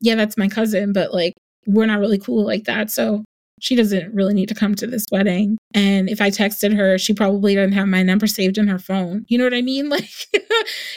yeah, 0.00 0.14
that's 0.14 0.36
my 0.36 0.48
cousin, 0.48 0.92
but 0.92 1.12
like, 1.12 1.34
we're 1.66 1.86
not 1.86 2.00
really 2.00 2.18
cool 2.18 2.44
like 2.44 2.64
that. 2.64 2.90
So 2.90 3.24
she 3.60 3.74
doesn't 3.74 4.14
really 4.14 4.34
need 4.34 4.48
to 4.48 4.54
come 4.54 4.74
to 4.76 4.86
this 4.86 5.04
wedding. 5.10 5.58
And 5.74 6.08
if 6.08 6.20
I 6.20 6.30
texted 6.30 6.74
her, 6.76 6.98
she 6.98 7.12
probably 7.12 7.54
doesn't 7.54 7.72
have 7.72 7.88
my 7.88 8.02
number 8.02 8.26
saved 8.26 8.58
in 8.58 8.68
her 8.68 8.78
phone. 8.78 9.24
You 9.28 9.38
know 9.38 9.44
what 9.44 9.54
I 9.54 9.62
mean? 9.62 9.90
Like 9.98 10.10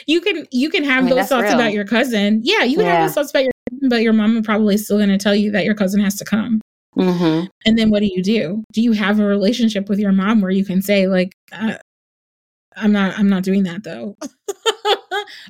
you 0.06 0.20
can 0.20 0.46
you 0.52 0.70
can 0.70 0.84
have 0.84 1.04
I 1.04 1.06
mean, 1.06 1.16
those 1.16 1.28
thoughts 1.28 1.44
real. 1.44 1.54
about 1.54 1.72
your 1.72 1.84
cousin. 1.84 2.40
Yeah, 2.44 2.62
you 2.62 2.76
can 2.76 2.86
yeah. 2.86 2.96
have 2.96 3.08
those 3.08 3.14
thoughts 3.14 3.30
about 3.30 3.44
your 3.44 3.52
cousin, 3.70 3.88
but 3.88 4.02
your 4.02 4.12
mom 4.12 4.36
is 4.36 4.46
probably 4.46 4.76
still 4.76 4.98
gonna 4.98 5.18
tell 5.18 5.34
you 5.34 5.50
that 5.50 5.64
your 5.64 5.74
cousin 5.74 6.00
has 6.00 6.14
to 6.16 6.24
come. 6.24 6.60
Mm-hmm. 6.96 7.46
And 7.66 7.78
then 7.78 7.90
what 7.90 8.00
do 8.00 8.06
you 8.06 8.22
do? 8.22 8.64
Do 8.72 8.82
you 8.82 8.92
have 8.92 9.18
a 9.18 9.24
relationship 9.24 9.88
with 9.88 9.98
your 9.98 10.12
mom 10.12 10.40
where 10.40 10.50
you 10.50 10.64
can 10.64 10.82
say 10.82 11.06
like, 11.06 11.34
uh, 11.52 11.76
"I'm 12.76 12.92
not, 12.92 13.18
I'm 13.18 13.28
not 13.28 13.42
doing 13.42 13.62
that 13.62 13.82
though." 13.82 14.16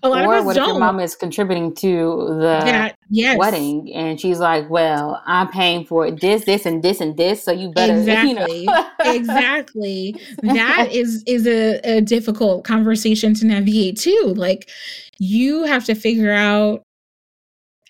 a 0.02 0.08
lot 0.08 0.24
or 0.24 0.34
of 0.34 0.40
us 0.40 0.46
what 0.46 0.56
don't. 0.56 0.64
if 0.64 0.68
your 0.70 0.78
mom 0.78 1.00
is 1.00 1.14
contributing 1.14 1.74
to 1.76 2.26
the 2.28 2.60
that, 2.64 2.96
yes. 3.08 3.38
wedding 3.38 3.92
and 3.92 4.20
she's 4.20 4.38
like, 4.38 4.68
"Well, 4.70 5.22
I'm 5.26 5.48
paying 5.48 5.84
for 5.84 6.10
this, 6.10 6.44
this, 6.44 6.66
and 6.66 6.82
this, 6.82 7.00
and 7.00 7.16
this, 7.16 7.42
so 7.42 7.52
you 7.52 7.70
better." 7.70 7.92
Exactly, 8.02 8.60
you 8.60 8.66
know. 8.66 8.86
exactly. 9.04 10.16
That 10.42 10.88
is 10.92 11.22
is 11.26 11.46
a, 11.46 11.80
a 11.84 12.00
difficult 12.00 12.64
conversation 12.64 13.34
to 13.34 13.46
navigate 13.46 13.98
too. 13.98 14.34
Like, 14.36 14.70
you 15.18 15.64
have 15.64 15.84
to 15.86 15.94
figure 15.94 16.32
out 16.32 16.82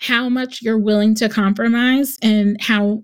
how 0.01 0.29
much 0.29 0.62
you're 0.62 0.79
willing 0.79 1.15
to 1.15 1.29
compromise 1.29 2.19
and 2.23 2.61
how 2.61 3.03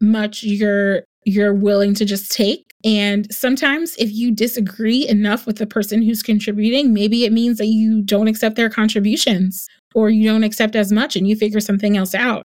much 0.00 0.42
you're 0.42 1.02
you're 1.26 1.54
willing 1.54 1.94
to 1.94 2.04
just 2.04 2.32
take. 2.32 2.64
And 2.82 3.32
sometimes 3.32 3.94
if 3.96 4.10
you 4.10 4.34
disagree 4.34 5.06
enough 5.06 5.46
with 5.46 5.58
the 5.58 5.66
person 5.66 6.00
who's 6.00 6.22
contributing 6.22 6.94
maybe 6.94 7.24
it 7.24 7.32
means 7.32 7.58
that 7.58 7.66
you 7.66 8.02
don't 8.02 8.28
accept 8.28 8.56
their 8.56 8.70
contributions 8.70 9.68
or 9.94 10.08
you 10.08 10.26
don't 10.26 10.44
accept 10.44 10.74
as 10.74 10.90
much 10.90 11.14
and 11.14 11.28
you 11.28 11.36
figure 11.36 11.60
something 11.60 11.96
else 11.96 12.14
out 12.14 12.44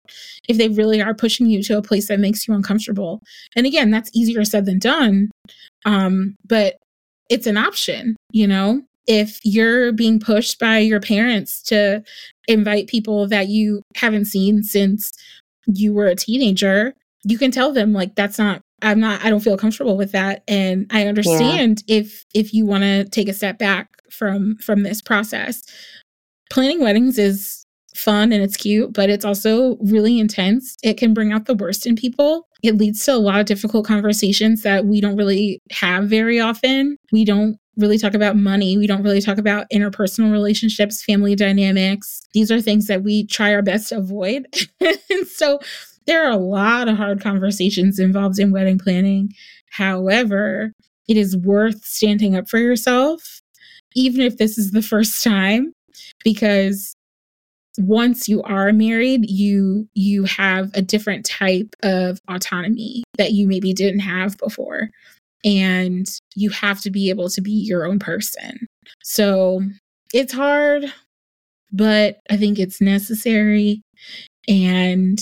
if 0.48 0.56
they 0.56 0.68
really 0.68 1.02
are 1.02 1.12
pushing 1.12 1.46
you 1.46 1.62
to 1.64 1.76
a 1.76 1.82
place 1.82 2.08
that 2.08 2.20
makes 2.20 2.48
you 2.48 2.54
uncomfortable. 2.54 3.20
And 3.54 3.66
again 3.66 3.90
that's 3.90 4.10
easier 4.14 4.44
said 4.44 4.64
than 4.64 4.78
done 4.78 5.30
um, 5.84 6.36
but 6.46 6.76
it's 7.28 7.46
an 7.46 7.58
option 7.58 8.16
you 8.32 8.46
know? 8.46 8.82
If 9.06 9.40
you're 9.42 9.92
being 9.92 10.20
pushed 10.20 10.58
by 10.58 10.78
your 10.78 11.00
parents 11.00 11.62
to 11.64 12.02
invite 12.48 12.86
people 12.86 13.26
that 13.28 13.48
you 13.48 13.82
haven't 13.96 14.26
seen 14.26 14.62
since 14.62 15.12
you 15.66 15.92
were 15.92 16.06
a 16.06 16.16
teenager 16.16 16.94
you 17.24 17.38
can 17.38 17.50
tell 17.50 17.72
them 17.72 17.92
like 17.92 18.14
that's 18.14 18.38
not 18.38 18.62
i'm 18.82 19.00
not 19.00 19.24
i 19.24 19.30
don't 19.30 19.40
feel 19.40 19.56
comfortable 19.56 19.96
with 19.96 20.12
that 20.12 20.42
and 20.48 20.86
i 20.90 21.06
understand 21.06 21.82
yeah. 21.86 21.98
if 21.98 22.24
if 22.34 22.52
you 22.52 22.66
want 22.66 22.82
to 22.82 23.04
take 23.04 23.28
a 23.28 23.34
step 23.34 23.58
back 23.58 23.88
from 24.10 24.56
from 24.56 24.82
this 24.82 25.00
process 25.00 25.62
planning 26.50 26.80
weddings 26.80 27.18
is 27.18 27.62
fun 27.94 28.32
and 28.32 28.42
it's 28.42 28.56
cute, 28.56 28.92
but 28.92 29.10
it's 29.10 29.24
also 29.24 29.76
really 29.76 30.18
intense. 30.18 30.76
It 30.82 30.96
can 30.96 31.14
bring 31.14 31.32
out 31.32 31.46
the 31.46 31.54
worst 31.54 31.86
in 31.86 31.96
people. 31.96 32.48
It 32.62 32.76
leads 32.76 33.04
to 33.04 33.14
a 33.14 33.16
lot 33.16 33.40
of 33.40 33.46
difficult 33.46 33.86
conversations 33.86 34.62
that 34.62 34.86
we 34.86 35.00
don't 35.00 35.16
really 35.16 35.60
have 35.70 36.04
very 36.04 36.40
often. 36.40 36.96
We 37.12 37.24
don't 37.24 37.56
really 37.76 37.98
talk 37.98 38.14
about 38.14 38.36
money. 38.36 38.76
We 38.76 38.86
don't 38.86 39.02
really 39.02 39.20
talk 39.20 39.38
about 39.38 39.66
interpersonal 39.72 40.30
relationships, 40.30 41.02
family 41.02 41.34
dynamics. 41.34 42.22
These 42.34 42.50
are 42.50 42.60
things 42.60 42.86
that 42.86 43.02
we 43.02 43.26
try 43.26 43.54
our 43.54 43.62
best 43.62 43.88
to 43.88 43.98
avoid. 43.98 44.46
and 44.80 45.26
so 45.26 45.58
there 46.06 46.26
are 46.26 46.32
a 46.32 46.36
lot 46.36 46.88
of 46.88 46.96
hard 46.96 47.20
conversations 47.20 47.98
involved 47.98 48.38
in 48.38 48.52
wedding 48.52 48.78
planning. 48.78 49.32
However, 49.70 50.72
it 51.08 51.16
is 51.16 51.36
worth 51.36 51.84
standing 51.84 52.36
up 52.36 52.48
for 52.48 52.58
yourself, 52.58 53.40
even 53.94 54.20
if 54.20 54.38
this 54.38 54.58
is 54.58 54.70
the 54.72 54.82
first 54.82 55.22
time, 55.22 55.72
because 56.24 56.94
once 57.78 58.28
you 58.28 58.42
are 58.42 58.70
married 58.70 59.30
you 59.30 59.88
you 59.94 60.24
have 60.24 60.70
a 60.74 60.82
different 60.82 61.24
type 61.24 61.74
of 61.82 62.20
autonomy 62.28 63.02
that 63.16 63.32
you 63.32 63.48
maybe 63.48 63.72
didn't 63.72 64.00
have 64.00 64.36
before 64.36 64.90
and 65.44 66.06
you 66.34 66.50
have 66.50 66.80
to 66.80 66.90
be 66.90 67.10
able 67.10 67.28
to 67.28 67.40
be 67.40 67.50
your 67.50 67.86
own 67.86 67.98
person. 67.98 68.66
So 69.02 69.62
it's 70.12 70.32
hard, 70.32 70.92
but 71.72 72.20
I 72.30 72.36
think 72.36 72.58
it's 72.58 72.80
necessary. 72.80 73.82
And 74.48 75.18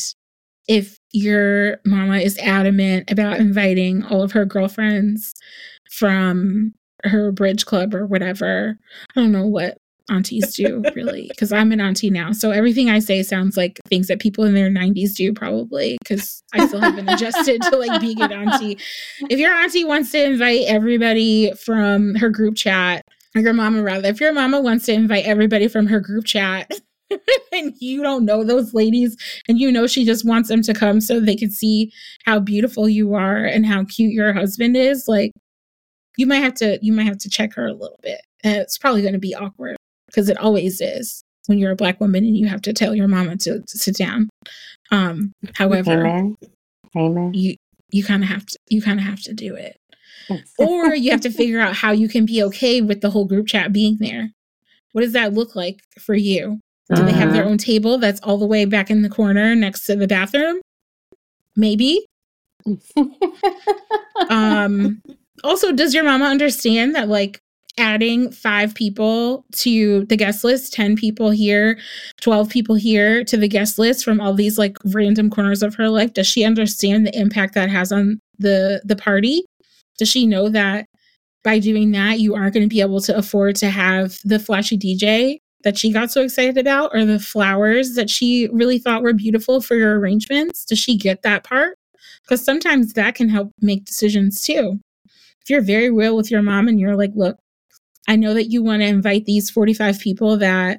if 0.70 1.00
your 1.10 1.78
mama 1.84 2.18
is 2.18 2.38
adamant 2.38 3.10
about 3.10 3.40
inviting 3.40 4.04
all 4.04 4.22
of 4.22 4.30
her 4.30 4.44
girlfriends 4.44 5.34
from 5.90 6.72
her 7.02 7.32
bridge 7.32 7.66
club 7.66 7.92
or 7.92 8.06
whatever, 8.06 8.78
I 9.10 9.20
don't 9.20 9.32
know 9.32 9.48
what 9.48 9.78
aunties 10.08 10.54
do 10.54 10.82
really 10.94 11.26
because 11.28 11.52
i'm 11.52 11.72
an 11.72 11.80
auntie 11.80 12.10
now. 12.10 12.30
So 12.30 12.50
everything 12.52 12.88
i 12.88 13.00
say 13.00 13.22
sounds 13.24 13.56
like 13.56 13.80
things 13.88 14.06
that 14.06 14.20
people 14.20 14.44
in 14.44 14.54
their 14.54 14.70
90s 14.70 15.14
do 15.14 15.32
probably 15.32 15.98
because 16.02 16.42
i 16.52 16.66
still 16.66 16.80
haven't 16.80 17.08
adjusted 17.08 17.62
to 17.62 17.76
like 17.76 18.00
being 18.00 18.20
an 18.20 18.32
auntie. 18.32 18.78
If 19.28 19.40
your 19.40 19.52
auntie 19.52 19.84
wants 19.84 20.12
to 20.12 20.22
invite 20.22 20.66
everybody 20.66 21.52
from 21.54 22.14
her 22.14 22.30
group 22.30 22.56
chat 22.56 23.04
or 23.34 23.40
your 23.40 23.54
mama 23.54 23.82
rather 23.82 24.08
if 24.08 24.20
your 24.20 24.32
mama 24.32 24.60
wants 24.60 24.86
to 24.86 24.92
invite 24.92 25.24
everybody 25.24 25.66
from 25.66 25.86
her 25.88 25.98
group 25.98 26.24
chat 26.24 26.70
and 27.52 27.74
you 27.80 28.02
don't 28.02 28.24
know 28.24 28.44
those 28.44 28.74
ladies 28.74 29.16
and 29.48 29.58
you 29.58 29.70
know 29.70 29.86
she 29.86 30.04
just 30.04 30.24
wants 30.24 30.48
them 30.48 30.62
to 30.62 30.74
come 30.74 31.00
so 31.00 31.20
they 31.20 31.36
can 31.36 31.50
see 31.50 31.92
how 32.24 32.38
beautiful 32.38 32.88
you 32.88 33.14
are 33.14 33.44
and 33.44 33.66
how 33.66 33.84
cute 33.84 34.12
your 34.12 34.32
husband 34.32 34.76
is 34.76 35.06
like 35.08 35.32
you 36.16 36.26
might 36.26 36.36
have 36.36 36.54
to 36.54 36.78
you 36.82 36.92
might 36.92 37.06
have 37.06 37.18
to 37.18 37.28
check 37.28 37.54
her 37.54 37.66
a 37.66 37.72
little 37.72 37.98
bit 38.02 38.20
and 38.44 38.56
it's 38.56 38.78
probably 38.78 39.02
going 39.02 39.14
to 39.14 39.18
be 39.18 39.34
awkward 39.34 39.76
because 40.06 40.28
it 40.28 40.38
always 40.38 40.80
is 40.80 41.22
when 41.46 41.58
you're 41.58 41.72
a 41.72 41.76
black 41.76 42.00
woman 42.00 42.24
and 42.24 42.36
you 42.36 42.46
have 42.46 42.62
to 42.62 42.72
tell 42.72 42.94
your 42.94 43.08
mama 43.08 43.36
to, 43.36 43.60
to 43.60 43.78
sit 43.78 43.96
down. 43.96 44.28
Um, 44.90 45.32
however, 45.54 46.06
Amen. 46.06 46.36
Amen. 46.96 47.34
you 47.34 47.56
you 47.90 48.04
kind 48.04 48.22
of 48.22 48.28
have 48.28 48.46
to 48.46 48.58
you 48.68 48.82
kind 48.82 48.98
of 48.98 49.04
have 49.04 49.20
to 49.22 49.34
do 49.34 49.54
it, 49.54 49.76
or 50.58 50.94
you 50.94 51.10
have 51.10 51.20
to 51.22 51.30
figure 51.32 51.60
out 51.60 51.76
how 51.76 51.92
you 51.92 52.08
can 52.08 52.26
be 52.26 52.42
okay 52.44 52.80
with 52.80 53.00
the 53.00 53.10
whole 53.10 53.24
group 53.24 53.46
chat 53.46 53.72
being 53.72 53.98
there. 54.00 54.30
What 54.92 55.02
does 55.02 55.12
that 55.12 55.34
look 55.34 55.54
like 55.54 55.80
for 55.98 56.14
you? 56.14 56.60
Do 56.94 57.04
they 57.04 57.12
have 57.12 57.32
their 57.32 57.44
Mhm. 57.44 57.50
own 57.50 57.58
table 57.58 57.98
that's 57.98 58.20
all 58.22 58.36
the 58.38 58.46
way 58.46 58.64
back 58.64 58.90
in 58.90 59.02
the 59.02 59.08
corner 59.08 59.54
next 59.54 59.86
to 59.86 59.96
the 59.96 60.06
bathroom? 60.08 60.60
Maybe. 61.56 62.04
Um, 64.28 65.00
also, 65.44 65.72
does 65.72 65.94
your 65.94 66.04
mama 66.04 66.26
understand 66.26 66.94
that 66.94 67.08
like 67.08 67.40
adding 67.78 68.30
five 68.30 68.74
people 68.74 69.44
to 69.52 70.04
the 70.06 70.16
guest 70.16 70.44
list, 70.44 70.72
10 70.74 70.94
people 70.96 71.30
here, 71.30 71.78
12 72.20 72.48
people 72.50 72.74
here 72.74 73.24
to 73.24 73.36
the 73.36 73.48
guest 73.48 73.78
list 73.78 74.04
from 74.04 74.20
all 74.20 74.34
these 74.34 74.58
like 74.58 74.76
random 74.84 75.30
corners 75.30 75.62
of 75.62 75.74
her 75.76 75.88
life, 75.88 76.12
does 76.12 76.26
she 76.26 76.44
understand 76.44 77.06
the 77.06 77.18
impact 77.18 77.54
that 77.54 77.70
has 77.70 77.90
on 77.90 78.20
the 78.38 78.82
the 78.84 78.96
party? 78.96 79.42
Does 79.98 80.08
she 80.08 80.26
know 80.26 80.48
that 80.50 80.86
by 81.42 81.58
doing 81.58 81.90
that 81.92 82.20
you 82.20 82.34
aren't 82.34 82.52
going 82.54 82.68
to 82.68 82.72
be 82.74 82.82
able 82.82 83.00
to 83.00 83.16
afford 83.16 83.56
to 83.56 83.70
have 83.70 84.18
the 84.24 84.38
flashy 84.38 84.76
DJ 84.76 85.38
that 85.62 85.76
she 85.76 85.92
got 85.92 86.10
so 86.10 86.22
excited 86.22 86.56
about 86.56 86.90
or 86.94 87.04
the 87.04 87.18
flowers 87.18 87.94
that 87.94 88.10
she 88.10 88.48
really 88.52 88.78
thought 88.78 89.02
were 89.02 89.12
beautiful 89.12 89.60
for 89.60 89.74
your 89.74 89.98
arrangements? 89.98 90.64
Does 90.64 90.78
she 90.78 90.96
get 90.96 91.22
that 91.22 91.44
part? 91.44 91.76
Because 92.22 92.44
sometimes 92.44 92.94
that 92.94 93.14
can 93.14 93.28
help 93.28 93.50
make 93.60 93.84
decisions 93.84 94.40
too. 94.40 94.78
If 95.04 95.50
you're 95.50 95.62
very 95.62 95.90
real 95.90 96.16
with 96.16 96.30
your 96.30 96.42
mom 96.42 96.68
and 96.68 96.78
you're 96.78 96.96
like, 96.96 97.12
look, 97.14 97.36
I 98.08 98.16
know 98.16 98.34
that 98.34 98.50
you 98.50 98.62
want 98.62 98.82
to 98.82 98.88
invite 98.88 99.24
these 99.24 99.50
45 99.50 100.00
people 100.00 100.36
that 100.38 100.78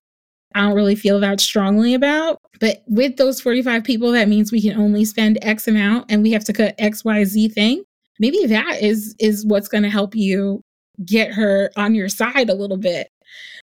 I 0.54 0.62
don't 0.62 0.76
really 0.76 0.96
feel 0.96 1.20
that 1.22 1.40
strongly 1.40 1.94
about, 1.94 2.40
but 2.60 2.84
with 2.88 3.18
those 3.18 3.40
45 3.40 3.84
people, 3.84 4.12
that 4.12 4.28
means 4.28 4.52
we 4.52 4.62
can 4.62 4.78
only 4.78 5.06
spend 5.06 5.40
X 5.42 5.68
amount 5.68 6.12
and 6.12 6.22
we 6.22 6.32
have 6.32 6.44
to 6.46 6.54
cut 6.54 6.78
XYZ 6.78 7.54
thing. 7.54 7.84
Maybe 8.20 8.46
that 8.48 8.82
is 8.82 9.16
is 9.20 9.46
what's 9.46 9.68
going 9.68 9.84
to 9.84 9.90
help 9.90 10.16
you 10.16 10.62
get 11.06 11.32
her 11.34 11.72
on 11.76 11.96
your 11.96 12.10
side 12.10 12.50
a 12.50 12.54
little 12.54 12.78
bit. 12.78 13.10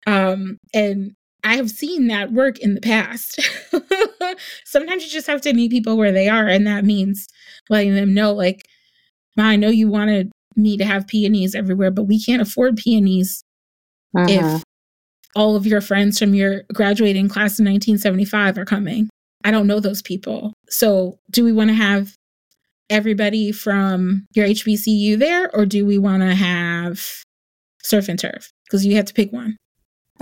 Um, 0.06 0.58
and 0.74 1.12
I 1.44 1.56
have 1.56 1.70
seen 1.70 2.08
that 2.08 2.32
work 2.32 2.58
in 2.58 2.74
the 2.74 2.80
past. 2.80 3.40
Sometimes 4.64 5.04
you 5.04 5.10
just 5.10 5.26
have 5.26 5.40
to 5.42 5.52
meet 5.52 5.70
people 5.70 5.96
where 5.96 6.12
they 6.12 6.28
are, 6.28 6.46
and 6.46 6.66
that 6.66 6.84
means 6.84 7.26
letting 7.68 7.94
them 7.94 8.14
know, 8.14 8.32
like, 8.32 8.62
I 9.38 9.56
know 9.56 9.68
you 9.68 9.88
wanted 9.88 10.30
me 10.56 10.76
to 10.76 10.84
have 10.84 11.06
peonies 11.06 11.54
everywhere, 11.54 11.90
but 11.90 12.04
we 12.04 12.22
can't 12.22 12.42
afford 12.42 12.76
peonies 12.76 13.42
Mhm. 14.16 14.56
if 14.56 14.62
all 15.36 15.54
of 15.54 15.64
your 15.66 15.80
friends 15.80 16.18
from 16.18 16.34
your 16.34 16.64
graduating 16.74 17.28
class 17.28 17.58
in 17.58 17.64
1975 17.64 18.58
are 18.58 18.64
coming. 18.64 19.08
I 19.44 19.50
don't 19.50 19.66
know 19.68 19.80
those 19.80 20.02
people. 20.02 20.52
So, 20.68 21.18
do 21.30 21.44
we 21.44 21.52
want 21.52 21.70
to 21.70 21.74
have 21.74 22.14
everybody 22.90 23.52
from 23.52 24.26
your 24.34 24.44
HBCU 24.46 25.16
there, 25.16 25.48
or 25.54 25.64
do 25.64 25.86
we 25.86 25.96
want 25.96 26.22
to 26.22 26.34
have 26.34 27.00
surf 27.82 28.08
and 28.08 28.18
turf? 28.18 28.50
Because 28.66 28.84
you 28.84 28.96
have 28.96 29.06
to 29.06 29.14
pick 29.14 29.32
one. 29.32 29.56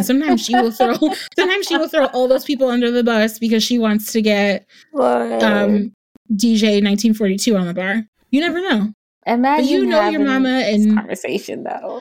Sometimes 0.01 0.45
she 0.45 0.55
will 0.55 0.71
throw. 0.71 0.95
sometimes 1.39 1.67
she 1.67 1.77
will 1.77 1.89
throw 1.89 2.07
all 2.07 2.29
those 2.29 2.45
people 2.45 2.69
under 2.69 2.91
the 2.91 3.03
bus 3.05 3.39
because 3.39 3.63
she 3.65 3.79
wants 3.79 4.13
to 4.13 4.23
get 4.23 4.67
um, 4.95 5.93
DJ 6.33 6.83
1942 6.83 7.57
on 7.57 7.67
the 7.67 7.75
bar. 7.75 8.03
You 8.31 8.41
never 8.41 8.61
know. 8.61 8.93
Imagine 9.27 9.67
you 9.67 9.87
know 9.87 10.09
your 10.09 10.25
mama 10.25 10.49
this 10.49 10.85
and- 10.85 10.97
conversation 10.97 11.65
though. 11.65 12.01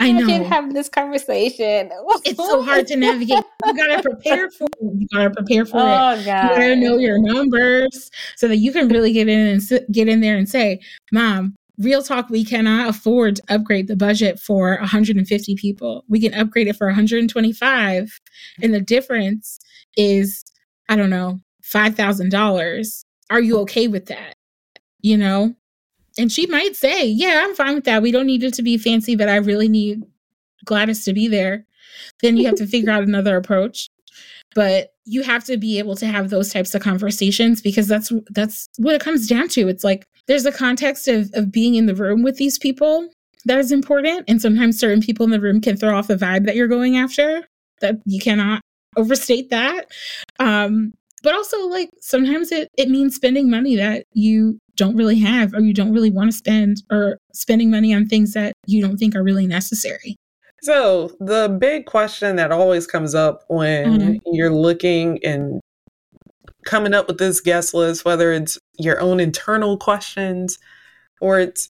I 0.00 0.08
Imagine 0.08 0.42
know. 0.42 0.48
having 0.48 0.72
this 0.74 0.88
conversation. 0.88 1.88
It's 2.24 2.36
so 2.36 2.62
hard 2.64 2.88
to 2.88 2.96
navigate. 2.96 3.44
You 3.64 3.74
gotta 3.76 4.02
prepare 4.02 4.50
for 4.50 4.64
it. 4.64 4.74
You 4.98 5.06
gotta 5.14 5.30
prepare 5.30 5.64
for 5.64 5.76
it. 5.76 5.80
Oh 5.82 6.14
You 6.14 6.24
gotta 6.26 6.74
know 6.74 6.98
your 6.98 7.20
numbers 7.20 8.10
so 8.34 8.48
that 8.48 8.56
you 8.56 8.72
can 8.72 8.88
really 8.88 9.12
get 9.12 9.28
in 9.28 9.38
and 9.38 9.62
sit, 9.62 9.90
get 9.92 10.08
in 10.08 10.20
there 10.20 10.36
and 10.36 10.48
say, 10.48 10.80
"Mom, 11.12 11.54
real 11.78 12.02
talk, 12.02 12.30
we 12.30 12.44
cannot 12.44 12.88
afford 12.88 13.36
to 13.36 13.42
upgrade 13.48 13.88
the 13.88 13.96
budget 13.96 14.38
for 14.38 14.76
150 14.78 15.54
people. 15.56 16.04
We 16.08 16.20
can 16.20 16.34
upgrade 16.34 16.68
it 16.68 16.76
for 16.76 16.86
125, 16.86 18.20
and 18.62 18.74
the 18.74 18.80
difference 18.80 19.58
is, 19.96 20.44
I 20.88 20.96
don't 20.96 21.10
know, 21.10 21.40
five 21.62 21.94
thousand 21.96 22.30
dollars. 22.30 23.04
Are 23.30 23.40
you 23.40 23.58
okay 23.60 23.88
with 23.88 24.06
that? 24.06 24.36
You 25.00 25.16
know?" 25.16 25.54
And 26.18 26.30
she 26.30 26.46
might 26.46 26.76
say, 26.76 27.06
"Yeah, 27.06 27.42
I'm 27.44 27.54
fine 27.54 27.74
with 27.74 27.84
that. 27.84 28.02
We 28.02 28.12
don't 28.12 28.26
need 28.26 28.44
it 28.44 28.54
to 28.54 28.62
be 28.62 28.78
fancy, 28.78 29.16
but 29.16 29.28
I 29.28 29.36
really 29.36 29.68
need 29.68 30.02
Gladys 30.64 31.04
to 31.04 31.12
be 31.12 31.28
there." 31.28 31.66
Then 32.22 32.36
you 32.36 32.46
have 32.46 32.56
to 32.56 32.66
figure 32.66 32.90
out 32.90 33.04
another 33.04 33.36
approach 33.36 33.88
but 34.54 34.94
you 35.04 35.22
have 35.22 35.44
to 35.44 35.56
be 35.56 35.78
able 35.78 35.96
to 35.96 36.06
have 36.06 36.30
those 36.30 36.52
types 36.52 36.74
of 36.74 36.82
conversations 36.82 37.60
because 37.60 37.88
that's 37.88 38.12
that's 38.30 38.68
what 38.78 38.94
it 38.94 39.00
comes 39.00 39.26
down 39.26 39.48
to 39.48 39.68
it's 39.68 39.84
like 39.84 40.06
there's 40.26 40.46
a 40.46 40.52
context 40.52 41.08
of 41.08 41.30
of 41.34 41.52
being 41.52 41.74
in 41.74 41.86
the 41.86 41.94
room 41.94 42.22
with 42.22 42.36
these 42.36 42.58
people 42.58 43.08
that 43.46 43.58
is 43.58 43.72
important. 43.72 44.24
And 44.28 44.40
sometimes 44.40 44.78
certain 44.78 45.00
people 45.02 45.24
in 45.24 45.30
the 45.30 45.40
room 45.40 45.60
can 45.60 45.76
throw 45.76 45.96
off 45.96 46.06
the 46.08 46.16
vibe 46.16 46.46
that 46.46 46.56
you're 46.56 46.68
going 46.68 46.96
after 46.96 47.46
that 47.80 47.96
you 48.06 48.20
cannot 48.20 48.60
overstate 48.96 49.50
that. 49.50 49.86
Um 50.38 50.92
but 51.22 51.34
also 51.34 51.66
like 51.68 51.90
sometimes 52.00 52.52
it 52.52 52.68
it 52.78 52.88
means 52.88 53.14
spending 53.14 53.50
money 53.50 53.76
that 53.76 54.04
you 54.12 54.58
don't 54.76 54.96
really 54.96 55.18
have 55.18 55.54
or 55.54 55.60
you 55.60 55.72
don't 55.74 55.92
really 55.92 56.10
want 56.10 56.30
to 56.30 56.36
spend 56.36 56.82
or 56.90 57.18
spending 57.32 57.70
money 57.70 57.94
on 57.94 58.06
things 58.06 58.32
that 58.32 58.52
you 58.66 58.80
don't 58.82 58.96
think 58.96 59.14
are 59.14 59.22
really 59.22 59.46
necessary. 59.46 60.16
So, 60.62 61.10
the 61.20 61.54
big 61.60 61.84
question 61.84 62.36
that 62.36 62.50
always 62.50 62.86
comes 62.86 63.14
up 63.14 63.44
when 63.48 64.00
Mhm. 64.00 64.20
you're 64.32 64.50
looking 64.50 65.22
and 65.24 65.60
coming 66.64 66.94
up 66.94 67.06
with 67.08 67.18
this 67.18 67.40
guest 67.40 67.74
list, 67.74 68.04
whether 68.04 68.32
it's 68.32 68.58
your 68.78 69.00
own 69.00 69.20
internal 69.20 69.76
questions 69.76 70.58
or 71.20 71.38
it's 71.38 71.68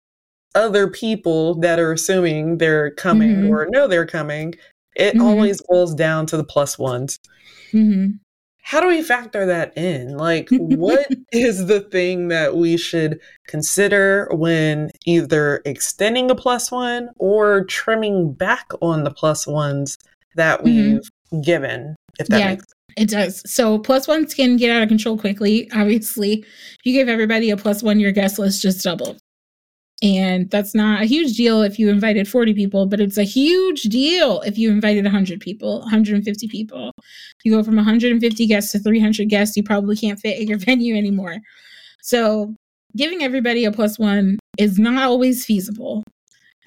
other 0.56 0.88
people 0.88 1.56
that 1.56 1.80
are 1.80 1.92
assuming 1.94 2.58
they're 2.60 2.92
coming 2.92 3.44
Mhm. 3.44 3.50
or 3.50 3.68
know 3.72 3.88
they're 3.88 4.06
coming, 4.06 4.54
it 4.96 5.16
Mhm. 5.16 5.22
always 5.24 5.62
boils 5.68 5.96
down 5.96 6.26
to 6.28 6.38
the 6.38 6.44
plus 6.44 6.78
ones. 6.78 7.18
hmm 7.72 8.08
How 8.66 8.80
do 8.80 8.88
we 8.88 9.02
factor 9.02 9.46
that 9.46 9.78
in? 9.78 10.16
Like, 10.18 10.48
what 10.52 11.06
is 11.34 11.66
the 11.68 11.82
thing 11.82 12.30
that 12.30 12.56
we 12.56 12.78
should 12.78 13.20
consider 13.46 14.30
when 14.32 14.90
either 15.06 15.62
extending 15.66 16.32
a 16.32 16.36
plus 16.36 16.72
one 16.72 17.10
or 17.18 17.66
trimming 17.66 18.32
back 18.32 18.72
on 18.82 19.04
the 19.04 19.12
plus 19.12 19.46
ones 19.46 19.98
that 20.36 20.62
Mhm. 20.62 20.64
we've 21.34 21.44
given? 21.44 21.96
If 22.20 22.28
that 22.28 22.40
Yeah. 22.40 22.48
makes 22.52 22.64
It 22.98 23.10
does. 23.10 23.42
So 23.50 23.80
plus 23.80 24.08
ones 24.08 24.34
can 24.34 24.58
get 24.58 24.72
out 24.72 24.84
of 24.84 24.90
control 24.90 25.18
quickly. 25.18 25.70
Obviously, 25.74 26.40
if 26.40 26.80
you 26.84 26.94
give 26.94 27.10
everybody 27.10 27.50
a 27.50 27.58
plus 27.58 27.82
one, 27.82 28.00
your 28.00 28.12
guest 28.12 28.40
list 28.40 28.62
just 28.62 28.84
doubled. 28.84 29.20
And 30.04 30.52
that's 30.52 30.76
not 30.76 31.02
a 31.02 31.06
huge 31.06 31.38
deal 31.38 31.62
if 31.62 31.80
you 31.80 31.90
invited 31.90 32.28
40 32.28 32.54
people, 32.54 32.86
but 32.86 33.00
it's 33.00 33.18
a 33.18 33.24
huge 33.24 33.84
deal 33.84 34.42
if 34.42 34.58
you 34.58 34.70
invited 34.70 35.06
100 35.06 35.40
people, 35.40 35.80
150 35.80 36.48
people. 36.50 36.92
You 37.46 37.54
go 37.54 37.64
from 37.64 37.78
150 37.78 38.46
guests 38.46 38.74
to 38.74 38.80
300 38.80 39.30
guests, 39.30 39.56
you 39.56 39.64
probably 39.64 39.96
can't 39.96 40.20
fit 40.20 40.40
in 40.40 40.48
your 40.50 40.58
venue 40.60 40.96
anymore. 40.96 41.38
So, 42.02 42.54
giving 42.98 43.24
everybody 43.24 43.64
a 43.64 43.72
plus 43.72 43.98
one 43.98 44.38
is 44.58 44.78
not 44.78 45.04
always 45.04 45.46
feasible. 45.46 46.04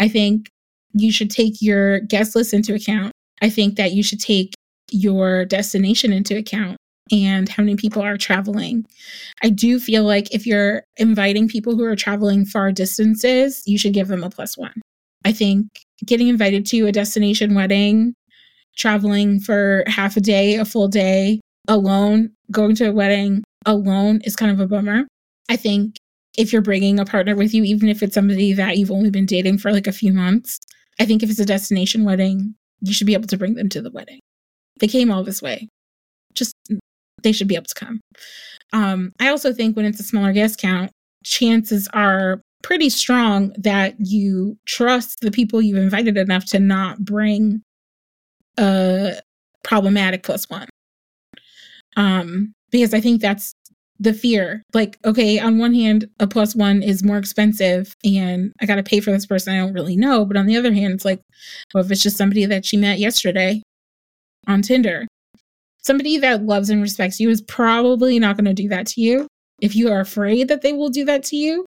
I 0.00 0.08
think 0.08 0.48
you 0.94 1.12
should 1.12 1.30
take 1.30 1.60
your 1.60 2.00
guest 2.00 2.34
list 2.34 2.54
into 2.54 2.74
account. 2.74 3.12
I 3.42 3.50
think 3.50 3.76
that 3.76 3.92
you 3.92 4.02
should 4.02 4.20
take 4.20 4.54
your 4.90 5.44
destination 5.44 6.12
into 6.12 6.36
account 6.36 6.76
and 7.12 7.48
how 7.48 7.62
many 7.62 7.76
people 7.76 8.02
are 8.02 8.16
traveling. 8.16 8.84
I 9.42 9.50
do 9.50 9.78
feel 9.78 10.04
like 10.04 10.34
if 10.34 10.46
you're 10.46 10.82
inviting 10.96 11.48
people 11.48 11.76
who 11.76 11.84
are 11.84 11.96
traveling 11.96 12.44
far 12.44 12.72
distances, 12.72 13.62
you 13.66 13.78
should 13.78 13.92
give 13.92 14.08
them 14.08 14.24
a 14.24 14.30
plus 14.30 14.58
one. 14.58 14.80
I 15.24 15.32
think 15.32 15.66
getting 16.04 16.28
invited 16.28 16.66
to 16.66 16.86
a 16.86 16.92
destination 16.92 17.54
wedding, 17.54 18.14
traveling 18.76 19.40
for 19.40 19.84
half 19.86 20.16
a 20.16 20.20
day, 20.20 20.56
a 20.56 20.64
full 20.64 20.88
day 20.88 21.40
alone, 21.68 22.30
going 22.50 22.74
to 22.76 22.88
a 22.88 22.92
wedding 22.92 23.42
alone 23.64 24.20
is 24.24 24.36
kind 24.36 24.52
of 24.52 24.60
a 24.60 24.66
bummer. 24.66 25.04
I 25.48 25.56
think 25.56 25.96
if 26.36 26.52
you're 26.52 26.62
bringing 26.62 26.98
a 26.98 27.04
partner 27.04 27.34
with 27.34 27.54
you, 27.54 27.64
even 27.64 27.88
if 27.88 28.02
it's 28.02 28.14
somebody 28.14 28.52
that 28.52 28.76
you've 28.78 28.90
only 28.90 29.10
been 29.10 29.26
dating 29.26 29.58
for 29.58 29.72
like 29.72 29.86
a 29.86 29.92
few 29.92 30.12
months, 30.12 30.58
I 31.00 31.06
think 31.06 31.22
if 31.22 31.30
it's 31.30 31.40
a 31.40 31.46
destination 31.46 32.04
wedding, 32.04 32.54
you 32.80 32.92
should 32.92 33.06
be 33.06 33.14
able 33.14 33.28
to 33.28 33.38
bring 33.38 33.54
them 33.54 33.68
to 33.70 33.80
the 33.80 33.90
wedding. 33.90 34.20
They 34.80 34.88
came 34.88 35.10
all 35.10 35.24
this 35.24 35.42
way. 35.42 35.68
Just 36.34 36.54
they 37.22 37.32
should 37.32 37.48
be 37.48 37.56
able 37.56 37.66
to 37.66 37.74
come. 37.74 38.00
Um, 38.72 39.12
I 39.20 39.28
also 39.28 39.52
think 39.52 39.76
when 39.76 39.86
it's 39.86 40.00
a 40.00 40.04
smaller 40.04 40.32
guest 40.32 40.60
count, 40.60 40.90
chances 41.24 41.88
are 41.92 42.40
pretty 42.62 42.90
strong 42.90 43.54
that 43.58 43.94
you 43.98 44.56
trust 44.66 45.20
the 45.20 45.30
people 45.30 45.62
you've 45.62 45.78
invited 45.78 46.16
enough 46.16 46.44
to 46.46 46.58
not 46.58 47.04
bring 47.04 47.62
a 48.58 49.20
problematic 49.62 50.22
plus 50.22 50.48
one. 50.48 50.68
Um, 51.96 52.52
because 52.70 52.92
I 52.92 53.00
think 53.00 53.20
that's 53.20 53.52
the 53.98 54.12
fear. 54.12 54.62
Like, 54.74 54.98
okay, 55.04 55.38
on 55.38 55.58
one 55.58 55.74
hand, 55.74 56.06
a 56.20 56.26
plus 56.26 56.54
one 56.54 56.82
is 56.82 57.02
more 57.02 57.16
expensive 57.16 57.94
and 58.04 58.52
I 58.60 58.66
got 58.66 58.76
to 58.76 58.82
pay 58.82 59.00
for 59.00 59.10
this 59.10 59.26
person 59.26 59.54
I 59.54 59.58
don't 59.58 59.72
really 59.72 59.96
know. 59.96 60.24
But 60.24 60.36
on 60.36 60.46
the 60.46 60.56
other 60.56 60.72
hand, 60.72 60.92
it's 60.92 61.04
like, 61.04 61.20
well, 61.72 61.84
if 61.84 61.90
it's 61.90 62.02
just 62.02 62.16
somebody 62.16 62.44
that 62.46 62.66
she 62.66 62.76
met 62.76 62.98
yesterday 62.98 63.62
on 64.46 64.62
Tinder, 64.62 65.06
somebody 65.78 66.18
that 66.18 66.44
loves 66.44 66.70
and 66.70 66.82
respects 66.82 67.20
you 67.20 67.30
is 67.30 67.40
probably 67.42 68.18
not 68.18 68.36
going 68.36 68.44
to 68.46 68.54
do 68.54 68.68
that 68.68 68.86
to 68.88 69.00
you. 69.00 69.26
If 69.60 69.74
you 69.74 69.90
are 69.90 70.00
afraid 70.00 70.48
that 70.48 70.62
they 70.62 70.72
will 70.72 70.90
do 70.90 71.04
that 71.06 71.24
to 71.24 71.36
you, 71.36 71.64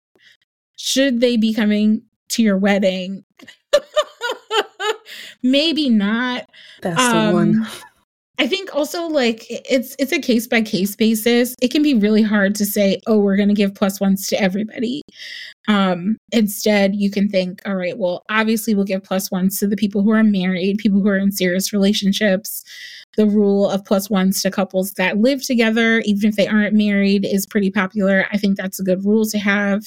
should 0.78 1.22
they 1.22 1.38
be 1.38 1.54
coming 1.54 2.04
to 2.30 2.44
your 2.44 2.58
wedding? 2.58 3.24
Maybe 5.44 5.90
not. 5.90 6.46
That's 6.82 7.02
um, 7.02 7.28
the 7.28 7.34
one. 7.34 7.68
I 8.40 8.48
think 8.48 8.74
also 8.74 9.06
like 9.08 9.46
it's 9.50 9.96
it's 10.00 10.14
a 10.14 10.20
case 10.20 10.48
by 10.48 10.62
case 10.62 10.96
basis. 10.96 11.56
It 11.62 11.72
can 11.72 11.84
be 11.84 11.94
really 11.94 12.22
hard 12.22 12.56
to 12.56 12.66
say, 12.66 13.00
"Oh, 13.06 13.20
we're 13.20 13.36
going 13.36 13.50
to 13.50 13.54
give 13.56 13.76
plus 13.76 14.00
ones 14.00 14.28
to 14.28 14.42
everybody." 14.42 15.02
Um, 15.68 16.18
instead, 16.32 16.96
you 16.96 17.12
can 17.12 17.28
think, 17.30 17.62
"All 17.66 17.76
right, 17.76 17.98
well, 17.98 18.24
obviously 18.30 18.74
we'll 18.76 18.86
give 18.86 19.04
plus 19.04 19.30
ones 19.32 19.60
to 19.60 19.68
the 19.68 19.76
people 19.76 20.04
who 20.04 20.12
are 20.12 20.24
married, 20.24 20.78
people 20.78 21.02
who 21.02 21.10
are 21.10 21.18
in 21.18 21.32
serious 21.34 21.74
relationships." 21.74 22.64
The 23.18 23.26
rule 23.28 23.70
of 23.70 23.84
plus 23.86 24.10
ones 24.10 24.42
to 24.44 24.52
couples 24.52 24.94
that 24.94 25.18
live 25.20 25.44
together, 25.44 26.00
even 26.06 26.30
if 26.30 26.36
they 26.38 26.48
aren't 26.48 26.76
married, 26.76 27.26
is 27.26 27.46
pretty 27.48 27.72
popular. 27.72 28.26
I 28.32 28.38
think 28.38 28.56
that's 28.58 28.80
a 28.80 28.84
good 28.84 29.04
rule 29.06 29.26
to 29.26 29.40
have. 29.40 29.84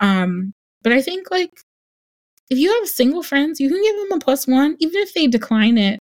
Um, 0.00 0.52
but 0.82 0.92
I 0.92 1.00
think 1.02 1.30
like 1.30 1.50
if 2.50 2.58
you 2.58 2.72
have 2.78 2.88
single 2.88 3.22
friends, 3.22 3.60
you 3.60 3.68
can 3.68 3.82
give 3.82 3.96
them 4.10 4.18
a 4.18 4.20
plus 4.24 4.46
one, 4.46 4.76
even 4.80 5.00
if 5.02 5.14
they 5.14 5.26
decline 5.26 5.78
it. 5.78 5.98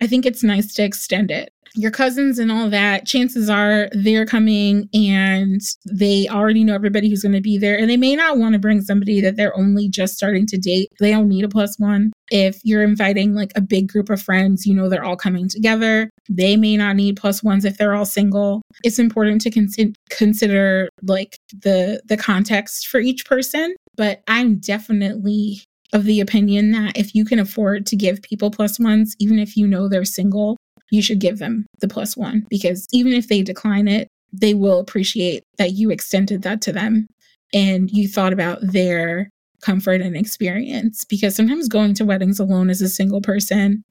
I 0.00 0.06
think 0.06 0.26
it's 0.26 0.42
nice 0.42 0.74
to 0.74 0.84
extend 0.84 1.30
it. 1.30 1.52
Your 1.74 1.90
cousins 1.90 2.38
and 2.38 2.52
all 2.52 2.68
that, 2.68 3.06
chances 3.06 3.48
are 3.48 3.88
they're 3.92 4.26
coming 4.26 4.90
and 4.92 5.60
they 5.90 6.28
already 6.28 6.64
know 6.64 6.74
everybody 6.74 7.08
who's 7.08 7.22
going 7.22 7.32
to 7.32 7.40
be 7.40 7.56
there. 7.56 7.78
And 7.78 7.88
they 7.88 7.96
may 7.96 8.14
not 8.14 8.36
want 8.36 8.52
to 8.52 8.58
bring 8.58 8.82
somebody 8.82 9.22
that 9.22 9.36
they're 9.36 9.56
only 9.56 9.88
just 9.88 10.14
starting 10.14 10.46
to 10.48 10.58
date. 10.58 10.88
They 11.00 11.12
don't 11.12 11.30
need 11.30 11.44
a 11.44 11.48
plus 11.48 11.78
one. 11.78 12.12
If 12.30 12.60
you're 12.62 12.82
inviting 12.82 13.34
like 13.34 13.52
a 13.56 13.62
big 13.62 13.88
group 13.88 14.10
of 14.10 14.20
friends, 14.20 14.66
you 14.66 14.74
know 14.74 14.90
they're 14.90 15.04
all 15.04 15.16
coming 15.16 15.48
together. 15.48 16.10
They 16.28 16.58
may 16.58 16.76
not 16.76 16.96
need 16.96 17.16
plus 17.16 17.42
ones 17.42 17.64
if 17.64 17.78
they're 17.78 17.94
all 17.94 18.04
single. 18.04 18.60
It's 18.84 18.98
important 18.98 19.40
to 19.42 19.50
con- 19.50 19.94
consider 20.10 20.90
like 21.02 21.38
the 21.62 22.02
the 22.06 22.18
context 22.18 22.88
for 22.88 23.00
each 23.00 23.24
person. 23.24 23.74
But 23.96 24.22
I'm 24.28 24.56
definitely 24.56 25.62
of 25.92 26.04
the 26.04 26.20
opinion 26.20 26.72
that 26.72 26.96
if 26.96 27.14
you 27.14 27.24
can 27.24 27.38
afford 27.38 27.86
to 27.86 27.96
give 27.96 28.22
people 28.22 28.50
plus 28.50 28.78
ones, 28.78 29.14
even 29.18 29.38
if 29.38 29.56
you 29.56 29.66
know 29.66 29.88
they're 29.88 30.04
single, 30.04 30.56
you 30.90 31.02
should 31.02 31.18
give 31.18 31.38
them 31.38 31.66
the 31.80 31.88
plus 31.88 32.16
one 32.16 32.46
because 32.50 32.86
even 32.92 33.12
if 33.12 33.28
they 33.28 33.42
decline 33.42 33.88
it, 33.88 34.08
they 34.32 34.54
will 34.54 34.78
appreciate 34.78 35.42
that 35.58 35.72
you 35.72 35.90
extended 35.90 36.42
that 36.42 36.62
to 36.62 36.72
them 36.72 37.06
and 37.52 37.90
you 37.90 38.08
thought 38.08 38.32
about 38.32 38.58
their 38.62 39.28
comfort 39.60 40.00
and 40.00 40.16
experience. 40.16 41.04
Because 41.04 41.36
sometimes 41.36 41.68
going 41.68 41.94
to 41.94 42.04
weddings 42.04 42.40
alone 42.40 42.70
as 42.70 42.80
a 42.80 42.88
single 42.88 43.20
person, 43.20 43.82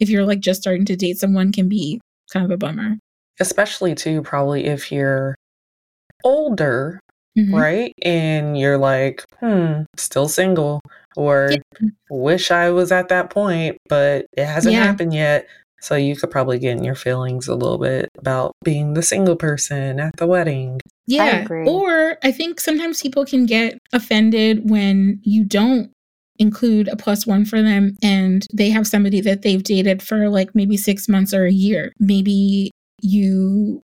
if 0.00 0.08
you're 0.08 0.24
like 0.24 0.40
just 0.40 0.60
starting 0.60 0.84
to 0.86 0.96
date 0.96 1.18
someone, 1.18 1.52
can 1.52 1.68
be 1.68 2.00
kind 2.32 2.44
of 2.44 2.52
a 2.52 2.56
bummer. 2.56 2.96
Especially, 3.40 3.94
too, 3.94 4.22
probably 4.22 4.66
if 4.66 4.90
you're 4.90 5.34
older 6.24 7.00
Mm-hmm. 7.38 7.54
right? 7.54 7.94
And 8.02 8.58
you're 8.58 8.78
like, 8.78 9.24
hmm, 9.38 9.82
still 9.96 10.28
single, 10.28 10.80
or 11.18 11.50
yeah. 11.50 11.88
wish 12.10 12.52
I 12.52 12.70
was 12.70 12.92
at 12.92 13.08
that 13.08 13.28
point, 13.28 13.76
but 13.88 14.26
it 14.36 14.46
hasn't 14.46 14.72
yeah. 14.72 14.84
happened 14.84 15.12
yet. 15.12 15.48
So 15.80 15.96
you 15.96 16.14
could 16.14 16.30
probably 16.30 16.60
get 16.60 16.76
in 16.76 16.84
your 16.84 16.94
feelings 16.94 17.48
a 17.48 17.56
little 17.56 17.78
bit 17.78 18.08
about 18.18 18.52
being 18.64 18.94
the 18.94 19.02
single 19.02 19.34
person 19.34 19.98
at 19.98 20.16
the 20.16 20.28
wedding. 20.28 20.80
Yeah. 21.08 21.44
I 21.50 21.54
or 21.64 22.18
I 22.22 22.30
think 22.30 22.60
sometimes 22.60 23.02
people 23.02 23.24
can 23.24 23.46
get 23.46 23.78
offended 23.92 24.70
when 24.70 25.20
you 25.24 25.44
don't 25.44 25.90
include 26.38 26.86
a 26.86 26.94
plus 26.94 27.26
one 27.26 27.44
for 27.44 27.62
them 27.62 27.96
and 28.00 28.46
they 28.54 28.70
have 28.70 28.86
somebody 28.86 29.20
that 29.20 29.42
they've 29.42 29.64
dated 29.64 30.00
for 30.02 30.28
like 30.28 30.54
maybe 30.54 30.76
six 30.76 31.08
months 31.08 31.34
or 31.34 31.46
a 31.46 31.52
year. 31.52 31.92
Maybe 31.98 32.70
you 33.00 33.82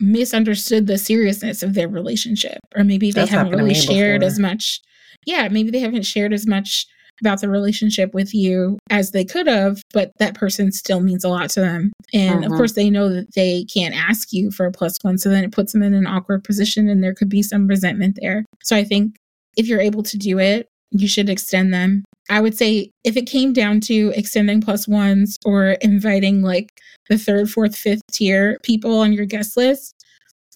misunderstood 0.00 0.88
the 0.88 0.98
seriousness 0.98 1.62
of 1.62 1.74
their 1.74 1.88
relationship 1.88 2.58
or 2.74 2.82
maybe 2.82 3.12
they 3.12 3.20
That's 3.20 3.30
haven't 3.30 3.56
really 3.56 3.74
shared 3.74 4.22
before. 4.22 4.32
as 4.32 4.38
much 4.40 4.80
yeah 5.26 5.48
maybe 5.48 5.70
they 5.70 5.80
haven't 5.80 6.06
shared 6.06 6.32
as 6.32 6.46
much 6.46 6.86
about 7.20 7.40
the 7.40 7.48
relationship 7.48 8.12
with 8.14 8.34
you 8.34 8.78
as 8.90 9.10
they 9.10 9.24
could 9.24 9.46
have 9.46 9.80
but 9.92 10.10
that 10.18 10.34
person 10.34 10.72
still 10.72 11.00
means 11.00 11.24
a 11.24 11.28
lot 11.28 11.50
to 11.50 11.60
them 11.60 11.92
and 12.12 12.30
uh-huh. 12.30 12.38
of 12.38 12.44
mm-hmm. 12.44 12.56
course 12.56 12.72
they 12.72 12.90
know 12.90 13.08
that 13.08 13.32
they 13.34 13.64
can't 13.64 13.94
ask 13.94 14.32
you 14.32 14.50
for 14.50 14.66
a 14.66 14.72
plus 14.72 14.96
one 15.02 15.18
so 15.18 15.28
then 15.28 15.44
it 15.44 15.52
puts 15.52 15.72
them 15.72 15.82
in 15.82 15.94
an 15.94 16.06
awkward 16.06 16.42
position 16.42 16.88
and 16.88 17.02
there 17.02 17.14
could 17.14 17.28
be 17.28 17.42
some 17.42 17.66
resentment 17.66 18.18
there 18.20 18.44
so 18.62 18.76
i 18.76 18.82
think 18.82 19.16
if 19.56 19.66
you're 19.66 19.80
able 19.80 20.02
to 20.02 20.16
do 20.16 20.38
it 20.38 20.66
you 20.90 21.08
should 21.08 21.28
extend 21.28 21.72
them 21.72 22.02
I 22.30 22.40
would 22.40 22.56
say 22.56 22.90
if 23.04 23.16
it 23.16 23.26
came 23.26 23.52
down 23.52 23.80
to 23.82 24.12
extending 24.14 24.60
plus 24.60 24.86
ones 24.86 25.36
or 25.44 25.72
inviting 25.82 26.42
like 26.42 26.70
the 27.08 27.18
third, 27.18 27.50
fourth, 27.50 27.76
fifth 27.76 28.02
tier 28.12 28.58
people 28.62 29.00
on 29.00 29.12
your 29.12 29.26
guest 29.26 29.56
list, 29.56 29.94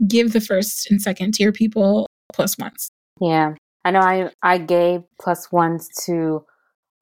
give 0.07 0.33
the 0.33 0.41
first 0.41 0.91
and 0.91 1.03
second 1.03 1.35
tier 1.35 1.53
people 1.53 2.07
plus 2.33 2.57
ones. 2.59 2.89
Yeah. 3.21 3.55
I 3.87 3.93
know 3.93 4.01
I 4.01 4.31
I 4.43 4.59
gave 4.59 5.05
plus 5.21 5.53
ones 5.53 5.89
to 6.07 6.45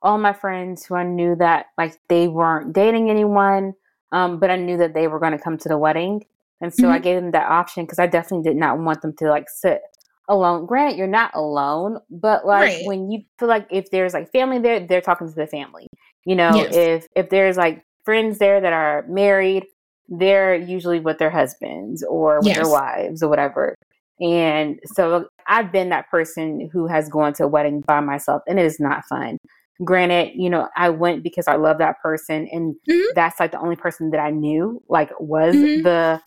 all 0.03 0.19
my 0.19 0.35
friends 0.35 0.85
who 0.85 0.95
I 0.97 1.03
knew 1.03 1.35
that 1.37 1.67
like 1.79 1.99
they 2.09 2.29
weren't 2.29 2.75
dating 2.75 3.09
anyone, 3.09 3.73
um, 4.13 4.39
but 4.39 4.51
I 4.51 4.57
knew 4.57 4.77
that 4.77 4.93
they 4.93 5.09
were 5.09 5.19
going 5.19 5.33
to 5.33 5.39
come 5.39 5.57
to 5.57 5.69
the 5.69 5.79
wedding. 5.79 6.27
And 6.61 6.75
so 6.75 6.83
mm-hmm. 6.83 6.93
I 6.93 6.99
gave 6.99 7.23
them 7.23 7.31
that 7.31 7.51
option 7.51 7.85
because 7.85 7.99
I 7.99 8.07
definitely 8.07 8.49
did 8.51 8.59
not 8.59 8.79
want 8.79 9.01
them 9.01 9.15
to 9.17 9.31
like 9.31 9.49
sit 9.49 9.81
alone. 10.29 10.67
Granted, 10.67 10.99
you're 10.99 11.07
not 11.07 11.31
alone, 11.35 12.01
but 12.11 12.45
like 12.45 12.75
right. 12.75 12.87
when 12.87 13.11
you 13.11 13.23
feel 13.39 13.49
like 13.49 13.67
if 13.71 13.91
there's 13.91 14.13
like 14.13 14.31
family 14.31 14.59
there, 14.59 14.81
they're 14.81 15.01
talking 15.01 15.27
to 15.27 15.35
the 15.35 15.47
family. 15.47 15.87
You 16.27 16.37
know, 16.37 16.55
yes. 16.55 16.75
if 16.75 17.07
if 17.17 17.31
there's 17.31 17.57
like 17.57 17.83
friends 18.05 18.37
there 18.37 18.61
that 18.61 18.75
are 18.75 19.07
married, 19.09 19.65
they're 20.09 20.55
usually 20.55 21.01
with 21.01 21.17
their 21.17 21.31
husbands 21.31 22.05
or 22.05 22.41
with 22.41 22.49
yes. 22.49 22.57
their 22.59 22.69
wives 22.69 23.23
or 23.23 23.31
whatever. 23.31 23.75
And 24.21 24.79
so 24.87 25.27
I've 25.49 25.73
been 25.73 25.89
that 25.91 26.09
person 26.11 26.69
who 26.73 26.87
has 26.87 27.09
gone 27.09 27.33
to 27.35 27.45
a 27.45 27.49
wedding 27.49 27.83
by 27.87 28.01
myself 28.01 28.43
and 28.47 28.59
it 28.59 28.67
is 28.67 28.79
not 28.79 29.05
fun. 29.09 29.39
Granted, 29.85 30.33
you 30.37 30.49
know, 30.49 30.69
I 30.77 30.91
went 30.91 31.25
because 31.25 31.49
I 31.49 31.57
love 31.57 31.79
that 31.79 32.01
person 32.01 32.49
and 32.53 32.75
mm-hmm. 32.89 33.13
that's 33.15 33.41
like 33.41 33.53
the 33.53 33.59
only 33.59 33.77
person 33.77 34.11
that 34.11 34.21
I 34.21 34.31
knew 34.31 34.81
like 34.89 35.11
was 35.19 35.55
mm-hmm. 35.55 35.83
the 35.83 36.21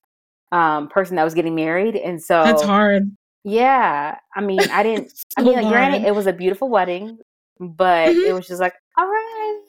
um 0.51 0.89
person 0.89 1.15
that 1.15 1.23
was 1.23 1.33
getting 1.33 1.55
married. 1.55 1.95
And 1.95 2.21
so 2.21 2.43
That's 2.43 2.63
hard. 2.63 3.09
Yeah. 3.43 4.17
I 4.35 4.41
mean, 4.41 4.59
I 4.59 4.83
didn't, 4.83 5.13
I 5.37 5.43
mean, 5.43 5.55
like, 5.55 5.67
granted, 5.67 6.05
it 6.05 6.13
was 6.13 6.27
a 6.27 6.33
beautiful 6.33 6.69
wedding, 6.69 7.17
but 7.59 8.09
mm-hmm. 8.09 8.29
it 8.29 8.33
was 8.33 8.47
just 8.47 8.59
like, 8.59 8.73
all 8.97 9.07
right. 9.07 9.61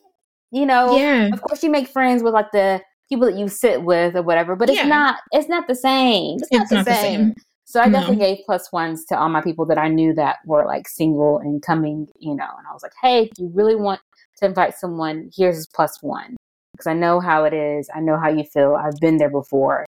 You 0.50 0.66
know, 0.66 0.96
yeah. 0.96 1.28
of 1.32 1.42
course, 1.42 1.62
you 1.62 1.70
make 1.70 1.88
friends 1.88 2.22
with 2.22 2.32
like 2.32 2.50
the 2.52 2.80
people 3.08 3.26
that 3.26 3.38
you 3.38 3.48
sit 3.48 3.82
with 3.82 4.16
or 4.16 4.22
whatever, 4.22 4.56
but 4.56 4.70
it's 4.70 4.84
not 4.86 5.16
it's 5.30 5.48
not 5.48 5.66
the 5.68 5.74
same. 5.74 6.36
It's, 6.36 6.48
It's 6.50 6.72
not, 6.72 6.86
the, 6.86 6.94
same. 6.94 7.34
So 7.70 7.80
I 7.80 7.84
No. 7.84 8.00
definitely 8.00 8.24
gave 8.24 8.38
plus 8.46 8.72
ones 8.72 9.04
to 9.04 9.18
all 9.18 9.28
my 9.28 9.42
people 9.42 9.66
that 9.66 9.76
I 9.76 9.88
knew 9.88 10.14
that 10.14 10.36
were 10.46 10.64
like 10.64 10.88
single 10.88 11.36
and 11.36 11.60
coming, 11.60 12.08
you 12.18 12.34
know, 12.34 12.48
and 12.56 12.66
I 12.66 12.72
was 12.72 12.82
like, 12.82 12.94
hey, 13.02 13.24
if 13.24 13.38
you 13.38 13.50
really 13.52 13.76
want 13.76 14.00
to 14.38 14.46
invite 14.46 14.74
someone, 14.74 15.28
here's 15.36 15.66
plus 15.66 16.02
one. 16.02 16.34
Because 16.72 16.86
I 16.86 16.94
know 16.94 17.20
how 17.20 17.44
it 17.44 17.52
is. 17.52 17.90
I 17.94 18.00
know 18.00 18.16
how 18.18 18.30
you 18.30 18.44
feel. 18.44 18.74
I've 18.74 18.98
been 19.02 19.18
there 19.18 19.28
before. 19.28 19.84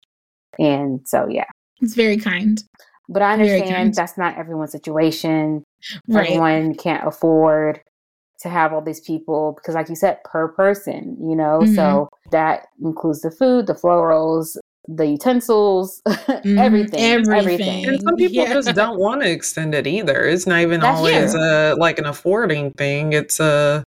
And 0.59 1.01
so 1.09 1.27
yeah. 1.27 1.47
It's 1.81 1.95
very 1.95 2.19
kind. 2.19 2.63
But 3.09 3.23
I 3.23 3.33
understand 3.33 3.95
that's 3.95 4.19
not 4.19 4.37
everyone's 4.37 4.73
situation. 4.73 5.65
Right. 6.07 6.27
Everyone 6.27 6.75
can't 6.75 7.09
afford 7.09 7.81
to 8.41 8.51
have 8.51 8.75
all 8.75 8.83
these 8.83 9.01
people 9.01 9.53
because, 9.53 9.75
like 9.75 9.89
you 9.89 9.97
said, 9.97 10.19
per 10.25 10.49
person, 10.49 11.17
you 11.19 11.35
know. 11.35 11.61
Mhm. 11.63 11.75
So 11.75 12.11
that 12.31 12.67
includes 12.83 13.23
the 13.23 13.31
food, 13.31 13.67
the 13.69 13.75
florals, 13.75 14.59
the 14.89 15.07
utensils, 15.07 16.01
Mhm. 16.07 16.59
everything, 16.59 17.01
everything. 17.01 17.37
Everything. 17.39 17.87
And 17.87 18.01
some 18.03 18.17
people 18.17 18.35
Yeah. 18.45 18.53
just 18.55 18.75
don't 18.75 18.99
want 18.99 19.23
to 19.23 19.31
extend 19.31 19.75
it 19.75 19.87
either. 19.87 20.25
It's 20.27 20.47
not 20.47 20.61
even 20.61 20.81
That's 20.81 20.97
always 20.99 21.33
true. 21.33 21.43
uh 21.43 21.75
like 21.79 21.99
an 21.99 22.07
affording 22.07 22.73
thing. 22.73 23.13
It's 23.13 23.39
a 23.41 23.85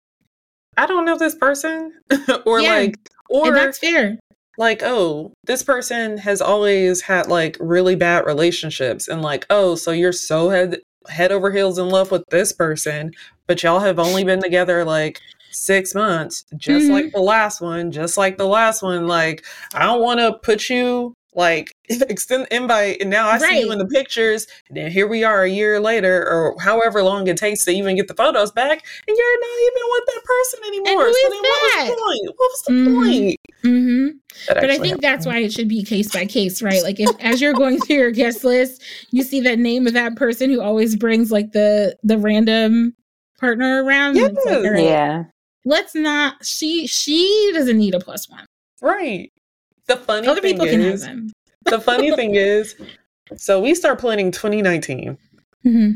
I 0.77 0.87
don't 0.87 1.05
know 1.05 1.17
this 1.19 1.35
person 1.35 1.93
or 2.47 2.61
Yeah. 2.61 2.75
like 2.75 2.97
or 3.29 3.49
and 3.49 3.57
that's 3.57 3.79
fair. 3.79 4.19
like 4.59 4.83
oh 4.85 5.33
this 5.45 5.63
person 5.63 6.19
has 6.19 6.41
always 6.41 7.03
had 7.03 7.27
like 7.29 7.57
really 7.61 7.97
bad 7.97 8.25
relationships 8.25 9.09
and 9.09 9.21
like 9.23 9.45
oh 9.51 9.75
so 9.75 9.91
you're 9.91 10.13
so 10.13 10.49
head 10.51 10.79
head 11.09 11.33
over 11.33 11.51
heels 11.53 11.79
in 11.79 11.89
love 11.89 12.11
with 12.11 12.23
this 12.31 12.53
person 12.53 13.11
but 13.47 13.63
y'all 13.63 13.81
have 13.81 13.99
only 13.99 14.25
been 14.25 14.41
together 14.43 14.85
like 14.85 15.21
six 15.57 15.95
months 15.95 16.45
just 16.57 16.87
Mhm. 16.87 16.91
like 16.93 17.13
the 17.13 17.21
last 17.21 17.61
one 17.61 17.91
just 17.91 18.17
like 18.17 18.37
the 18.37 18.47
last 18.47 18.83
one 18.83 19.07
like 19.07 19.45
i 19.75 19.85
don't 19.85 20.03
want 20.03 20.21
to 20.21 20.35
put 20.43 20.69
you 20.69 21.15
like 21.35 21.73
extend 21.89 22.45
the 22.45 22.55
invite 22.57 23.01
and 23.01 23.11
now 23.11 23.29
i 23.29 23.39
see 23.39 23.61
you 23.61 23.73
in 23.73 23.79
the 23.79 23.87
pictures 23.87 24.47
and 24.69 24.77
then 24.77 24.91
here 24.91 25.07
we 25.07 25.25
are 25.25 25.43
a 25.45 25.51
year 25.51 25.81
later 25.81 26.27
or 26.29 26.55
however 26.61 27.03
long 27.03 27.27
it 27.27 27.37
takes 27.37 27.65
to 27.65 27.71
even 27.71 27.97
get 27.97 28.07
the 28.09 28.15
photos 28.15 28.51
back 28.53 28.83
and 29.09 29.17
you're 29.17 29.41
not 29.41 29.59
even 29.61 29.83
with 29.91 30.07
that 30.07 30.25
person 30.25 30.61
anymore 30.67 31.05
who 31.07 31.13
so 31.13 31.19
is 31.27 31.33
then 31.33 31.43
what 31.43 31.63
was 31.63 31.73
the 31.89 31.95
point 31.97 32.37
what 32.39 32.51
was 32.51 32.63
the 32.67 32.73
Mhm. 32.73 32.95
point 32.95 33.37
hmm 33.63 34.09
But 34.49 34.65
I 34.71 34.79
think 34.79 34.85
happened. 34.87 35.03
that's 35.03 35.27
why 35.27 35.39
it 35.39 35.53
should 35.53 35.69
be 35.69 35.83
case 35.83 36.13
by 36.13 36.27
case, 36.27 36.61
right? 36.63 36.83
Like 36.83 37.01
if 37.01 37.11
as 37.21 37.41
you're 37.41 37.55
going 37.55 37.81
through 37.81 37.97
your 37.97 38.11
guest 38.11 38.45
list, 38.45 38.83
you 39.11 39.23
see 39.23 39.41
that 39.41 39.59
name 39.59 39.87
of 39.87 39.95
that 39.95 40.15
person 40.17 40.51
who 40.51 40.61
always 40.61 40.95
brings 40.95 41.33
like 41.33 41.53
the 41.53 41.97
the 42.03 42.19
random 42.19 42.95
partner 43.41 43.83
around. 43.83 44.17
and 44.19 44.27
it's 44.29 44.47
like, 44.47 44.55
Yes. 44.57 44.65
all 44.67 44.71
right, 44.73 44.85
Yeah. 44.85 45.25
Let's 45.67 45.95
not. 45.95 46.45
She 46.47 46.87
she 46.87 47.51
doesn't 47.53 47.77
need 47.77 47.95
a 47.95 48.01
plus 48.01 48.31
one. 48.31 48.47
Right. 48.81 49.31
The 49.89 49.97
funny 49.97 50.27
Other 50.29 50.41
thing 50.41 50.55
people 50.55 50.67
can 50.67 50.81
have 50.81 50.95
is, 50.95 51.03
them. 51.03 51.31
the 51.65 51.81
funny 51.81 52.15
thing 52.17 52.35
is, 52.37 52.75
so 53.37 53.61
we 53.61 53.75
start 53.75 53.99
planning 54.01 54.31
2019. 54.31 55.19
hmm 55.65 55.91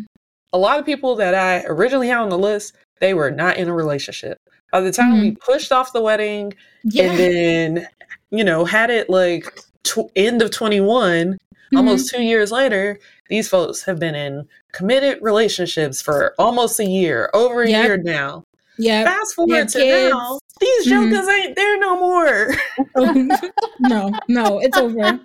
A 0.53 0.59
lot 0.59 0.79
of 0.79 0.85
people 0.87 1.15
that 1.17 1.35
I 1.35 1.65
originally 1.67 2.09
had 2.09 2.19
on 2.19 2.29
the 2.29 2.39
list, 2.39 2.75
they 3.01 3.15
were 3.15 3.31
not 3.31 3.57
in 3.57 3.69
a 3.69 3.73
relationship. 3.73 4.39
By 4.73 4.81
the 4.81 4.93
time 4.93 5.21
we 5.21 5.33
pushed 5.37 5.73
off 5.73 5.93
the 5.93 6.01
wedding 6.01 6.53
Yeah. 6.85 7.05
and 7.05 7.19
then, 7.19 7.89
you 8.31 8.45
know, 8.45 8.65
had 8.65 8.91
it 8.91 9.09
like 9.11 9.59
tw- 9.85 10.11
end 10.17 10.43
of 10.43 10.51
21, 10.53 11.37
Mhm. 11.73 11.77
almost 11.77 12.11
two 12.11 12.23
years 12.23 12.51
later, 12.53 12.99
these 13.29 13.49
folks 13.49 13.83
have 13.83 13.99
been 14.01 14.15
in 14.17 14.47
committed 14.73 15.19
relationships 15.23 16.01
for 16.03 16.35
almost 16.39 16.79
a 16.81 16.85
year, 16.85 17.31
over 17.35 17.63
a 17.63 17.71
Yep. 17.71 17.85
year 17.85 17.97
now. 17.97 18.45
Yeah. 18.81 19.05
Fast 19.05 19.35
forward 19.35 19.55
have 19.57 19.67
to 19.69 19.79
kids. 19.79 20.13
now, 20.15 20.39
these 20.61 20.87
Mhm. 20.89 21.11
jokers 21.13 21.29
ain't 21.29 21.57
there 21.57 21.79
no 21.79 21.99
more. 21.99 22.55
no, 23.81 24.11
no, 24.29 24.59
it's 24.61 24.77
over. 24.77 25.21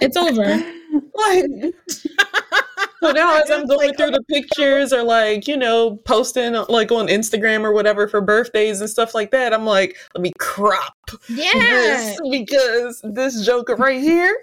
It's 0.00 0.16
over. 0.16 0.64
like, 1.14 1.74
So 3.00 3.10
now 3.12 3.40
as 3.40 3.50
I'm 3.50 3.66
going 3.66 3.88
like, 3.88 3.96
through 3.96 4.12
the 4.12 4.22
pictures 4.28 4.92
or 4.92 5.02
like, 5.02 5.46
you 5.48 5.56
know, 5.56 5.96
posting 6.04 6.54
like 6.68 6.90
on 6.92 7.08
Instagram 7.08 7.62
or 7.64 7.72
whatever 7.72 8.06
for 8.08 8.20
birthdays 8.20 8.80
and 8.80 8.88
stuff 8.88 9.14
like 9.14 9.30
that, 9.32 9.52
I'm 9.52 9.64
like, 9.66 9.96
let 10.14 10.22
me 10.22 10.32
crop 10.38 10.94
Yeah. 11.28 11.52
this 11.54 12.20
because 12.30 13.00
this 13.04 13.44
joker 13.44 13.74
right 13.76 14.00
here, 14.00 14.34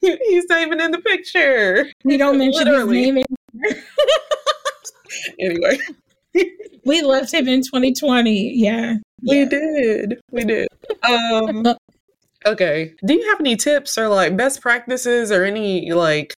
he's 0.00 0.46
not 0.48 0.60
even 0.62 0.80
in 0.80 0.90
the 0.90 0.98
picture. 1.00 1.86
We 2.04 2.16
don't 2.16 2.38
mention 2.38 2.64
Literally. 2.64 3.04
his 3.04 3.14
name. 3.14 3.24
Anymore. 3.64 3.82
Anyway, 5.38 5.78
We 6.84 7.00
left 7.02 7.32
him 7.32 7.48
in 7.48 7.62
2020. 7.62 8.52
Yeah. 8.56 8.96
we 9.26 9.38
Yeah. 9.40 9.44
did. 9.48 10.20
We 10.30 10.44
did. 10.44 10.68
Um 11.02 11.66
okay. 12.46 12.92
Do 13.06 13.14
you 13.14 13.26
have 13.30 13.40
any 13.40 13.56
tips 13.56 13.96
or 13.96 14.08
like 14.08 14.36
best 14.36 14.60
practices 14.60 15.32
or 15.32 15.44
any 15.44 15.92
like 15.92 16.34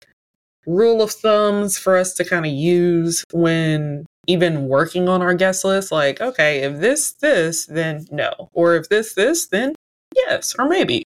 rule 0.66 1.01
of 1.03 1.11
thumbs 1.12 1.78
for 1.78 1.97
us 1.97 2.14
to 2.14 2.24
kind 2.24 2.45
of 2.47 2.53
use 2.53 3.24
when 3.32 4.05
even 4.26 4.68
working 4.68 5.09
on 5.09 5.20
our 5.20 5.34
guest 5.34 5.62
list 5.64 5.92
like 5.92 6.18
okay 6.22 6.61
if 6.62 6.80
this 6.80 7.12
this 7.12 7.66
then 7.66 8.07
no 8.11 8.32
or 8.55 8.74
if 8.74 8.88
this 8.88 9.12
this 9.12 9.47
then 9.49 9.74
yes 10.16 10.55
or 10.59 10.66
maybe 10.68 11.03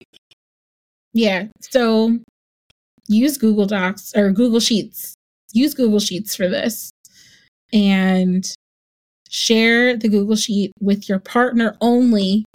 Yeah. 1.13 1.47
So 1.61 2.19
use 3.07 3.37
Google 3.37 3.65
Docs 3.65 4.13
or 4.15 4.31
Google 4.31 4.59
Sheets. 4.59 5.15
Use 5.53 5.73
Google 5.73 5.99
Sheets 5.99 6.35
for 6.35 6.47
this 6.47 6.91
and 7.73 8.45
share 9.29 9.95
the 9.95 10.09
Google 10.09 10.35
Sheet 10.35 10.71
with 10.79 11.07
your 11.09 11.19
partner 11.19 11.77
only 11.81 12.45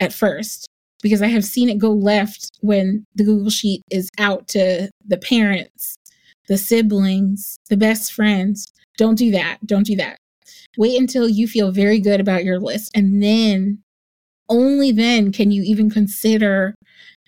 at 0.00 0.12
first 0.12 0.66
because 1.02 1.22
I 1.22 1.26
have 1.28 1.44
seen 1.44 1.68
it 1.68 1.78
go 1.78 1.90
left 1.90 2.50
when 2.60 3.04
the 3.14 3.24
Google 3.24 3.50
Sheet 3.50 3.82
is 3.90 4.08
out 4.18 4.48
to 4.48 4.90
the 5.06 5.18
parents, 5.18 5.96
the 6.48 6.58
siblings, 6.58 7.56
the 7.68 7.76
best 7.76 8.12
friends. 8.12 8.66
Don't 8.96 9.16
do 9.16 9.30
that. 9.32 9.58
Don't 9.66 9.86
do 9.86 9.96
that. 9.96 10.16
Wait 10.76 10.98
until 10.98 11.28
you 11.28 11.46
feel 11.46 11.72
very 11.72 12.00
good 12.00 12.20
about 12.20 12.44
your 12.44 12.58
list 12.58 12.90
and 12.94 13.22
then 13.22 13.82
only 14.48 14.92
then 14.92 15.32
can 15.32 15.50
you 15.50 15.62
even 15.62 15.90
consider 15.90 16.74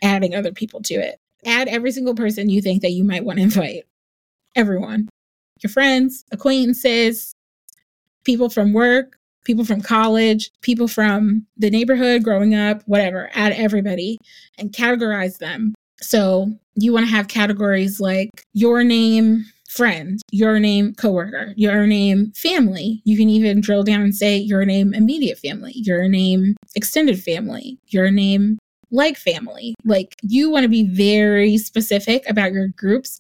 adding 0.02 0.34
other 0.34 0.52
people 0.52 0.80
to 0.82 0.94
it. 0.94 1.18
Add 1.44 1.68
every 1.68 1.92
single 1.92 2.14
person 2.14 2.48
you 2.48 2.62
think 2.62 2.82
that 2.82 2.92
you 2.92 3.04
might 3.04 3.24
want 3.24 3.38
to 3.38 3.42
invite. 3.42 3.84
Everyone. 4.54 5.08
Your 5.62 5.70
friends, 5.70 6.24
acquaintances, 6.32 7.32
people 8.24 8.48
from 8.48 8.72
work, 8.72 9.18
people 9.44 9.64
from 9.64 9.80
college, 9.80 10.50
people 10.62 10.88
from 10.88 11.46
the 11.56 11.70
neighborhood 11.70 12.24
growing 12.24 12.54
up, 12.54 12.82
whatever. 12.86 13.30
Add 13.34 13.52
everybody 13.52 14.18
and 14.58 14.72
categorize 14.72 15.38
them. 15.38 15.74
So 16.00 16.52
you 16.74 16.92
want 16.92 17.06
to 17.06 17.12
have 17.12 17.28
categories 17.28 18.00
like 18.00 18.30
your 18.52 18.82
name, 18.82 19.44
friend, 19.68 20.20
your 20.30 20.58
name, 20.58 20.94
coworker, 20.94 21.52
your 21.56 21.86
name, 21.86 22.32
family. 22.34 23.02
You 23.04 23.16
can 23.16 23.28
even 23.28 23.60
drill 23.60 23.82
down 23.82 24.02
and 24.02 24.14
say 24.14 24.36
your 24.36 24.64
name, 24.64 24.94
immediate 24.94 25.38
family, 25.38 25.72
your 25.74 26.08
name, 26.08 26.56
extended 26.74 27.22
family, 27.22 27.78
your 27.88 28.10
name, 28.10 28.58
like 28.94 29.16
family. 29.16 29.74
Like 29.84 30.14
you 30.22 30.50
want 30.50 30.62
to 30.62 30.68
be 30.68 30.86
very 30.86 31.58
specific 31.58 32.28
about 32.28 32.52
your 32.52 32.68
groups. 32.68 33.18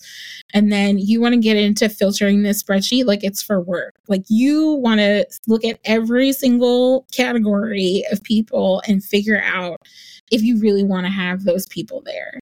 And 0.54 0.72
then 0.72 0.98
you 0.98 1.20
want 1.20 1.34
to 1.34 1.40
get 1.40 1.56
into 1.56 1.88
filtering 1.88 2.42
this 2.42 2.62
spreadsheet 2.62 3.06
like 3.06 3.24
it's 3.24 3.42
for 3.42 3.60
work. 3.60 3.94
Like 4.08 4.22
you 4.28 4.74
want 4.74 5.00
to 5.00 5.26
look 5.46 5.64
at 5.64 5.80
every 5.84 6.32
single 6.32 7.06
category 7.12 8.04
of 8.12 8.22
people 8.22 8.82
and 8.86 9.02
figure 9.02 9.42
out 9.42 9.80
if 10.30 10.42
you 10.42 10.58
really 10.58 10.84
want 10.84 11.06
to 11.06 11.12
have 11.12 11.44
those 11.44 11.66
people 11.66 12.02
there. 12.04 12.38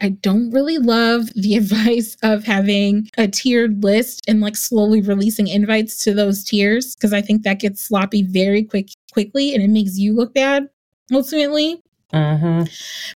I 0.00 0.10
don't 0.10 0.50
really 0.50 0.78
love 0.78 1.32
the 1.34 1.56
advice 1.56 2.16
of 2.22 2.44
having 2.44 3.10
a 3.18 3.28
tiered 3.28 3.82
list 3.82 4.22
and 4.28 4.40
like 4.40 4.56
slowly 4.56 5.00
releasing 5.02 5.48
invites 5.48 6.02
to 6.04 6.14
those 6.14 6.44
tiers 6.44 6.94
because 6.94 7.12
I 7.12 7.20
think 7.20 7.42
that 7.42 7.60
gets 7.60 7.82
sloppy 7.82 8.22
very 8.22 8.62
quick 8.62 8.90
quickly 9.12 9.54
and 9.54 9.62
it 9.62 9.70
makes 9.70 9.96
you 9.96 10.14
look 10.14 10.34
bad 10.34 10.68
ultimately 11.12 11.80
mm-hmm. 12.12 12.64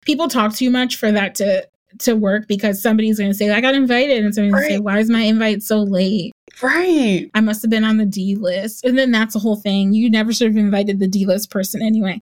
people 0.05 0.29
talk 0.29 0.55
too 0.55 0.71
much 0.71 0.97
for 0.97 1.13
that 1.13 1.35
to 1.37 1.67
to 1.99 2.15
work 2.15 2.47
because 2.47 2.81
somebody's 2.81 3.19
going 3.19 3.31
to 3.31 3.37
say 3.37 3.51
I 3.51 3.61
got 3.61 3.75
invited 3.75 4.25
and 4.25 4.35
somebody's 4.35 4.53
going 4.53 4.69
to 4.69 4.75
say 4.77 4.79
why 4.79 4.99
is 4.99 5.11
my 5.11 5.23
invite 5.23 5.63
so 5.63 5.79
late? 5.83 6.33
right 6.63 7.31
I 7.35 7.41
must 7.41 7.63
have 7.63 7.71
been 7.71 7.85
on 7.85 7.97
the 7.97 8.07
D 8.07 8.37
list. 8.37 8.85
And 8.85 8.99
then 8.99 9.11
that's 9.11 9.35
the 9.35 9.41
whole 9.41 9.57
thing. 9.57 9.93
You 9.93 10.11
never 10.11 10.33
should 10.33 10.49
have 10.49 10.57
invited 10.57 10.99
the 10.99 11.09
D 11.09 11.27
list 11.27 11.51
person 11.51 11.83
anyway. 11.83 12.21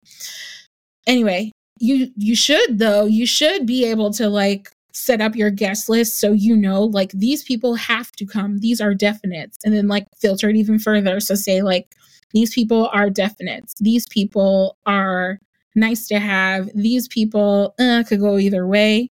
Anyway, 1.07 1.53
you 1.79 2.11
you 2.17 2.37
should 2.37 2.79
though. 2.79 3.07
You 3.07 3.27
should 3.27 3.67
be 3.67 3.85
able 3.87 4.13
to 4.15 4.29
like 4.29 4.71
set 4.93 5.21
up 5.21 5.37
your 5.37 5.51
guest 5.51 5.89
list 5.89 6.19
so 6.19 6.33
you 6.33 6.57
know 6.57 6.83
like 6.83 7.13
these 7.13 7.45
people 7.45 7.75
have 7.75 8.11
to 8.13 8.27
come. 8.27 8.59
These 8.59 8.81
are 8.81 8.95
definites. 8.95 9.57
And 9.65 9.75
then 9.75 9.89
like 9.89 10.07
filter 10.21 10.49
it 10.49 10.57
even 10.57 10.79
further. 10.79 11.21
So 11.21 11.35
say 11.35 11.63
like 11.63 11.95
these 12.33 12.53
people 12.55 12.89
are 12.93 13.09
definites. 13.09 13.75
These 13.81 14.07
people 14.09 14.77
are 14.87 15.39
nice 15.79 16.07
to 16.09 16.19
have. 16.19 16.71
These 16.75 17.09
people 17.09 17.75
uh, 17.79 18.05
could 18.07 18.21
go 18.21 18.39
either 18.39 18.67
way. 18.67 19.09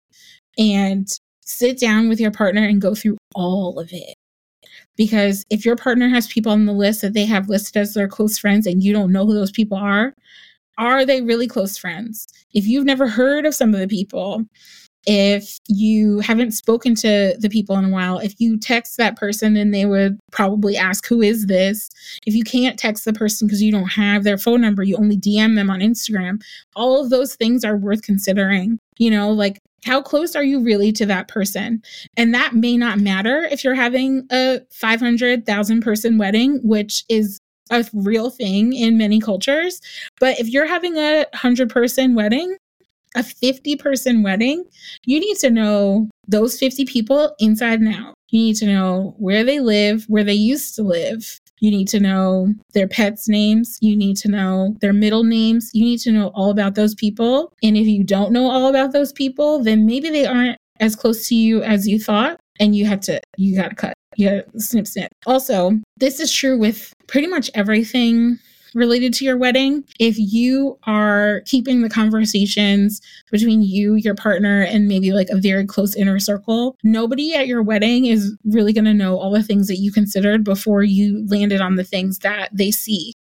And 0.59 1.09
sit 1.51 1.79
down 1.79 2.09
with 2.09 2.21
your 2.21 2.31
partner 2.31 2.65
and 2.65 2.81
go 2.81 2.95
through 2.95 3.17
all 3.35 3.79
of 3.79 3.93
it. 3.93 4.15
Because 4.97 5.45
if 5.51 5.65
your 5.65 5.77
partner 5.77 6.09
has 6.09 6.27
people 6.27 6.53
on 6.53 6.67
the 6.67 6.73
list 6.73 7.03
that 7.03 7.13
they 7.13 7.25
have 7.25 7.49
listed 7.49 7.77
as 7.77 7.95
their 7.95 8.09
close 8.09 8.39
friends 8.39 8.67
and 8.67 8.83
you 8.83 8.93
don't 8.93 9.13
know 9.13 9.27
who 9.27 9.35
those 9.35 9.51
people 9.51 9.77
are, 9.77 10.15
are 10.79 11.05
they 11.05 11.23
really 11.23 11.49
close 11.49 11.77
friends? 11.77 12.27
If 12.55 12.67
you've 12.67 12.85
never 12.85 13.09
heard 13.09 13.47
of 13.47 13.55
some 13.55 13.75
of 13.75 13.81
the 13.81 13.89
people, 13.89 14.45
if 15.07 15.59
you 15.69 16.21
haven't 16.21 16.53
spoken 16.53 16.95
to 16.97 17.35
the 17.39 17.49
people 17.49 17.77
in 17.77 17.85
a 17.85 17.91
while, 17.91 18.19
if 18.19 18.39
you 18.39 18.59
text 18.59 18.97
that 18.97 19.17
person 19.17 19.57
and 19.57 19.73
they 19.73 19.87
would 19.87 20.19
probably 20.31 20.77
ask, 20.77 21.07
Who 21.07 21.23
is 21.23 21.47
this? 21.47 21.91
If 22.27 22.35
you 22.35 22.45
can't 22.45 22.79
text 22.79 23.05
the 23.05 23.13
person 23.13 23.47
because 23.47 23.63
you 23.63 23.73
don't 23.73 23.89
have 23.89 24.25
their 24.25 24.39
phone 24.39 24.61
number, 24.61 24.83
you 24.83 24.97
only 24.97 25.17
DM 25.17 25.57
them 25.57 25.71
on 25.71 25.81
Instagram, 25.81 26.43
all 26.77 27.03
of 27.03 27.11
those 27.11 27.35
things 27.35 27.65
are 27.65 27.77
worth 27.77 28.03
considering. 28.03 28.79
You 28.99 29.11
know, 29.11 29.31
like 29.31 29.61
how 29.85 30.03
close 30.03 30.37
are 30.37 30.45
you 30.45 30.61
really 30.61 30.93
to 30.93 31.07
that 31.07 31.29
person? 31.29 31.83
And 32.17 32.35
that 32.35 32.55
may 32.55 32.77
not 32.77 32.99
matter 32.99 33.45
if 33.51 33.65
you're 33.65 33.75
having 33.75 34.27
a 34.31 34.61
500,000 34.71 35.81
person 35.81 36.19
wedding, 36.19 36.61
which 36.63 37.05
is 37.09 37.41
a 37.71 37.87
real 37.95 38.31
thing 38.31 38.73
in 38.73 38.99
many 38.99 39.21
cultures. 39.21 39.81
But 40.19 40.39
if 40.39 40.49
you're 40.49 40.67
having 40.67 40.97
a 40.97 41.25
100 41.33 41.71
person 41.71 42.15
wedding, 42.15 42.57
a 43.17 43.23
50 43.23 43.77
person 43.77 44.23
wedding, 44.23 44.65
you 45.05 45.21
need 45.21 45.37
to 45.39 45.51
know 45.51 46.09
those 46.29 46.59
50 46.59 46.85
people 46.85 47.35
inside 47.39 47.81
and 47.81 47.95
out. 47.95 48.15
You 48.29 48.41
need 48.41 48.57
to 48.57 48.67
know 48.67 49.15
where 49.19 49.45
they 49.45 49.61
live, 49.61 50.05
where 50.09 50.25
they 50.25 50.35
used 50.35 50.77
to 50.77 50.83
live. 50.83 51.41
You 51.61 51.71
need 51.71 51.89
to 51.89 52.01
know 52.01 52.55
their 52.73 52.89
pets' 52.89 53.29
names. 53.29 53.77
You 53.81 53.97
need 53.97 54.17
to 54.19 54.29
know 54.29 54.77
their 54.81 54.93
middle 54.93 55.25
names. 55.25 55.71
You 55.75 55.85
need 55.85 55.99
to 56.01 56.13
know 56.13 56.29
all 56.29 56.51
about 56.51 56.75
those 56.75 56.95
people. 56.95 57.53
And 57.63 57.77
if 57.77 57.87
you 57.87 58.05
don't 58.05 58.33
know 58.33 58.51
all 58.51 58.69
about 58.69 58.93
those 58.93 59.13
people, 59.13 59.63
then 59.63 59.85
maybe 59.85 60.09
they 60.11 60.27
aren't 60.27 60.57
as 60.79 60.97
close 60.97 61.29
to 61.29 61.35
you 61.35 61.63
as 61.63 61.87
you 61.87 61.99
thought. 61.99 62.41
And 62.59 62.75
you 62.77 62.87
have 62.87 63.01
to, 63.01 63.21
you 63.37 63.57
got 63.57 63.71
to 63.71 63.75
cut. 63.75 63.95
You 64.17 64.31
got 64.31 64.53
to 64.53 64.61
snip, 64.61 64.87
snip. 64.87 65.13
Also, 65.27 65.73
this 65.97 66.21
is 66.21 66.33
true 66.33 66.59
with 66.59 66.93
pretty 67.09 67.27
much 67.27 67.51
everything 67.55 68.39
related 68.75 69.12
to 69.14 69.25
your 69.25 69.37
wedding, 69.37 69.85
if 69.99 70.16
you 70.18 70.79
are 70.85 71.43
keeping 71.47 71.83
the 71.83 71.91
conversations 71.91 73.01
between 73.31 73.62
you, 73.62 73.95
your 73.95 74.14
partner, 74.14 74.62
and 74.62 74.89
maybe 74.89 75.12
like 75.12 75.29
a 75.31 75.41
very 75.41 75.66
close 75.66 75.95
inner 75.95 76.18
circle, 76.18 76.77
nobody 76.83 77.35
at 77.35 77.47
your 77.47 77.62
wedding 77.62 78.07
is 78.07 78.37
really 78.45 78.73
going 78.73 78.85
to 78.85 78.95
know 78.95 79.18
all 79.18 79.31
the 79.31 79.43
things 79.43 79.68
that 79.68 79.79
you 79.79 79.93
considered 79.93 80.45
before 80.45 80.83
you 80.83 81.27
landed 81.29 81.61
on 81.61 81.77
the 81.77 81.85
things 81.85 82.18
that 82.21 82.49
they 82.53 82.71
see 82.71 83.14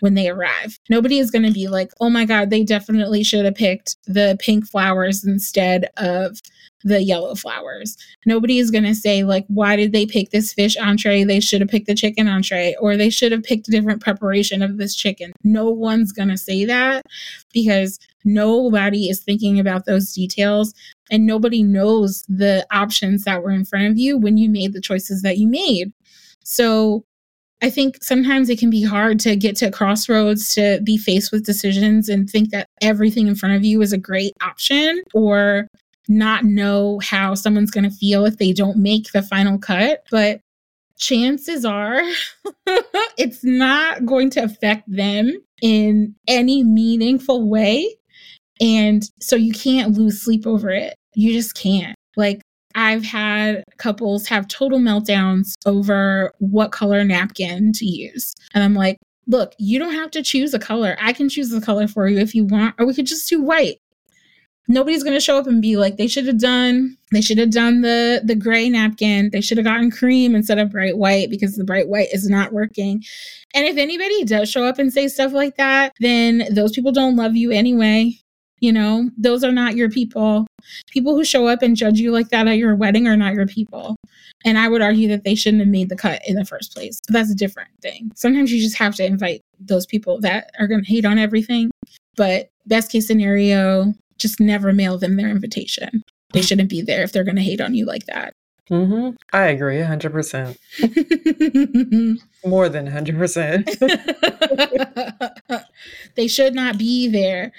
when 0.00 0.14
they 0.14 0.28
arrive. 0.28 0.78
Nobody 0.88 1.18
is 1.18 1.30
going 1.30 1.44
to 1.44 1.52
be 1.52 1.68
like, 1.68 1.92
oh 2.00 2.10
my 2.10 2.24
God, 2.24 2.50
they 2.50 2.64
definitely 2.64 3.22
should 3.22 3.44
have 3.44 3.54
picked 3.54 3.96
the 4.06 4.36
pink 4.40 4.66
flowers 4.66 5.24
instead 5.24 5.88
of 5.96 6.40
the 6.82 7.02
yellow 7.02 7.34
flowers. 7.34 7.96
Nobody 8.26 8.58
is 8.58 8.70
going 8.70 8.84
to 8.84 8.94
say, 8.94 9.22
like, 9.24 9.44
why 9.48 9.76
did 9.76 9.92
they 9.92 10.06
pick 10.06 10.30
this 10.30 10.52
fish 10.52 10.76
entree? 10.76 11.24
They 11.24 11.40
should 11.40 11.60
have 11.60 11.70
picked 11.70 11.86
the 11.86 11.94
chicken 11.94 12.28
entree, 12.28 12.74
or 12.80 12.96
they 12.96 13.10
should 13.10 13.32
have 13.32 13.42
picked 13.42 13.68
a 13.68 13.70
different 13.70 14.02
preparation 14.02 14.62
of 14.62 14.78
this 14.78 14.94
chicken. 14.94 15.32
No 15.44 15.70
one's 15.70 16.12
going 16.12 16.28
to 16.28 16.38
say 16.38 16.64
that 16.64 17.04
because 17.52 17.98
nobody 18.24 19.08
is 19.08 19.20
thinking 19.20 19.58
about 19.58 19.86
those 19.86 20.12
details 20.12 20.74
and 21.10 21.26
nobody 21.26 21.62
knows 21.62 22.24
the 22.28 22.66
options 22.70 23.24
that 23.24 23.42
were 23.42 23.50
in 23.50 23.64
front 23.64 23.86
of 23.86 23.98
you 23.98 24.16
when 24.16 24.36
you 24.36 24.48
made 24.48 24.72
the 24.72 24.80
choices 24.80 25.22
that 25.22 25.38
you 25.38 25.48
made. 25.48 25.92
So, 26.44 27.04
I 27.62 27.68
think 27.68 28.02
sometimes 28.02 28.48
it 28.48 28.58
can 28.58 28.70
be 28.70 28.82
hard 28.82 29.20
to 29.20 29.36
get 29.36 29.54
to 29.56 29.66
a 29.66 29.70
crossroads 29.70 30.54
to 30.54 30.80
be 30.82 30.96
faced 30.96 31.30
with 31.30 31.44
decisions 31.44 32.08
and 32.08 32.28
think 32.28 32.50
that 32.50 32.68
everything 32.80 33.26
in 33.26 33.34
front 33.34 33.54
of 33.54 33.64
you 33.64 33.82
is 33.82 33.92
a 33.92 33.98
great 33.98 34.32
option 34.40 35.02
or 35.12 35.68
not 36.10 36.44
know 36.44 36.98
how 37.02 37.34
someone's 37.34 37.70
going 37.70 37.88
to 37.88 37.96
feel 37.96 38.26
if 38.26 38.36
they 38.36 38.52
don't 38.52 38.76
make 38.76 39.12
the 39.12 39.22
final 39.22 39.58
cut. 39.58 40.04
But 40.10 40.40
chances 40.98 41.64
are 41.64 42.02
it's 43.16 43.42
not 43.44 44.04
going 44.04 44.28
to 44.30 44.40
affect 44.40 44.84
them 44.92 45.32
in 45.62 46.14
any 46.26 46.64
meaningful 46.64 47.48
way. 47.48 47.96
And 48.60 49.08
so 49.20 49.36
you 49.36 49.52
can't 49.52 49.96
lose 49.96 50.20
sleep 50.20 50.46
over 50.46 50.68
it. 50.70 50.94
You 51.14 51.32
just 51.32 51.54
can't. 51.54 51.96
Like, 52.16 52.42
I've 52.74 53.04
had 53.04 53.64
couples 53.78 54.28
have 54.28 54.48
total 54.48 54.78
meltdowns 54.78 55.54
over 55.64 56.32
what 56.38 56.72
color 56.72 57.04
napkin 57.04 57.72
to 57.72 57.86
use. 57.86 58.34
And 58.52 58.62
I'm 58.62 58.74
like, 58.74 58.96
look, 59.26 59.54
you 59.58 59.78
don't 59.78 59.94
have 59.94 60.10
to 60.12 60.22
choose 60.22 60.54
a 60.54 60.58
color. 60.58 60.96
I 61.00 61.12
can 61.12 61.28
choose 61.28 61.50
the 61.50 61.60
color 61.60 61.88
for 61.88 62.08
you 62.08 62.18
if 62.18 62.34
you 62.34 62.44
want, 62.44 62.74
or 62.78 62.86
we 62.86 62.94
could 62.94 63.06
just 63.06 63.28
do 63.28 63.40
white 63.40 63.78
nobody's 64.68 65.02
going 65.02 65.16
to 65.16 65.20
show 65.20 65.38
up 65.38 65.46
and 65.46 65.62
be 65.62 65.76
like 65.76 65.96
they 65.96 66.06
should 66.06 66.26
have 66.26 66.38
done 66.38 66.96
they 67.12 67.20
should 67.20 67.38
have 67.38 67.50
done 67.50 67.80
the 67.80 68.22
the 68.24 68.36
gray 68.36 68.68
napkin. 68.68 69.30
They 69.30 69.40
should 69.40 69.58
have 69.58 69.64
gotten 69.64 69.90
cream 69.90 70.34
instead 70.34 70.58
of 70.58 70.70
bright 70.70 70.96
white 70.96 71.28
because 71.28 71.56
the 71.56 71.64
bright 71.64 71.88
white 71.88 72.08
is 72.12 72.28
not 72.28 72.52
working. 72.52 73.02
And 73.52 73.66
if 73.66 73.76
anybody 73.76 74.24
does 74.24 74.48
show 74.48 74.64
up 74.64 74.78
and 74.78 74.92
say 74.92 75.08
stuff 75.08 75.32
like 75.32 75.56
that 75.56 75.92
then 76.00 76.46
those 76.52 76.72
people 76.72 76.92
don't 76.92 77.16
love 77.16 77.36
you 77.36 77.50
anyway. 77.50 78.16
You 78.60 78.72
know 78.72 79.10
those 79.18 79.42
are 79.42 79.52
not 79.52 79.74
your 79.74 79.90
people. 79.90 80.46
People 80.88 81.16
who 81.16 81.24
show 81.24 81.46
up 81.46 81.62
and 81.62 81.76
judge 81.76 81.98
you 81.98 82.12
like 82.12 82.28
that 82.28 82.46
at 82.46 82.58
your 82.58 82.76
wedding 82.76 83.08
are 83.08 83.16
not 83.16 83.34
your 83.34 83.46
people. 83.46 83.96
And 84.44 84.58
i 84.58 84.68
would 84.68 84.82
argue 84.82 85.08
that 85.08 85.24
they 85.24 85.34
shouldn't 85.34 85.60
have 85.60 85.68
made 85.68 85.88
the 85.88 85.96
cut 85.96 86.22
in 86.26 86.36
the 86.36 86.44
first 86.44 86.72
place. 86.74 87.00
But 87.08 87.14
that's 87.14 87.30
a 87.30 87.34
different 87.34 87.70
thing. 87.82 88.12
Sometimes 88.14 88.52
you 88.52 88.62
just 88.62 88.76
have 88.76 88.94
to 88.96 89.04
invite 89.04 89.40
those 89.58 89.86
people 89.86 90.20
that 90.20 90.50
are 90.58 90.66
going 90.66 90.82
to 90.82 90.90
hate 90.90 91.04
on 91.04 91.18
everything. 91.18 91.70
But 92.16 92.50
best 92.66 92.92
case 92.92 93.06
scenario 93.06 93.94
just 94.20 94.40
never 94.40 94.72
mail 94.72 94.98
them 94.98 95.16
their 95.16 95.28
invitation. 95.28 96.02
They 96.32 96.42
shouldn't 96.42 96.70
be 96.70 96.82
there 96.82 97.02
if 97.02 97.12
they're 97.12 97.24
going 97.24 97.36
to 97.36 97.42
hate 97.42 97.60
on 97.60 97.74
you 97.74 97.86
like 97.86 98.06
that. 98.06 98.34
Mm-hmm. 98.70 99.16
I 99.32 99.46
agree 99.46 99.78
100%. 99.78 100.56
More 102.46 102.68
than 102.68 102.88
100%. 102.88 105.64
they 106.14 106.28
should 106.28 106.54
not 106.54 106.78
be 106.78 107.08
there. 107.08 107.50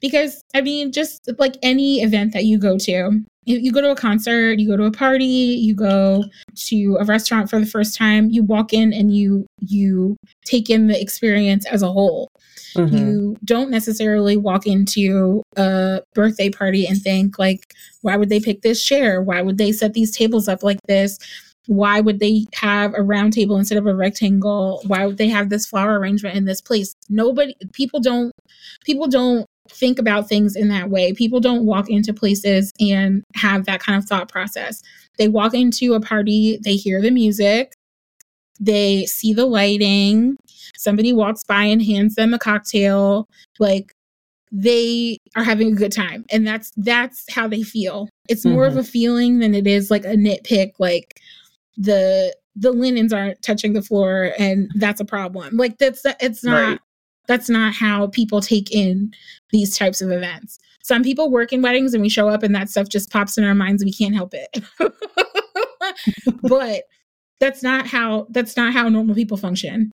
Because, 0.00 0.44
I 0.54 0.60
mean, 0.60 0.92
just 0.92 1.30
like 1.38 1.56
any 1.62 2.02
event 2.02 2.34
that 2.34 2.44
you 2.44 2.58
go 2.58 2.76
to, 2.78 3.22
you 3.44 3.72
go 3.72 3.80
to 3.80 3.90
a 3.90 3.96
concert, 3.96 4.58
you 4.58 4.68
go 4.68 4.76
to 4.76 4.84
a 4.84 4.92
party, 4.92 5.24
you 5.24 5.74
go 5.74 6.24
to 6.54 6.96
a 7.00 7.04
restaurant 7.04 7.50
for 7.50 7.58
the 7.58 7.66
first 7.66 7.96
time, 7.96 8.30
you 8.30 8.42
walk 8.42 8.72
in 8.72 8.92
and 8.92 9.14
you 9.14 9.46
you 9.58 10.16
take 10.44 10.70
in 10.70 10.86
the 10.86 11.00
experience 11.00 11.66
as 11.66 11.82
a 11.82 11.90
whole. 11.90 12.29
Mm-hmm. 12.74 12.96
You 12.96 13.36
don't 13.44 13.70
necessarily 13.70 14.36
walk 14.36 14.66
into 14.66 15.42
a 15.56 16.02
birthday 16.14 16.50
party 16.50 16.86
and 16.86 17.00
think 17.00 17.38
like 17.38 17.74
why 18.02 18.16
would 18.16 18.28
they 18.28 18.40
pick 18.40 18.62
this 18.62 18.82
chair? 18.84 19.22
Why 19.22 19.42
would 19.42 19.58
they 19.58 19.72
set 19.72 19.94
these 19.94 20.16
tables 20.16 20.48
up 20.48 20.62
like 20.62 20.80
this? 20.86 21.18
Why 21.66 22.00
would 22.00 22.20
they 22.20 22.46
have 22.54 22.94
a 22.94 23.02
round 23.02 23.32
table 23.32 23.56
instead 23.56 23.78
of 23.78 23.86
a 23.86 23.94
rectangle? 23.94 24.82
Why 24.86 25.06
would 25.06 25.18
they 25.18 25.28
have 25.28 25.50
this 25.50 25.66
flower 25.66 25.98
arrangement 25.98 26.36
in 26.36 26.44
this 26.44 26.60
place? 26.60 26.94
Nobody 27.08 27.54
people 27.72 28.00
don't 28.00 28.32
people 28.84 29.06
don't 29.06 29.46
think 29.70 29.98
about 29.98 30.28
things 30.28 30.56
in 30.56 30.68
that 30.68 30.90
way. 30.90 31.12
People 31.12 31.40
don't 31.40 31.64
walk 31.64 31.88
into 31.88 32.12
places 32.12 32.72
and 32.80 33.22
have 33.34 33.66
that 33.66 33.80
kind 33.80 33.98
of 33.98 34.08
thought 34.08 34.28
process. 34.28 34.82
They 35.18 35.28
walk 35.28 35.54
into 35.54 35.94
a 35.94 36.00
party, 36.00 36.58
they 36.64 36.76
hear 36.76 37.00
the 37.00 37.10
music, 37.10 37.74
they 38.60 39.06
see 39.06 39.32
the 39.32 39.46
lighting, 39.46 40.36
somebody 40.76 41.12
walks 41.12 41.42
by 41.42 41.64
and 41.64 41.82
hands 41.82 42.14
them 42.14 42.34
a 42.34 42.38
cocktail, 42.38 43.26
like 43.58 43.94
they 44.52 45.16
are 45.34 45.44
having 45.44 45.72
a 45.72 45.76
good 45.76 45.92
time. 45.92 46.24
And 46.30 46.46
that's 46.46 46.70
that's 46.76 47.24
how 47.32 47.48
they 47.48 47.62
feel. 47.62 48.08
It's 48.28 48.44
more 48.44 48.68
mm-hmm. 48.68 48.78
of 48.78 48.84
a 48.84 48.88
feeling 48.88 49.38
than 49.38 49.54
it 49.54 49.66
is 49.66 49.90
like 49.90 50.04
a 50.04 50.14
nitpick 50.14 50.72
like 50.78 51.20
the 51.76 52.34
the 52.56 52.72
linens 52.72 53.12
aren't 53.12 53.40
touching 53.42 53.72
the 53.72 53.82
floor 53.82 54.32
and 54.38 54.70
that's 54.74 55.00
a 55.00 55.04
problem. 55.04 55.56
Like 55.56 55.78
that's 55.78 56.02
it's 56.20 56.44
not 56.44 56.62
right. 56.62 56.80
That's 57.28 57.48
not 57.48 57.74
how 57.74 58.08
people 58.08 58.40
take 58.40 58.72
in 58.72 59.12
these 59.50 59.78
types 59.78 60.02
of 60.02 60.10
events. 60.10 60.58
Some 60.82 61.04
people 61.04 61.30
work 61.30 61.52
in 61.52 61.62
weddings 61.62 61.94
and 61.94 62.02
we 62.02 62.08
show 62.08 62.28
up 62.28 62.42
and 62.42 62.54
that 62.56 62.68
stuff 62.68 62.88
just 62.88 63.10
pops 63.10 63.38
in 63.38 63.44
our 63.44 63.54
minds 63.54 63.84
we 63.84 63.92
can't 63.92 64.14
help 64.14 64.34
it. 64.34 64.64
but 66.42 66.82
that's 67.40 67.62
not 67.62 67.86
how 67.86 68.26
that's 68.30 68.56
not 68.56 68.72
how 68.72 68.88
normal 68.88 69.14
people 69.14 69.36
function. 69.36 69.90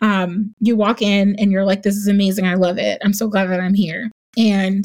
Um, 0.00 0.54
you 0.60 0.76
walk 0.76 1.02
in 1.02 1.36
and 1.38 1.50
you're 1.50 1.64
like, 1.64 1.82
this 1.82 1.96
is 1.96 2.08
amazing. 2.08 2.46
I 2.46 2.54
love 2.54 2.78
it. 2.78 3.00
I'm 3.04 3.12
so 3.12 3.28
glad 3.28 3.50
that 3.50 3.60
I'm 3.60 3.74
here. 3.74 4.10
And 4.36 4.84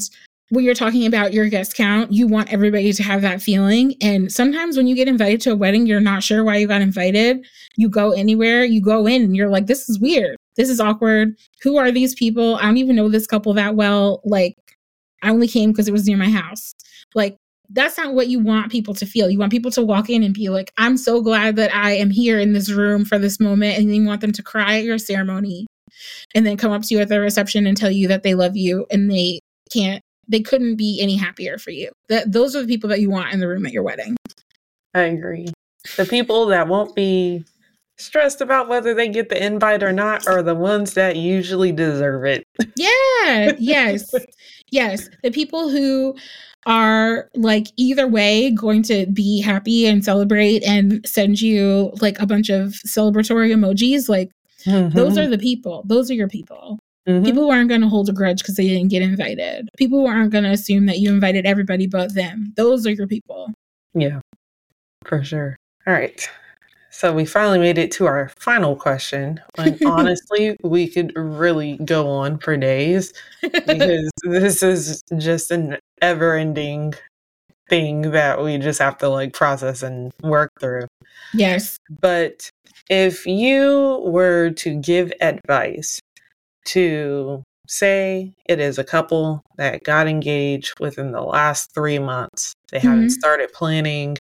when 0.50 0.64
you're 0.64 0.74
talking 0.74 1.06
about 1.06 1.32
your 1.32 1.48
guest 1.48 1.76
count, 1.76 2.12
you 2.12 2.26
want 2.26 2.52
everybody 2.52 2.92
to 2.92 3.02
have 3.04 3.22
that 3.22 3.40
feeling. 3.40 3.94
And 4.02 4.32
sometimes 4.32 4.76
when 4.76 4.88
you 4.88 4.96
get 4.96 5.06
invited 5.06 5.40
to 5.42 5.52
a 5.52 5.56
wedding, 5.56 5.86
you're 5.86 6.00
not 6.00 6.24
sure 6.24 6.42
why 6.42 6.56
you 6.56 6.66
got 6.66 6.82
invited. 6.82 7.46
You 7.76 7.88
go 7.88 8.10
anywhere, 8.10 8.64
you 8.64 8.82
go 8.82 9.06
in 9.06 9.22
and 9.22 9.36
you're 9.36 9.48
like, 9.48 9.66
this 9.66 9.88
is 9.88 10.00
weird 10.00 10.36
this 10.60 10.68
is 10.68 10.78
awkward. 10.78 11.36
Who 11.62 11.78
are 11.78 11.90
these 11.90 12.14
people? 12.14 12.56
I 12.56 12.62
don't 12.62 12.76
even 12.76 12.94
know 12.94 13.08
this 13.08 13.26
couple 13.26 13.54
that 13.54 13.76
well. 13.76 14.20
Like, 14.24 14.56
I 15.22 15.30
only 15.30 15.48
came 15.48 15.70
because 15.70 15.88
it 15.88 15.92
was 15.92 16.06
near 16.06 16.18
my 16.18 16.28
house. 16.28 16.74
Like, 17.14 17.36
that's 17.72 17.96
not 17.96 18.14
what 18.14 18.28
you 18.28 18.40
want 18.40 18.72
people 18.72 18.94
to 18.94 19.06
feel. 19.06 19.30
You 19.30 19.38
want 19.38 19.52
people 19.52 19.70
to 19.72 19.82
walk 19.82 20.10
in 20.10 20.22
and 20.22 20.34
be 20.34 20.48
like, 20.48 20.72
I'm 20.76 20.96
so 20.96 21.22
glad 21.22 21.56
that 21.56 21.74
I 21.74 21.92
am 21.92 22.10
here 22.10 22.38
in 22.38 22.52
this 22.52 22.70
room 22.70 23.04
for 23.04 23.18
this 23.18 23.38
moment. 23.38 23.78
And 23.78 23.94
you 23.94 24.04
want 24.04 24.20
them 24.20 24.32
to 24.32 24.42
cry 24.42 24.78
at 24.78 24.84
your 24.84 24.98
ceremony 24.98 25.66
and 26.34 26.46
then 26.46 26.56
come 26.56 26.72
up 26.72 26.82
to 26.82 26.94
you 26.94 27.00
at 27.00 27.08
the 27.08 27.20
reception 27.20 27.66
and 27.66 27.76
tell 27.76 27.90
you 27.90 28.08
that 28.08 28.22
they 28.22 28.34
love 28.34 28.56
you 28.56 28.86
and 28.90 29.10
they 29.10 29.40
can't, 29.72 30.02
they 30.26 30.40
couldn't 30.40 30.76
be 30.76 30.98
any 31.00 31.16
happier 31.16 31.58
for 31.58 31.70
you. 31.70 31.90
That 32.08 32.32
those 32.32 32.56
are 32.56 32.62
the 32.62 32.68
people 32.68 32.88
that 32.90 33.00
you 33.00 33.10
want 33.10 33.32
in 33.32 33.40
the 33.40 33.48
room 33.48 33.66
at 33.66 33.72
your 33.72 33.84
wedding. 33.84 34.16
I 34.94 35.02
agree. 35.02 35.48
The 35.96 36.06
people 36.06 36.46
that 36.46 36.66
won't 36.66 36.96
be 36.96 37.44
stressed 37.98 38.40
about 38.40 38.68
whether 38.68 38.94
they 38.94 39.08
get 39.08 39.28
the 39.28 39.44
invite 39.44 39.82
or 39.82 39.92
not 39.92 40.26
are 40.26 40.42
the 40.42 40.54
ones 40.54 40.94
that 40.94 41.16
usually 41.16 41.70
deserve 41.70 42.24
it. 42.24 42.44
Yeah, 42.76 43.52
yes. 43.58 44.12
yes. 44.70 45.08
The 45.22 45.30
people 45.30 45.68
who 45.68 46.16
are 46.70 47.28
like 47.34 47.66
either 47.76 48.06
way 48.06 48.48
going 48.52 48.80
to 48.80 49.04
be 49.06 49.40
happy 49.40 49.86
and 49.86 50.04
celebrate 50.04 50.62
and 50.62 51.04
send 51.04 51.42
you 51.42 51.90
like 52.00 52.16
a 52.20 52.26
bunch 52.26 52.48
of 52.48 52.68
celebratory 52.86 53.50
emojis 53.50 54.08
like 54.08 54.30
mm-hmm. 54.64 54.96
those 54.96 55.18
are 55.18 55.26
the 55.26 55.36
people 55.36 55.82
those 55.86 56.08
are 56.12 56.14
your 56.14 56.28
people 56.28 56.78
mm-hmm. 57.08 57.24
people 57.24 57.42
who 57.42 57.50
aren't 57.50 57.68
going 57.68 57.80
to 57.80 57.88
hold 57.88 58.08
a 58.08 58.12
grudge 58.12 58.38
because 58.38 58.54
they 58.54 58.68
didn't 58.68 58.88
get 58.88 59.02
invited 59.02 59.68
people 59.76 59.98
who 59.98 60.06
aren't 60.06 60.30
going 60.30 60.44
to 60.44 60.50
assume 60.50 60.86
that 60.86 61.00
you 61.00 61.10
invited 61.10 61.44
everybody 61.44 61.88
but 61.88 62.14
them 62.14 62.52
those 62.56 62.86
are 62.86 62.92
your 62.92 63.08
people 63.08 63.48
yeah 63.92 64.20
for 65.04 65.24
sure 65.24 65.56
all 65.88 65.92
right 65.92 66.30
so 66.92 67.12
we 67.14 67.24
finally 67.24 67.58
made 67.58 67.78
it 67.78 67.92
to 67.92 68.06
our 68.06 68.30
final 68.36 68.74
question. 68.76 69.40
And 69.56 69.80
honestly, 69.86 70.56
we 70.62 70.88
could 70.88 71.12
really 71.16 71.78
go 71.84 72.08
on 72.08 72.38
for 72.38 72.56
days 72.56 73.12
because 73.40 74.10
this 74.24 74.62
is 74.62 75.02
just 75.16 75.50
an 75.52 75.78
ever 76.00 76.34
ending 76.34 76.94
thing 77.68 78.10
that 78.10 78.42
we 78.42 78.58
just 78.58 78.80
have 78.80 78.98
to 78.98 79.08
like 79.08 79.32
process 79.32 79.82
and 79.82 80.12
work 80.22 80.50
through. 80.60 80.86
Yes. 81.32 81.78
But 82.00 82.50
if 82.88 83.26
you 83.26 84.02
were 84.04 84.50
to 84.50 84.74
give 84.80 85.12
advice 85.20 86.00
to 86.66 87.42
say 87.68 88.32
it 88.46 88.58
is 88.58 88.78
a 88.78 88.84
couple 88.84 89.42
that 89.56 89.84
got 89.84 90.08
engaged 90.08 90.80
within 90.80 91.12
the 91.12 91.22
last 91.22 91.72
three 91.72 92.00
months, 92.00 92.54
they 92.72 92.78
mm-hmm. 92.78 92.88
haven't 92.88 93.10
started 93.10 93.52
planning 93.52 94.16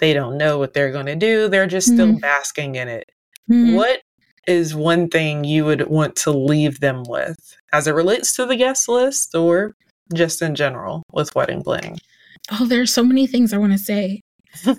they 0.00 0.12
don't 0.12 0.36
know 0.36 0.58
what 0.58 0.74
they're 0.74 0.92
going 0.92 1.06
to 1.06 1.16
do. 1.16 1.48
They're 1.48 1.66
just 1.66 1.88
still 1.88 2.08
mm-hmm. 2.08 2.18
basking 2.18 2.74
in 2.74 2.88
it. 2.88 3.10
Mm-hmm. 3.50 3.74
What 3.74 4.00
is 4.46 4.74
one 4.74 5.08
thing 5.08 5.44
you 5.44 5.64
would 5.64 5.88
want 5.88 6.16
to 6.16 6.30
leave 6.30 6.80
them 6.80 7.04
with 7.08 7.56
as 7.72 7.86
it 7.86 7.92
relates 7.92 8.34
to 8.36 8.46
the 8.46 8.56
guest 8.56 8.88
list 8.88 9.34
or 9.34 9.74
just 10.12 10.42
in 10.42 10.54
general 10.54 11.02
with 11.12 11.34
wedding 11.34 11.62
planning? 11.62 11.98
Oh, 12.50 12.66
there's 12.66 12.92
so 12.92 13.02
many 13.02 13.26
things 13.26 13.52
I 13.52 13.58
want 13.58 13.72
to 13.72 13.78
say. 13.78 14.20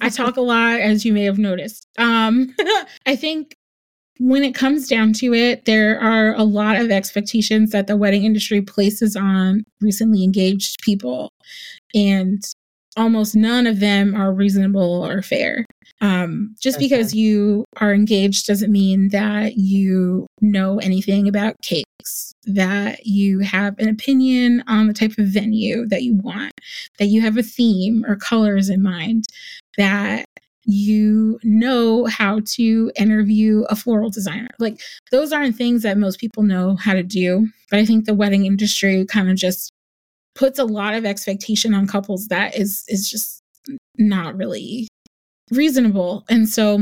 I 0.01 0.09
talk 0.09 0.37
a 0.37 0.41
lot, 0.41 0.79
as 0.79 1.05
you 1.05 1.13
may 1.13 1.23
have 1.23 1.37
noticed. 1.37 1.87
Um, 1.97 2.53
I 3.05 3.15
think 3.15 3.55
when 4.19 4.43
it 4.43 4.55
comes 4.55 4.87
down 4.87 5.13
to 5.13 5.33
it, 5.33 5.65
there 5.65 5.99
are 5.99 6.33
a 6.35 6.43
lot 6.43 6.77
of 6.77 6.89
expectations 6.89 7.71
that 7.71 7.87
the 7.87 7.97
wedding 7.97 8.23
industry 8.23 8.61
places 8.61 9.15
on 9.15 9.65
recently 9.81 10.23
engaged 10.23 10.81
people. 10.81 11.33
And 11.93 12.41
almost 12.95 13.35
none 13.35 13.67
of 13.67 13.79
them 13.79 14.15
are 14.15 14.33
reasonable 14.33 15.05
or 15.05 15.21
fair. 15.21 15.64
Um, 16.01 16.55
just 16.59 16.77
okay. 16.77 16.87
because 16.87 17.15
you 17.15 17.63
are 17.77 17.93
engaged 17.93 18.47
doesn't 18.47 18.71
mean 18.71 19.09
that 19.09 19.55
you 19.55 20.27
know 20.41 20.79
anything 20.79 21.27
about 21.27 21.55
cakes, 21.61 22.33
that 22.43 23.05
you 23.05 23.39
have 23.39 23.79
an 23.79 23.87
opinion 23.87 24.63
on 24.67 24.87
the 24.87 24.93
type 24.93 25.17
of 25.17 25.27
venue 25.27 25.87
that 25.87 26.03
you 26.03 26.15
want, 26.15 26.53
that 26.99 27.07
you 27.07 27.21
have 27.21 27.37
a 27.37 27.43
theme 27.43 28.03
or 28.07 28.17
colors 28.17 28.69
in 28.69 28.83
mind, 28.83 29.25
that 29.77 30.25
you 30.65 31.39
know 31.43 32.05
how 32.05 32.41
to 32.45 32.91
interview 32.97 33.63
a 33.69 33.75
floral 33.75 34.09
designer. 34.09 34.49
Like, 34.59 34.81
those 35.11 35.31
aren't 35.31 35.55
things 35.55 35.83
that 35.83 35.97
most 35.97 36.19
people 36.19 36.43
know 36.43 36.75
how 36.75 36.93
to 36.93 37.03
do. 37.03 37.47
But 37.69 37.79
I 37.79 37.85
think 37.85 38.05
the 38.05 38.15
wedding 38.15 38.45
industry 38.45 39.05
kind 39.05 39.29
of 39.29 39.37
just 39.37 39.71
puts 40.33 40.59
a 40.59 40.65
lot 40.65 40.95
of 40.95 41.05
expectation 41.05 41.73
on 41.73 41.87
couples 41.87 42.27
that 42.27 42.57
is 42.57 42.83
is 42.87 43.09
just 43.09 43.41
not 43.97 44.35
really 44.35 44.87
reasonable. 45.51 46.25
And 46.29 46.47
so 46.49 46.79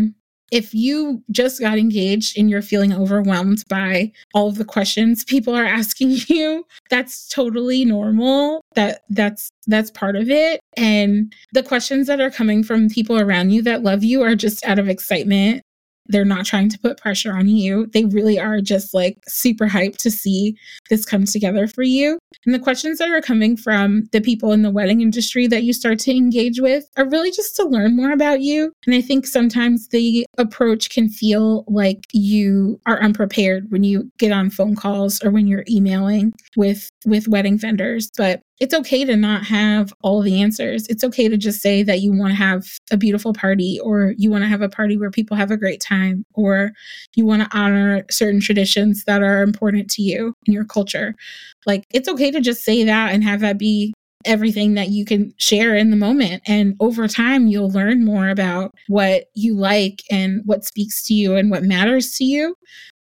if 0.52 0.72
you 0.72 1.24
just 1.32 1.60
got 1.60 1.80
engaged 1.80 2.38
and 2.38 2.48
you're 2.48 2.62
feeling 2.62 2.94
overwhelmed 2.94 3.64
by 3.70 4.12
all 4.36 4.50
of 4.50 4.60
the 4.60 4.66
questions 4.66 5.24
people 5.24 5.56
are 5.56 5.66
asking 5.80 6.18
you, 6.28 6.66
that's 6.92 7.28
totally 7.28 7.84
normal. 7.86 8.62
That 8.76 9.02
that's 9.10 9.50
that's 9.66 9.90
part 9.90 10.16
of 10.16 10.30
it. 10.30 10.60
And 10.78 11.34
the 11.54 11.64
questions 11.64 12.06
that 12.08 12.22
are 12.22 12.30
coming 12.30 12.64
from 12.64 12.90
people 12.90 13.20
around 13.20 13.50
you 13.50 13.64
that 13.64 13.82
love 13.82 14.04
you 14.04 14.22
are 14.22 14.36
just 14.36 14.64
out 14.66 14.78
of 14.78 14.88
excitement 14.88 15.64
they're 16.08 16.26
not 16.26 16.46
trying 16.46 16.70
to 16.70 16.80
put 16.80 16.98
pressure 16.98 17.34
on 17.34 17.48
you. 17.48 17.88
They 17.88 18.06
really 18.06 18.40
are 18.40 18.62
just 18.62 18.94
like 18.94 19.18
super 19.28 19.68
hyped 19.68 19.98
to 19.98 20.12
see 20.12 20.58
this 20.90 21.06
come 21.06 21.26
together 21.26 21.68
for 21.68 21.84
you. 21.84 22.20
And 22.46 22.54
the 22.54 22.60
questions 22.60 23.00
that 23.00 23.10
are 23.10 23.22
coming 23.22 23.56
from 23.56 24.10
the 24.12 24.22
people 24.22 24.52
in 24.52 24.64
the 24.64 24.72
wedding 24.72 25.02
industry 25.02 25.48
that 25.48 25.64
you 25.64 25.74
start 25.74 26.00
to 26.00 26.12
engage 26.12 26.60
with 26.60 26.86
are 26.98 27.08
really 27.08 27.32
just 27.32 27.56
to 27.58 27.64
learn 27.64 27.96
more 27.96 28.12
about 28.12 28.42
you. 28.42 28.74
And 28.86 28.96
I 28.96 29.02
think 29.02 29.26
sometimes 29.26 29.88
the 29.90 30.26
approach 30.38 30.90
can 30.90 31.10
feel 31.10 31.64
like 31.68 32.06
you 32.12 32.80
are 32.86 33.02
unprepared 33.02 33.72
when 33.72 33.84
you 33.84 34.12
get 34.18 34.32
on 34.32 34.50
phone 34.50 34.76
calls 34.76 35.24
or 35.24 35.32
when 35.32 35.48
you're 35.48 35.66
emailing 35.70 36.34
with 36.56 36.90
with 37.06 37.28
wedding 37.28 37.58
vendors, 37.58 38.12
but 38.18 38.42
it's 38.60 38.74
okay 38.74 39.04
to 39.04 39.16
not 39.16 39.44
have 39.46 39.94
all 40.02 40.22
the 40.22 40.42
answers. 40.42 40.88
It's 40.88 41.04
okay 41.04 41.28
to 41.28 41.38
just 41.38 41.62
say 41.62 41.84
that 41.84 42.02
you 42.02 42.14
want 42.14 42.32
to 42.32 42.38
have 42.38 42.66
a 42.92 42.98
beautiful 42.98 43.34
party 43.34 43.80
or 43.84 44.14
you 44.18 44.30
want 44.30 44.44
to 44.44 44.48
have 44.48 44.62
a 44.62 44.70
party 44.70 44.96
where 44.96 45.12
people 45.12 45.36
have 45.36 45.52
a 45.52 45.58
great 45.58 45.82
time 45.82 46.24
or 46.34 46.72
you 47.16 47.26
want 47.26 47.42
to 47.42 47.58
honor 47.58 48.06
certain 48.12 48.40
traditions 48.40 49.04
that 49.06 49.24
are 49.24 49.42
important 49.42 49.90
to 49.92 50.02
you 50.02 50.34
in 50.46 50.54
your 50.54 50.66
culture. 50.66 51.16
Like 51.66 51.86
it's 51.92 52.08
okay 52.08 52.32
to 52.32 52.40
just 52.40 52.64
say 52.64 52.84
that 52.84 53.14
and 53.14 53.24
have 53.24 53.40
that 53.42 53.58
be 53.58 53.94
everything 54.26 54.76
that 54.76 54.90
you 54.90 55.04
can 55.04 55.34
share 55.38 55.76
in 55.76 55.90
the 55.90 55.98
moment. 55.98 56.44
And 56.48 56.76
over 56.80 57.08
time, 57.08 57.48
you'll 57.48 57.72
learn 57.72 58.06
more 58.06 58.30
about 58.30 58.74
what 58.88 59.26
you 59.34 59.56
like 59.56 60.04
and 60.10 60.42
what 60.46 60.64
speaks 60.64 61.04
to 61.04 61.14
you 61.14 61.36
and 61.36 61.52
what 61.52 61.64
matters 61.64 62.14
to 62.16 62.24
you. 62.24 62.56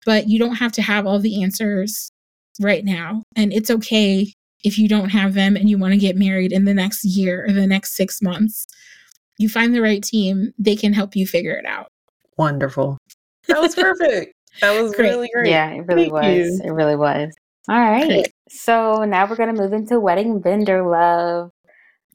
But 0.05 0.27
you 0.27 0.37
don't 0.39 0.55
have 0.55 0.73
to 0.73 0.81
have 0.81 1.07
all 1.07 1.19
the 1.19 1.41
answers 1.43 2.11
right 2.59 2.83
now. 2.83 3.23
And 3.35 3.53
it's 3.53 3.71
okay 3.71 4.33
if 4.63 4.77
you 4.77 4.87
don't 4.87 5.09
have 5.09 5.33
them 5.33 5.55
and 5.55 5.69
you 5.69 5.77
want 5.77 5.93
to 5.93 5.99
get 5.99 6.15
married 6.15 6.51
in 6.51 6.65
the 6.65 6.73
next 6.73 7.03
year 7.03 7.45
or 7.45 7.51
the 7.51 7.67
next 7.67 7.95
six 7.95 8.21
months. 8.21 8.65
You 9.37 9.49
find 9.49 9.73
the 9.73 9.81
right 9.81 10.01
team, 10.01 10.53
they 10.57 10.75
can 10.75 10.93
help 10.93 11.15
you 11.15 11.27
figure 11.27 11.55
it 11.55 11.65
out. 11.65 11.87
Wonderful. 12.37 12.97
That 13.47 13.59
was 13.59 13.75
perfect. 13.75 14.33
that 14.61 14.79
was 14.81 14.95
great. 14.95 15.09
really 15.09 15.29
great. 15.33 15.49
Yeah, 15.49 15.71
it 15.71 15.85
really 15.87 16.03
Thank 16.03 16.13
was. 16.13 16.59
You. 16.59 16.61
It 16.63 16.71
really 16.71 16.95
was. 16.95 17.33
All 17.69 17.79
right. 17.79 18.07
Great. 18.07 18.31
So 18.49 19.03
now 19.03 19.27
we're 19.27 19.35
going 19.35 19.53
to 19.53 19.61
move 19.61 19.73
into 19.73 19.99
wedding 19.99 20.41
vendor 20.41 20.87
love. 20.87 21.51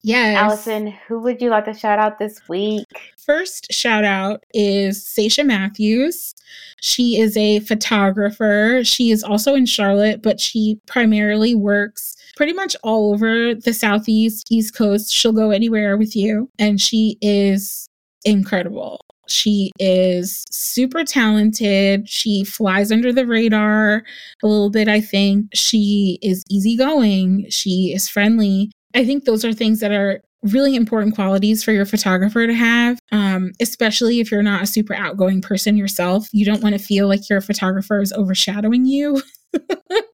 Yes. 0.02 0.36
Allison, 0.36 0.94
who 1.06 1.20
would 1.20 1.42
you 1.42 1.50
like 1.50 1.64
to 1.64 1.74
shout 1.74 1.98
out 1.98 2.18
this 2.18 2.40
week? 2.48 2.86
First 3.18 3.72
shout 3.72 4.04
out 4.04 4.44
is 4.54 5.04
Sasha 5.04 5.42
Matthews. 5.42 6.34
She 6.80 7.18
is 7.18 7.36
a 7.36 7.60
photographer. 7.60 8.82
She 8.84 9.10
is 9.10 9.24
also 9.24 9.54
in 9.54 9.66
Charlotte, 9.66 10.22
but 10.22 10.40
she 10.40 10.80
primarily 10.86 11.54
works 11.54 12.16
pretty 12.38 12.52
much 12.52 12.76
all 12.84 13.12
over 13.12 13.52
the 13.52 13.74
Southeast, 13.74 14.46
East 14.48 14.72
Coast. 14.72 15.12
She'll 15.12 15.32
go 15.32 15.50
anywhere 15.50 15.96
with 15.96 16.14
you. 16.14 16.48
And 16.56 16.80
she 16.80 17.18
is 17.20 17.88
incredible. 18.24 19.00
She 19.28 19.72
is 19.80 20.44
super 20.48 21.04
talented. 21.04 22.08
She 22.08 22.44
flies 22.44 22.92
under 22.92 23.12
the 23.12 23.26
radar 23.26 24.04
a 24.40 24.46
little 24.46 24.70
bit, 24.70 24.86
I 24.86 25.00
think. 25.00 25.46
She 25.52 26.20
is 26.22 26.44
easygoing. 26.48 27.46
She 27.50 27.92
is 27.92 28.08
friendly. 28.08 28.70
I 28.94 29.04
think 29.04 29.24
those 29.24 29.44
are 29.44 29.52
things 29.52 29.80
that 29.80 29.90
are 29.90 30.22
really 30.44 30.76
important 30.76 31.16
qualities 31.16 31.64
for 31.64 31.72
your 31.72 31.86
photographer 31.86 32.46
to 32.46 32.54
have, 32.54 33.00
um, 33.10 33.50
especially 33.60 34.20
if 34.20 34.30
you're 34.30 34.44
not 34.44 34.62
a 34.62 34.66
super 34.66 34.94
outgoing 34.94 35.42
person 35.42 35.76
yourself. 35.76 36.28
You 36.32 36.44
don't 36.44 36.62
want 36.62 36.76
to 36.76 36.82
feel 36.82 37.08
like 37.08 37.28
your 37.28 37.40
photographer 37.40 38.00
is 38.00 38.12
overshadowing 38.12 38.86
you. 38.86 39.20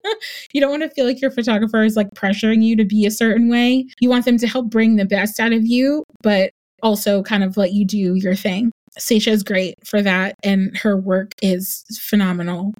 you 0.53 0.61
don't 0.61 0.71
want 0.71 0.83
to 0.83 0.89
feel 0.89 1.05
like 1.05 1.21
your 1.21 1.31
photographer 1.31 1.83
is 1.83 1.95
like 1.95 2.09
pressuring 2.11 2.63
you 2.63 2.75
to 2.75 2.85
be 2.85 3.05
a 3.05 3.11
certain 3.11 3.49
way. 3.49 3.85
You 3.99 4.09
want 4.09 4.25
them 4.25 4.37
to 4.37 4.47
help 4.47 4.69
bring 4.69 4.95
the 4.95 5.05
best 5.05 5.39
out 5.39 5.53
of 5.53 5.65
you, 5.65 6.03
but 6.21 6.51
also 6.81 7.23
kind 7.23 7.43
of 7.43 7.57
let 7.57 7.73
you 7.73 7.85
do 7.85 8.15
your 8.15 8.35
thing. 8.35 8.71
Sasha 8.97 9.31
is 9.31 9.43
great 9.43 9.75
for 9.85 10.01
that, 10.01 10.35
and 10.43 10.77
her 10.77 10.95
work 10.95 11.31
is 11.41 11.83
phenomenal. 11.99 12.73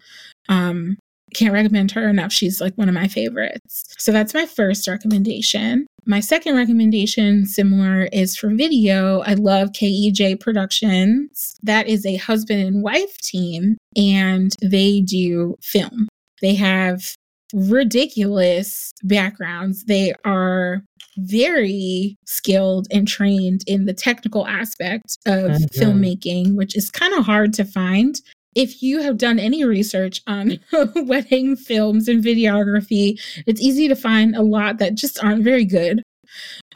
Um, 0.50 0.98
can't 1.34 1.54
recommend 1.54 1.92
her 1.92 2.08
enough. 2.08 2.32
She's 2.32 2.62
like 2.62 2.76
one 2.76 2.88
of 2.88 2.94
my 2.94 3.08
favorites. 3.08 3.86
So 3.98 4.12
that's 4.12 4.34
my 4.34 4.46
first 4.46 4.88
recommendation. 4.88 5.88
My 6.06 6.20
second 6.20 6.56
recommendation, 6.56 7.46
similar, 7.46 8.04
is 8.12 8.36
for 8.36 8.50
video. 8.54 9.22
I 9.22 9.34
love 9.36 9.70
KEJ 9.70 10.40
Productions. 10.40 11.56
That 11.64 11.88
is 11.88 12.06
a 12.06 12.18
husband 12.18 12.62
and 12.62 12.84
wife 12.84 13.18
team, 13.20 13.78
and 13.96 14.54
they 14.62 15.02
do 15.02 15.56
film. 15.62 16.10
They 16.44 16.54
have 16.56 17.16
ridiculous 17.54 18.94
backgrounds. 19.04 19.86
They 19.86 20.14
are 20.26 20.84
very 21.18 22.18
skilled 22.26 22.88
and 22.92 23.08
trained 23.08 23.62
in 23.66 23.86
the 23.86 23.94
technical 23.94 24.46
aspect 24.46 25.18
of 25.26 25.52
mm-hmm. 25.52 25.82
filmmaking, 25.82 26.56
which 26.56 26.76
is 26.76 26.92
kind 26.92 27.14
of 27.14 27.26
hard 27.26 27.54
to 27.54 27.66
find. 27.66 28.20
If 28.56 28.84
you 28.84 29.02
have 29.02 29.18
done 29.18 29.40
any 29.40 29.64
research 29.64 30.22
on 30.28 30.60
wedding 30.96 31.56
films 31.56 32.10
and 32.10 32.24
videography, 32.24 33.20
it's 33.48 33.62
easy 33.62 33.88
to 33.88 33.96
find 33.96 34.36
a 34.36 34.44
lot 34.44 34.80
that 34.80 34.96
just 34.96 35.24
aren't 35.24 35.46
very 35.46 35.66
good. 35.66 36.04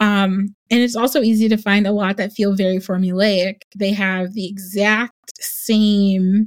Um, 0.00 0.54
and 0.70 0.80
it's 0.80 0.96
also 0.96 1.20
easy 1.20 1.48
to 1.48 1.58
find 1.58 1.86
a 1.86 1.92
lot 1.92 2.16
that 2.16 2.32
feel 2.32 2.54
very 2.54 2.78
formulaic. 2.78 3.62
They 3.76 3.92
have 3.92 4.32
the 4.32 4.46
exact 4.46 5.12
same 5.40 6.46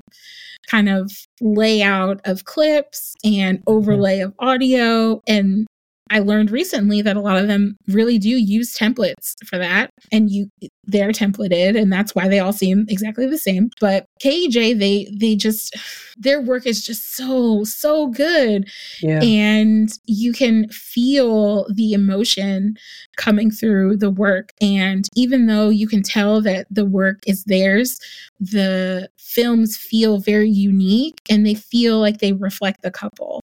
kind 0.72 0.88
of 0.89 1.11
layout 1.41 2.22
of 2.26 2.45
clips 2.45 3.13
and 3.24 3.61
overlay 3.67 4.22
of 4.22 4.34
audio. 4.39 5.22
And 5.28 5.67
I 6.09 6.19
learned 6.19 6.51
recently 6.51 7.01
that 7.01 7.17
a 7.17 7.22
lot 7.22 7.38
of 7.38 7.47
them 7.47 7.78
really 7.88 8.17
do 8.17 8.30
use 8.30 8.78
templates 8.78 9.36
for 9.45 9.57
that. 9.57 9.91
And 10.11 10.32
you 10.32 10.47
they're 10.86 11.12
templated 11.12 11.80
and 11.80 11.92
that's 11.92 12.16
why 12.16 12.28
they 12.28 12.40
all 12.40 12.54
seem 12.54 12.86
exactly 12.90 13.28
the 13.28 13.38
same. 13.38 13.70
But 13.80 14.06
KEJ 14.24 14.80
they 14.80 15.08
they 15.14 15.36
just 15.36 15.76
their 16.18 16.42
work 16.42 16.66
is 16.66 16.84
just 16.84 17.16
so 17.16 17.64
so 17.64 18.08
good. 18.08 18.68
Yeah. 19.02 19.22
And 19.22 19.90
you 20.06 20.34
can 20.34 20.68
feel 20.70 21.68
the 21.74 21.94
emotion 21.94 22.76
coming 23.18 23.52
through 23.52 23.98
the 23.98 24.10
work 24.10 24.52
and 24.60 25.08
even 25.16 25.46
though 25.46 25.70
you 25.70 25.88
can 25.88 26.02
tell 26.02 26.42
that 26.42 26.68
the 26.72 26.86
work 26.86 27.20
is 27.28 27.44
theirs, 27.46 28.00
the 28.40 29.10
films 29.18 29.78
feel 29.78 30.20
very 30.20 30.50
unique 30.50 31.22
and 31.30 31.46
they 31.46 31.56
feel 31.56 32.00
like 32.00 32.20
they 32.20 32.34
reflect 32.34 32.82
the 32.82 32.92
couple. 32.92 33.42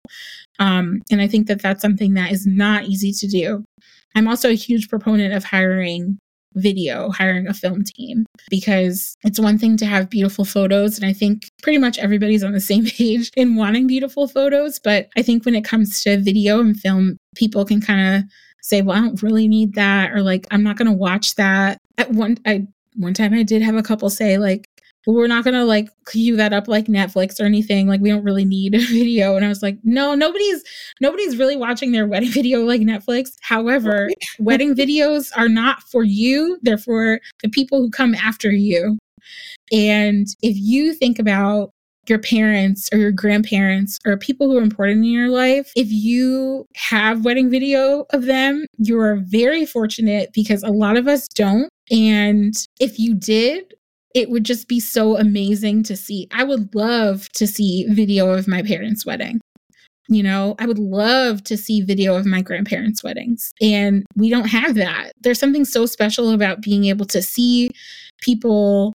Um, 0.58 1.02
and 1.10 1.20
I 1.20 1.28
think 1.28 1.46
that 1.48 1.60
that's 1.60 1.82
something 1.82 2.14
that 2.14 2.32
is 2.32 2.46
not 2.46 2.84
easy 2.84 3.12
to 3.12 3.28
do. 3.28 3.64
I'm 4.14 4.26
also 4.26 4.48
a 4.48 4.54
huge 4.54 4.88
proponent 4.88 5.34
of 5.34 5.44
hiring 5.44 6.18
video, 6.56 7.10
hiring 7.10 7.46
a 7.46 7.54
film 7.54 7.84
team, 7.84 8.26
because 8.50 9.16
it's 9.24 9.38
one 9.38 9.58
thing 9.58 9.76
to 9.76 9.86
have 9.86 10.10
beautiful 10.10 10.44
photos. 10.44 10.98
And 10.98 11.06
I 11.06 11.12
think 11.12 11.50
pretty 11.62 11.78
much 11.78 11.98
everybody's 11.98 12.42
on 12.42 12.52
the 12.52 12.60
same 12.60 12.86
page 12.98 13.30
in 13.36 13.56
wanting 13.56 13.86
beautiful 13.86 14.26
photos. 14.26 14.78
But 14.78 15.08
I 15.16 15.22
think 15.22 15.44
when 15.44 15.54
it 15.54 15.64
comes 15.64 16.02
to 16.02 16.18
video 16.18 16.60
and 16.60 16.78
film, 16.78 17.18
people 17.34 17.64
can 17.64 17.80
kind 17.80 18.16
of 18.16 18.30
say, 18.62 18.82
well, 18.82 18.96
I 18.96 19.00
don't 19.00 19.22
really 19.22 19.46
need 19.46 19.74
that, 19.74 20.12
or 20.12 20.22
like, 20.22 20.46
I'm 20.50 20.62
not 20.62 20.76
going 20.76 20.88
to 20.90 20.96
watch 20.96 21.36
that. 21.36 21.78
At 21.98 22.10
one, 22.10 22.36
I, 22.44 22.66
one 22.96 23.14
time 23.14 23.32
I 23.32 23.42
did 23.42 23.62
have 23.62 23.76
a 23.76 23.82
couple 23.82 24.10
say, 24.10 24.38
like, 24.38 24.68
we're 25.14 25.26
not 25.26 25.44
gonna 25.44 25.64
like 25.64 25.88
queue 26.06 26.36
that 26.36 26.52
up 26.52 26.68
like 26.68 26.86
Netflix 26.86 27.40
or 27.40 27.44
anything. 27.44 27.86
Like 27.86 28.00
we 28.00 28.10
don't 28.10 28.24
really 28.24 28.44
need 28.44 28.74
a 28.74 28.78
video. 28.78 29.36
And 29.36 29.44
I 29.44 29.48
was 29.48 29.62
like, 29.62 29.78
no, 29.84 30.14
nobody's 30.14 30.62
nobody's 31.00 31.36
really 31.36 31.56
watching 31.56 31.92
their 31.92 32.06
wedding 32.06 32.30
video 32.32 32.60
like 32.64 32.80
Netflix. 32.80 33.30
However, 33.40 34.10
wedding 34.38 34.74
videos 34.74 35.30
are 35.36 35.48
not 35.48 35.82
for 35.82 36.02
you. 36.02 36.58
They're 36.62 36.78
for 36.78 37.20
the 37.42 37.48
people 37.48 37.78
who 37.80 37.90
come 37.90 38.14
after 38.14 38.50
you. 38.50 38.98
And 39.72 40.26
if 40.42 40.56
you 40.56 40.94
think 40.94 41.18
about 41.18 41.70
your 42.08 42.18
parents 42.20 42.88
or 42.92 42.98
your 42.98 43.12
grandparents 43.12 43.98
or 44.06 44.16
people 44.16 44.48
who 44.48 44.58
are 44.58 44.62
important 44.62 44.98
in 44.98 45.04
your 45.04 45.28
life, 45.28 45.72
if 45.76 45.90
you 45.90 46.66
have 46.76 47.24
wedding 47.24 47.50
video 47.50 48.06
of 48.10 48.26
them, 48.26 48.64
you're 48.78 49.16
very 49.16 49.66
fortunate 49.66 50.30
because 50.32 50.62
a 50.62 50.70
lot 50.70 50.96
of 50.96 51.08
us 51.08 51.26
don't. 51.28 51.68
And 51.90 52.54
if 52.80 52.98
you 52.98 53.14
did, 53.14 53.74
it 54.16 54.30
would 54.30 54.44
just 54.44 54.66
be 54.66 54.80
so 54.80 55.18
amazing 55.18 55.82
to 55.82 55.94
see. 55.94 56.26
I 56.32 56.42
would 56.42 56.74
love 56.74 57.28
to 57.34 57.46
see 57.46 57.84
video 57.90 58.30
of 58.30 58.48
my 58.48 58.62
parents' 58.62 59.04
wedding. 59.04 59.42
You 60.08 60.22
know, 60.22 60.54
I 60.58 60.64
would 60.64 60.78
love 60.78 61.44
to 61.44 61.56
see 61.58 61.82
video 61.82 62.16
of 62.16 62.24
my 62.24 62.40
grandparents' 62.40 63.04
weddings. 63.04 63.52
And 63.60 64.06
we 64.14 64.30
don't 64.30 64.48
have 64.48 64.74
that. 64.76 65.12
There's 65.20 65.38
something 65.38 65.66
so 65.66 65.84
special 65.84 66.30
about 66.30 66.62
being 66.62 66.86
able 66.86 67.04
to 67.06 67.20
see 67.20 67.72
people 68.22 68.94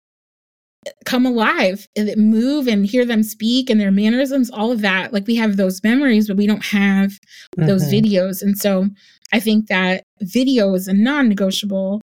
come 1.04 1.26
alive 1.26 1.86
and 1.94 2.16
move 2.16 2.66
and 2.66 2.86
hear 2.86 3.04
them 3.04 3.22
speak 3.22 3.68
and 3.68 3.78
their 3.78 3.90
mannerisms, 3.90 4.50
all 4.50 4.72
of 4.72 4.80
that. 4.80 5.12
Like 5.12 5.26
we 5.26 5.36
have 5.36 5.58
those 5.58 5.84
memories, 5.84 6.28
but 6.28 6.38
we 6.38 6.46
don't 6.46 6.64
have 6.64 7.10
mm-hmm. 7.10 7.66
those 7.66 7.92
videos. 7.92 8.40
And 8.40 8.56
so 8.56 8.88
I 9.34 9.40
think 9.40 9.66
that 9.66 10.04
video 10.22 10.72
is 10.72 10.88
a 10.88 10.94
non 10.94 11.28
negotiable 11.28 12.00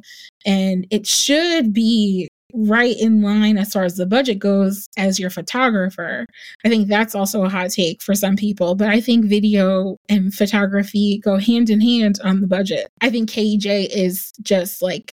and 0.47 0.87
it 0.91 1.07
should 1.07 1.75
be 1.75 2.29
right 2.53 2.97
in 2.99 3.23
line 3.23 3.59
as 3.59 3.73
far 3.73 3.85
as 3.85 3.97
the 3.97 4.07
budget 4.07 4.39
goes 4.39 4.89
as 4.97 5.19
your 5.19 5.31
photographer. 5.31 6.27
I 6.65 6.69
think 6.69 6.89
that's 6.89 7.15
also 7.15 7.45
a 7.45 7.49
hot 7.49 7.71
take 7.71 8.03
for 8.03 8.15
some 8.15 8.37
people, 8.37 8.75
but 8.75 8.89
I 8.89 9.01
think 9.01 9.27
video 9.27 9.97
and 10.09 10.35
photography 10.35 11.19
go 11.19 11.37
hand 11.39 11.71
in 11.71 11.81
hand 11.81 12.19
on 12.25 12.41
the 12.41 12.47
budget. 12.47 12.91
I 13.01 13.11
think 13.11 13.31
KEJ 13.31 13.89
is 13.91 14.33
just 14.43 14.83
like 14.83 15.15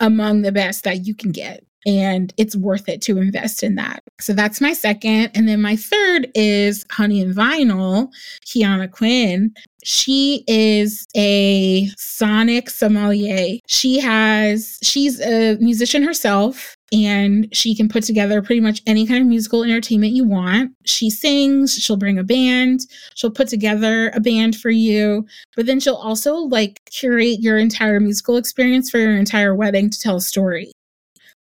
among 0.00 0.42
the 0.42 0.52
best 0.52 0.84
that 0.84 1.06
you 1.06 1.14
can 1.14 1.32
get. 1.32 1.64
And 1.86 2.34
it's 2.36 2.56
worth 2.56 2.88
it 2.88 3.00
to 3.02 3.18
invest 3.18 3.62
in 3.62 3.76
that. 3.76 4.02
So 4.20 4.32
that's 4.32 4.60
my 4.60 4.72
second. 4.72 5.30
And 5.36 5.48
then 5.48 5.62
my 5.62 5.76
third 5.76 6.28
is 6.34 6.84
Honey 6.90 7.20
and 7.20 7.32
Vinyl, 7.32 8.08
Kiana 8.44 8.90
Quinn 8.90 9.54
she 9.88 10.42
is 10.48 11.06
a 11.16 11.88
sonic 11.96 12.68
sommelier. 12.68 13.60
She 13.68 14.00
has, 14.00 14.80
she's 14.82 15.20
a 15.20 15.56
musician 15.60 16.02
herself 16.02 16.76
and 16.92 17.46
she 17.52 17.72
can 17.72 17.88
put 17.88 18.02
together 18.02 18.42
pretty 18.42 18.60
much 18.60 18.82
any 18.88 19.06
kind 19.06 19.20
of 19.20 19.28
musical 19.28 19.62
entertainment 19.62 20.12
you 20.12 20.24
want. 20.24 20.72
She 20.86 21.08
sings, 21.08 21.76
she'll 21.76 21.96
bring 21.96 22.18
a 22.18 22.24
band, 22.24 22.80
she'll 23.14 23.30
put 23.30 23.46
together 23.46 24.10
a 24.12 24.18
band 24.18 24.56
for 24.56 24.70
you, 24.70 25.24
but 25.54 25.66
then 25.66 25.78
she'll 25.78 25.94
also 25.94 26.34
like 26.34 26.80
curate 26.90 27.38
your 27.38 27.56
entire 27.56 28.00
musical 28.00 28.38
experience 28.38 28.90
for 28.90 28.98
your 28.98 29.16
entire 29.16 29.54
wedding 29.54 29.88
to 29.88 30.00
tell 30.00 30.16
a 30.16 30.20
story 30.20 30.72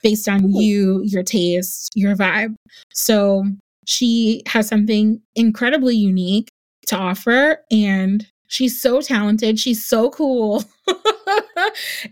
based 0.02 0.26
on 0.30 0.50
you, 0.50 1.02
your 1.04 1.22
taste, 1.22 1.90
your 1.94 2.16
vibe. 2.16 2.54
So 2.94 3.44
she 3.84 4.42
has 4.46 4.66
something 4.66 5.20
incredibly 5.36 5.94
unique 5.94 6.48
to 6.86 6.96
offer 6.96 7.58
and 7.70 8.26
she's 8.46 8.80
so 8.80 9.00
talented 9.00 9.58
she's 9.58 9.84
so 9.84 10.10
cool. 10.10 10.64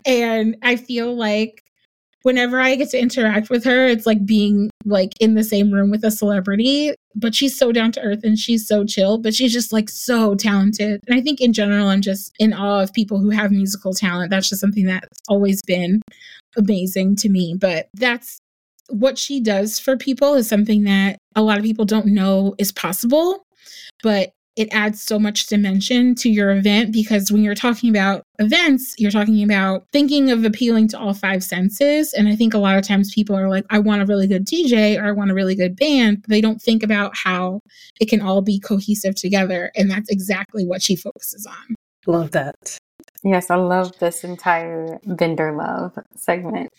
And 0.05 0.55
i 0.61 0.75
feel 0.75 1.15
like 1.15 1.63
whenever 2.21 2.59
i 2.59 2.75
get 2.75 2.89
to 2.89 2.99
interact 2.99 3.49
with 3.49 3.63
her 3.63 3.87
it's 3.87 4.05
like 4.05 4.25
being 4.25 4.69
like 4.85 5.13
in 5.19 5.33
the 5.35 5.43
same 5.43 5.71
room 5.71 5.89
with 5.89 6.03
a 6.03 6.11
celebrity 6.11 6.93
but 7.15 7.33
she's 7.33 7.57
so 7.57 7.71
down 7.71 7.91
to 7.91 8.01
earth 8.01 8.23
and 8.23 8.37
she's 8.37 8.67
so 8.67 8.85
chill 8.85 9.17
but 9.17 9.33
she's 9.33 9.51
just 9.51 9.73
like 9.73 9.89
so 9.89 10.35
talented. 10.35 11.01
And 11.07 11.17
i 11.17 11.21
think 11.21 11.41
in 11.41 11.53
general 11.53 11.87
i'm 11.87 12.01
just 12.01 12.31
in 12.39 12.53
awe 12.53 12.81
of 12.81 12.93
people 12.93 13.19
who 13.19 13.29
have 13.29 13.51
musical 13.51 13.93
talent. 13.93 14.29
That's 14.29 14.49
just 14.49 14.61
something 14.61 14.85
that's 14.85 15.07
always 15.27 15.61
been 15.63 16.01
amazing 16.57 17.15
to 17.17 17.29
me 17.29 17.55
but 17.59 17.89
that's 17.95 18.39
what 18.89 19.17
she 19.17 19.39
does 19.39 19.79
for 19.79 19.97
people 19.97 20.33
is 20.33 20.47
something 20.47 20.83
that 20.83 21.17
a 21.35 21.41
lot 21.41 21.57
of 21.57 21.63
people 21.63 21.85
don't 21.85 22.07
know 22.07 22.55
is 22.57 22.71
possible 22.71 23.45
but 24.03 24.31
it 24.59 24.67
adds 24.73 25.01
so 25.01 25.17
much 25.17 25.47
dimension 25.47 26.13
to 26.13 26.29
your 26.29 26.51
event 26.51 26.91
because 26.91 27.31
when 27.31 27.43
you're 27.43 27.55
talking 27.55 27.89
about 27.89 28.25
events, 28.39 28.93
you're 28.97 29.09
talking 29.09 29.41
about 29.41 29.85
thinking 29.93 30.29
of 30.31 30.43
appealing 30.43 30.89
to 30.89 30.99
all 30.99 31.13
five 31.13 31.45
senses. 31.45 32.11
And 32.11 32.27
I 32.27 32.35
think 32.35 32.53
a 32.53 32.57
lot 32.57 32.77
of 32.77 32.85
times 32.85 33.13
people 33.15 33.37
are 33.37 33.47
like, 33.47 33.65
I 33.69 33.79
want 33.79 34.01
a 34.01 34.05
really 34.05 34.27
good 34.27 34.45
DJ 34.45 35.01
or 35.01 35.05
I 35.05 35.11
want 35.13 35.31
a 35.31 35.33
really 35.33 35.55
good 35.55 35.77
band. 35.77 36.25
They 36.27 36.41
don't 36.41 36.61
think 36.61 36.83
about 36.83 37.15
how 37.15 37.61
it 38.01 38.09
can 38.09 38.21
all 38.21 38.41
be 38.41 38.59
cohesive 38.59 39.15
together. 39.15 39.71
And 39.77 39.89
that's 39.89 40.09
exactly 40.09 40.65
what 40.65 40.81
she 40.81 40.97
focuses 40.97 41.45
on. 41.45 41.75
Love 42.05 42.31
that. 42.31 42.77
Yes, 43.23 43.49
I 43.49 43.55
love 43.55 43.97
this 43.99 44.25
entire 44.25 44.99
vendor 45.05 45.53
love 45.53 45.97
segment 46.17 46.69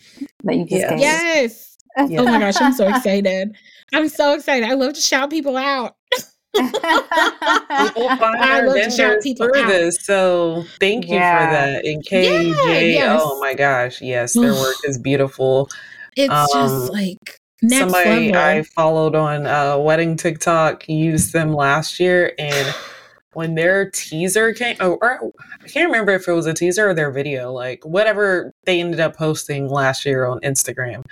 that 0.43 0.55
you 0.55 0.65
just 0.65 0.81
yeah. 0.81 0.89
gave. 0.91 0.99
Yes. 0.99 1.77
Yeah. 1.97 2.21
Oh 2.21 2.25
my 2.25 2.39
gosh, 2.39 2.61
I'm 2.61 2.73
so 2.73 2.87
excited. 2.87 3.55
I'm 3.91 4.07
so 4.07 4.33
excited. 4.35 4.69
I 4.69 4.75
love 4.75 4.93
to 4.93 5.01
shout 5.01 5.31
people 5.31 5.57
out. 5.57 5.95
people 6.55 8.09
find 8.17 8.37
our 8.37 8.73
vendors 8.73 9.23
through 9.37 9.65
this. 9.67 10.03
So 10.03 10.63
thank 10.79 11.07
you 11.07 11.15
yeah. 11.15 11.45
for 11.45 11.53
that. 11.53 11.85
And 11.85 12.05
KJ, 12.05 12.55
yeah, 12.55 12.79
yes. 12.79 13.21
oh 13.23 13.39
my 13.39 13.53
gosh, 13.53 14.01
yes, 14.01 14.33
their 14.33 14.53
work 14.53 14.75
is 14.85 14.97
beautiful. 14.97 15.69
It's 16.15 16.33
um, 16.33 16.47
just 16.53 16.91
like 16.91 17.39
somebody 17.67 18.31
level. 18.31 18.41
I 18.41 18.63
followed 18.63 19.15
on 19.15 19.45
uh, 19.45 19.77
wedding 19.77 20.17
TikTok 20.17 20.87
used 20.89 21.33
them 21.33 21.53
last 21.53 21.99
year 21.99 22.33
and 22.37 22.75
when 23.33 23.55
their 23.55 23.89
teaser 23.89 24.53
came 24.53 24.75
oh, 24.81 24.97
or 25.01 25.31
I 25.63 25.67
can't 25.67 25.89
remember 25.89 26.11
if 26.11 26.27
it 26.27 26.33
was 26.33 26.47
a 26.47 26.53
teaser 26.53 26.89
or 26.89 26.93
their 26.93 27.11
video, 27.11 27.53
like 27.53 27.85
whatever 27.85 28.53
they 28.65 28.81
ended 28.81 28.99
up 28.99 29.15
posting 29.15 29.69
last 29.69 30.05
year 30.05 30.25
on 30.25 30.41
Instagram. 30.41 31.05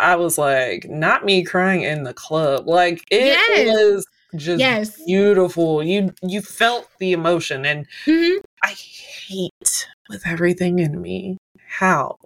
I 0.00 0.14
was 0.14 0.38
like, 0.38 0.88
not 0.88 1.24
me 1.24 1.42
crying 1.42 1.82
in 1.82 2.04
the 2.04 2.14
club. 2.14 2.68
Like 2.68 3.02
it 3.10 3.24
yes. 3.24 3.66
was 3.66 4.06
just 4.36 4.60
yes. 4.60 5.02
beautiful. 5.04 5.82
You 5.82 6.14
you 6.22 6.40
felt 6.40 6.88
the 6.98 7.12
emotion 7.12 7.64
and 7.64 7.86
mm-hmm. 8.04 8.38
I 8.62 8.70
hate 8.70 9.88
with 10.08 10.26
everything 10.26 10.78
in 10.78 11.00
me 11.00 11.38
how 11.66 12.16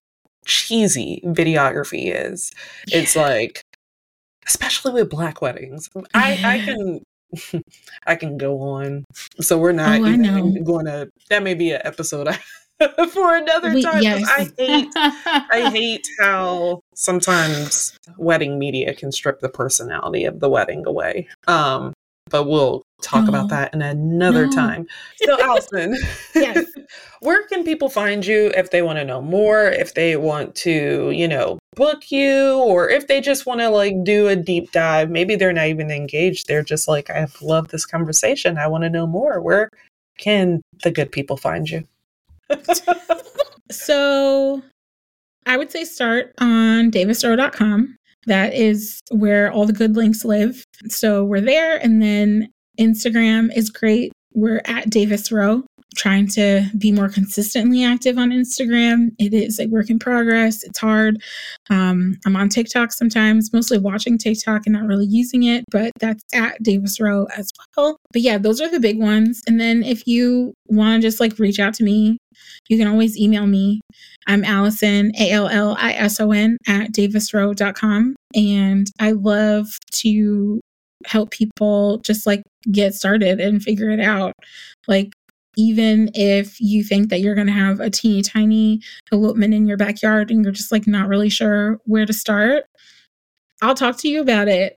cheesy 0.45 1.23
videography 1.25 2.13
is. 2.15 2.51
Yeah. 2.89 2.99
It's 2.99 3.17
like 3.17 3.63
especially 4.47 4.93
with 4.93 5.11
black 5.11 5.41
weddings. 5.41 5.89
I 6.15 6.41
I 6.45 6.59
can 6.65 7.63
I 8.07 8.17
can 8.17 8.37
go 8.37 8.61
on. 8.61 9.05
So 9.41 9.59
we're 9.59 9.73
not 9.73 10.01
oh, 10.01 10.07
even 10.07 10.65
going 10.65 10.87
to 10.87 11.11
that 11.31 11.43
may 11.43 11.55
be 11.55 11.73
an 11.73 11.83
episode 11.85 12.29
for 13.13 13.37
another 13.37 13.75
we, 13.75 13.83
time. 13.83 14.03
Yes. 14.03 14.29
I 14.29 14.51
hate 14.59 14.89
I 14.97 15.71
hate 15.73 16.07
how 16.21 16.81
sometimes 16.95 17.99
wedding 18.17 18.59
media 18.59 18.95
can 18.95 19.13
strip 19.13 19.41
the 19.41 19.49
personality 19.49 20.25
of 20.25 20.41
the 20.41 20.49
wedding 20.49 20.87
away. 20.87 21.29
Um, 21.47 21.93
but 22.31 22.45
we'll 22.45 22.83
talk 23.03 23.27
oh. 23.27 23.29
about 23.29 23.49
that 23.51 23.75
in 23.75 23.83
another 23.83 24.47
no. 24.47 24.53
time. 24.53 24.87
So, 25.17 25.41
Allison, 25.41 25.97
yes. 26.35 26.65
where 27.21 27.47
can 27.47 27.63
people 27.63 27.89
find 27.89 28.25
you 28.25 28.51
if 28.57 28.71
they 28.71 28.81
want 28.81 28.99
to 28.99 29.05
know 29.05 29.21
more, 29.21 29.67
if 29.67 29.95
they 29.95 30.17
want 30.17 30.55
to, 30.57 31.11
you 31.11 31.29
know, 31.29 31.59
book 31.75 32.11
you, 32.11 32.59
or 32.59 32.89
if 32.89 33.07
they 33.07 33.21
just 33.21 33.45
want 33.45 33.61
to 33.61 33.69
like 33.69 34.03
do 34.03 34.29
a 34.29 34.37
deep 34.37 34.73
dive? 34.73 35.11
Maybe 35.11 35.37
they're 35.37 35.53
not 35.53 35.67
even 35.67 35.91
engaged. 35.91 36.47
They're 36.49 36.63
just 36.63 36.89
like, 36.89 37.11
I 37.11 37.27
love 37.43 37.69
this 37.69 37.85
conversation. 37.85 38.57
I 38.57 38.67
want 38.67 38.85
to 38.85 38.91
know 38.91 39.07
more. 39.07 39.41
Where 39.41 39.69
can 40.17 40.63
the 40.83 40.91
good 40.91 41.13
people 41.13 41.37
find 41.37 41.69
you? 41.69 41.85
So, 43.71 44.63
I 45.47 45.57
would 45.57 45.71
say 45.71 45.85
start 45.85 46.33
on 46.39 46.91
davisrow.com. 46.91 47.97
That 48.27 48.55
is 48.55 49.01
where 49.11 49.51
all 49.51 49.67
the 49.67 49.73
good 49.73 49.97
links 49.97 50.25
live. 50.25 50.65
So 50.89 51.25
we're 51.25 51.41
there. 51.41 51.77
And 51.79 52.01
then 52.01 52.49
Instagram 52.79 53.55
is 53.57 53.69
great. 53.71 54.13
We're 54.35 54.63
at 54.65 54.89
Davis 54.89 55.33
Row, 55.33 55.65
trying 55.97 56.27
to 56.29 56.69
be 56.79 56.93
more 56.93 57.09
consistently 57.09 57.85
active 57.85 58.19
on 58.19 58.31
Instagram. 58.31 59.09
It 59.19 59.35
is 59.35 59.59
a 59.59 59.67
work 59.67 59.91
in 59.91 59.99
progress. 59.99 60.63
It's 60.63 60.79
hard. 60.79 61.23
Um, 61.71 62.17
I'm 62.27 62.37
on 62.37 62.49
TikTok 62.49 62.93
sometimes, 62.93 63.53
mostly 63.53 63.79
watching 63.79 64.19
TikTok 64.19 64.63
and 64.67 64.75
not 64.75 64.87
really 64.87 65.07
using 65.07 65.45
it, 65.45 65.65
but 65.71 65.93
that's 66.01 66.23
at 66.35 66.63
Davis 66.63 67.01
Row 67.01 67.27
as 67.37 67.51
well. 67.77 67.99
But 68.13 68.23
yeah, 68.23 68.39
those 68.39 68.61
are 68.61 68.71
the 68.71 68.81
big 68.81 68.99
ones. 68.99 69.41
And 69.47 69.61
then 69.61 69.83
if 69.83 70.07
you 70.07 70.55
want 70.69 71.01
to 71.01 71.07
just 71.07 71.21
like 71.21 71.39
reach 71.39 71.59
out 71.59 71.75
to 71.75 71.85
me, 71.85 72.19
you 72.69 72.79
can 72.79 72.89
always 72.89 73.19
email 73.19 73.47
me. 73.47 73.81
I'm 74.27 74.45
Allison, 74.45 75.13
A 75.19 75.31
L 75.31 75.49
L 75.49 75.77
I 75.79 75.93
S 75.93 76.21
O 76.21 76.33
N, 76.33 76.59
at 76.67 76.93
davisrow.com. 76.93 78.17
And 78.35 78.87
I 78.99 79.13
love 79.13 79.69
to 79.93 80.61
help 81.07 81.31
people 81.31 81.99
just 81.99 82.27
like 82.27 82.43
get 82.71 82.95
started 82.95 83.41
and 83.41 83.63
figure 83.63 83.91
it 83.91 84.01
out. 84.01 84.33
Like, 84.87 85.13
even 85.57 86.11
if 86.15 86.61
you 86.61 86.83
think 86.83 87.11
that 87.11 87.21
you're 87.21 87.35
going 87.35 87.47
to 87.47 87.53
have 87.53 87.81
a 87.81 87.91
teeny 87.91 88.23
tiny 88.23 88.81
elopement 89.13 89.55
in 89.55 89.67
your 89.67 89.77
backyard 89.77 90.31
and 90.31 90.45
you're 90.45 90.53
just 90.53 90.73
like 90.73 90.87
not 90.87 91.09
really 91.09 91.29
sure 91.29 91.79
where 91.85 92.07
to 92.07 92.13
start, 92.13 92.65
I'll 93.61 93.75
talk 93.75 93.99
to 93.99 94.09
you 94.09 94.21
about 94.21 94.49
it. 94.49 94.77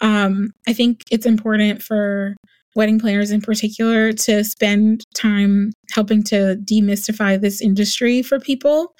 Um, 0.00 0.50
I 0.66 0.72
think 0.72 1.02
it's 1.10 1.26
important 1.26 1.82
for 1.82 2.36
wedding 2.74 2.98
planners 2.98 3.30
in 3.30 3.40
particular 3.40 4.12
to 4.12 4.42
spend 4.42 5.04
time 5.14 5.72
helping 5.92 6.22
to 6.24 6.56
demystify 6.64 7.40
this 7.40 7.60
industry 7.60 8.20
for 8.22 8.40
people 8.40 8.92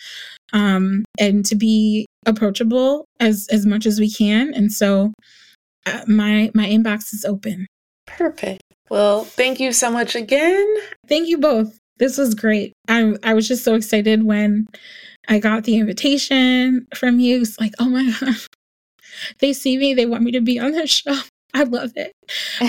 um, 0.53 1.05
and 1.19 1.45
to 1.47 1.57
be 1.57 2.07
approachable 2.27 3.05
as 3.21 3.49
as 3.51 3.67
much 3.67 3.85
as 3.85 3.99
we 4.01 4.11
can 4.11 4.55
and 4.55 4.73
so 4.73 5.13
uh, 5.87 6.03
my 6.07 6.51
my 6.55 6.67
inbox 6.67 7.13
is 7.13 7.25
open. 7.25 7.67
Perfect. 8.07 8.63
Well, 8.91 9.25
thank 9.25 9.61
you 9.61 9.73
so 9.73 9.91
much 9.91 10.15
again. 10.15 10.75
Thank 11.09 11.29
you 11.29 11.39
both. 11.39 11.79
This 11.99 12.19
was 12.19 12.35
great. 12.35 12.73
I 12.89 13.15
I 13.23 13.35
was 13.35 13.49
just 13.49 13.65
so 13.65 13.75
excited 13.75 14.25
when 14.25 14.67
I 15.29 15.39
got 15.39 15.65
the 15.65 15.77
invitation 15.77 16.87
from 16.95 17.21
you. 17.21 17.41
It's 17.41 17.59
like, 17.59 17.73
oh 17.79 17.89
my 17.89 18.13
god, 18.21 18.37
they 19.41 19.53
see 19.53 19.79
me. 19.79 19.95
They 19.95 20.07
want 20.07 20.25
me 20.25 20.33
to 20.33 20.41
be 20.41 20.59
on 20.59 20.73
their 20.73 20.87
show. 20.87 21.17
I 21.57 21.63
love 21.63 21.93
it. 21.95 22.13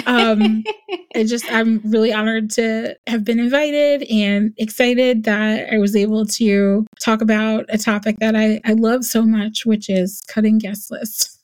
Um, 0.05 0.63
it 1.15 1.23
just 1.23 1.51
I'm 1.51 1.81
really 1.83 2.13
honored 2.13 2.51
to 2.51 2.95
have 3.07 3.23
been 3.23 3.39
invited 3.39 4.03
and 4.03 4.53
excited 4.57 5.23
that 5.23 5.73
I 5.73 5.79
was 5.79 5.95
able 5.95 6.27
to 6.27 6.85
talk 7.01 7.21
about 7.21 7.65
a 7.69 7.79
topic 7.79 8.17
that 8.19 8.35
I 8.35 8.61
I 8.63 8.73
love 8.73 9.03
so 9.03 9.23
much, 9.23 9.65
which 9.65 9.89
is 9.89 10.21
cutting 10.27 10.59
guest 10.59 10.91
lists. 10.91 11.39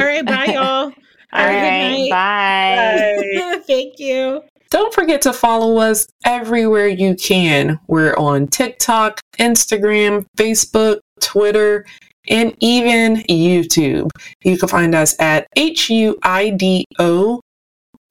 All 0.00 0.06
right, 0.06 0.26
bye, 0.26 0.46
y'all. 0.46 0.92
All 1.32 1.44
right, 1.44 2.08
bye. 2.10 3.22
bye. 3.36 3.62
Thank 3.66 3.98
you. 3.98 4.42
Don't 4.70 4.94
forget 4.94 5.22
to 5.22 5.32
follow 5.32 5.78
us 5.78 6.06
everywhere 6.24 6.86
you 6.86 7.16
can. 7.16 7.80
We're 7.88 8.14
on 8.14 8.46
TikTok, 8.46 9.20
Instagram, 9.38 10.26
Facebook, 10.36 11.00
Twitter, 11.20 11.86
and 12.28 12.54
even 12.60 13.16
YouTube. 13.28 14.10
You 14.44 14.56
can 14.56 14.68
find 14.68 14.94
us 14.94 15.18
at 15.20 15.46
H 15.56 15.90
U 15.90 16.18
I 16.22 16.50
D 16.50 16.84
O 16.98 17.40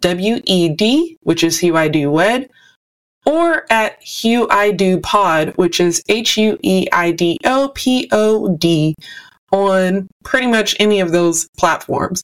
W 0.01 0.41
E 0.45 0.70
D, 0.70 1.17
which 1.22 1.43
is 1.43 1.59
Hue 1.59 1.78
I 1.78 1.88
Do 1.88 2.11
Wed, 2.11 2.49
or 3.26 3.65
at 3.72 4.01
Hue 4.01 4.47
I 4.49 4.72
Do 4.72 4.99
Pod, 4.99 5.53
which 5.55 5.80
is 5.80 6.03
H 6.09 6.38
U 6.38 6.57
E 6.61 6.88
I 6.91 7.11
D 7.11 7.38
O 7.45 7.72
P 7.74 8.09
O 8.11 8.55
D, 8.57 8.95
on 9.51 10.07
pretty 10.24 10.47
much 10.47 10.76
any 10.80 10.99
of 10.99 11.11
those 11.11 11.47
platforms. 11.57 12.24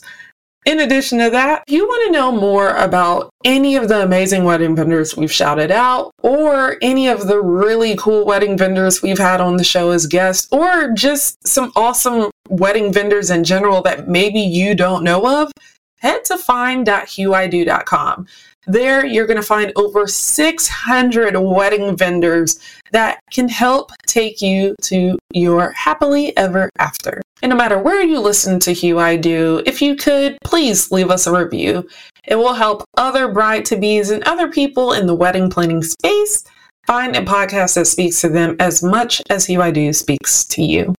In 0.66 0.80
addition 0.80 1.20
to 1.20 1.30
that, 1.30 1.64
if 1.68 1.74
you 1.74 1.86
want 1.86 2.08
to 2.08 2.12
know 2.12 2.32
more 2.32 2.76
about 2.78 3.30
any 3.44 3.76
of 3.76 3.88
the 3.88 4.02
amazing 4.02 4.46
wedding 4.46 4.76
vendors 4.76 5.16
we've 5.16 5.32
shouted 5.32 5.70
out, 5.70 6.12
or 6.24 6.78
any 6.82 7.08
of 7.08 7.28
the 7.28 7.40
really 7.40 7.96
cool 7.98 8.26
wedding 8.26 8.58
vendors 8.58 9.04
we've 9.04 9.20
had 9.20 9.42
on 9.42 9.58
the 9.58 9.64
show 9.64 9.92
as 9.92 10.08
guests, 10.08 10.48
or 10.52 10.92
just 10.94 11.48
some 11.48 11.72
awesome 11.76 12.32
wedding 12.50 12.92
vendors 12.92 13.30
in 13.30 13.44
general 13.44 13.84
that 13.84 14.08
maybe 14.08 14.40
you 14.40 14.74
don't 14.74 15.04
know 15.04 15.44
of, 15.44 15.52
head 16.00 16.26
to 16.26 16.36
find.hueido.com. 16.36 18.28
There, 18.68 19.06
you're 19.06 19.28
going 19.28 19.38
to 19.38 19.44
find 19.44 19.72
over 19.76 20.08
600 20.08 21.38
wedding 21.38 21.96
vendors 21.96 22.60
that 22.92 23.20
can 23.32 23.48
help 23.48 23.92
take 24.08 24.42
you 24.42 24.76
to 24.84 25.18
your 25.34 25.72
happily 25.72 26.36
ever 26.38 26.70
after. 26.80 27.22
And 27.42 27.50
no 27.50 27.56
matter 27.56 27.78
where 27.78 28.02
you 28.02 28.20
listen 28.20 28.60
to 28.62 28.72
Hue 28.72 28.98
I 28.98 29.18
Do, 29.18 29.62
if 29.66 29.82
you 29.82 29.96
could, 29.96 30.38
please 30.44 30.92
leave 30.92 31.12
us 31.12 31.28
a 31.28 31.38
review. 31.38 31.88
It 32.26 32.36
will 32.36 32.54
help 32.54 32.84
other 32.98 33.32
bride 33.32 33.66
to 33.66 33.78
bees 33.78 34.10
and 34.10 34.24
other 34.24 34.50
people 34.50 34.94
in 34.94 35.06
the 35.06 35.16
wedding 35.16 35.50
planning 35.50 35.84
space 35.84 36.44
find 36.88 37.16
a 37.16 37.22
podcast 37.22 37.76
that 37.76 37.86
speaks 37.86 38.22
to 38.22 38.30
them 38.30 38.56
as 38.60 38.82
much 38.82 39.22
as 39.30 39.46
Hue 39.46 39.62
I 39.62 39.72
Do 39.72 39.92
speaks 39.94 40.46
to 40.46 40.64
you. 40.64 40.94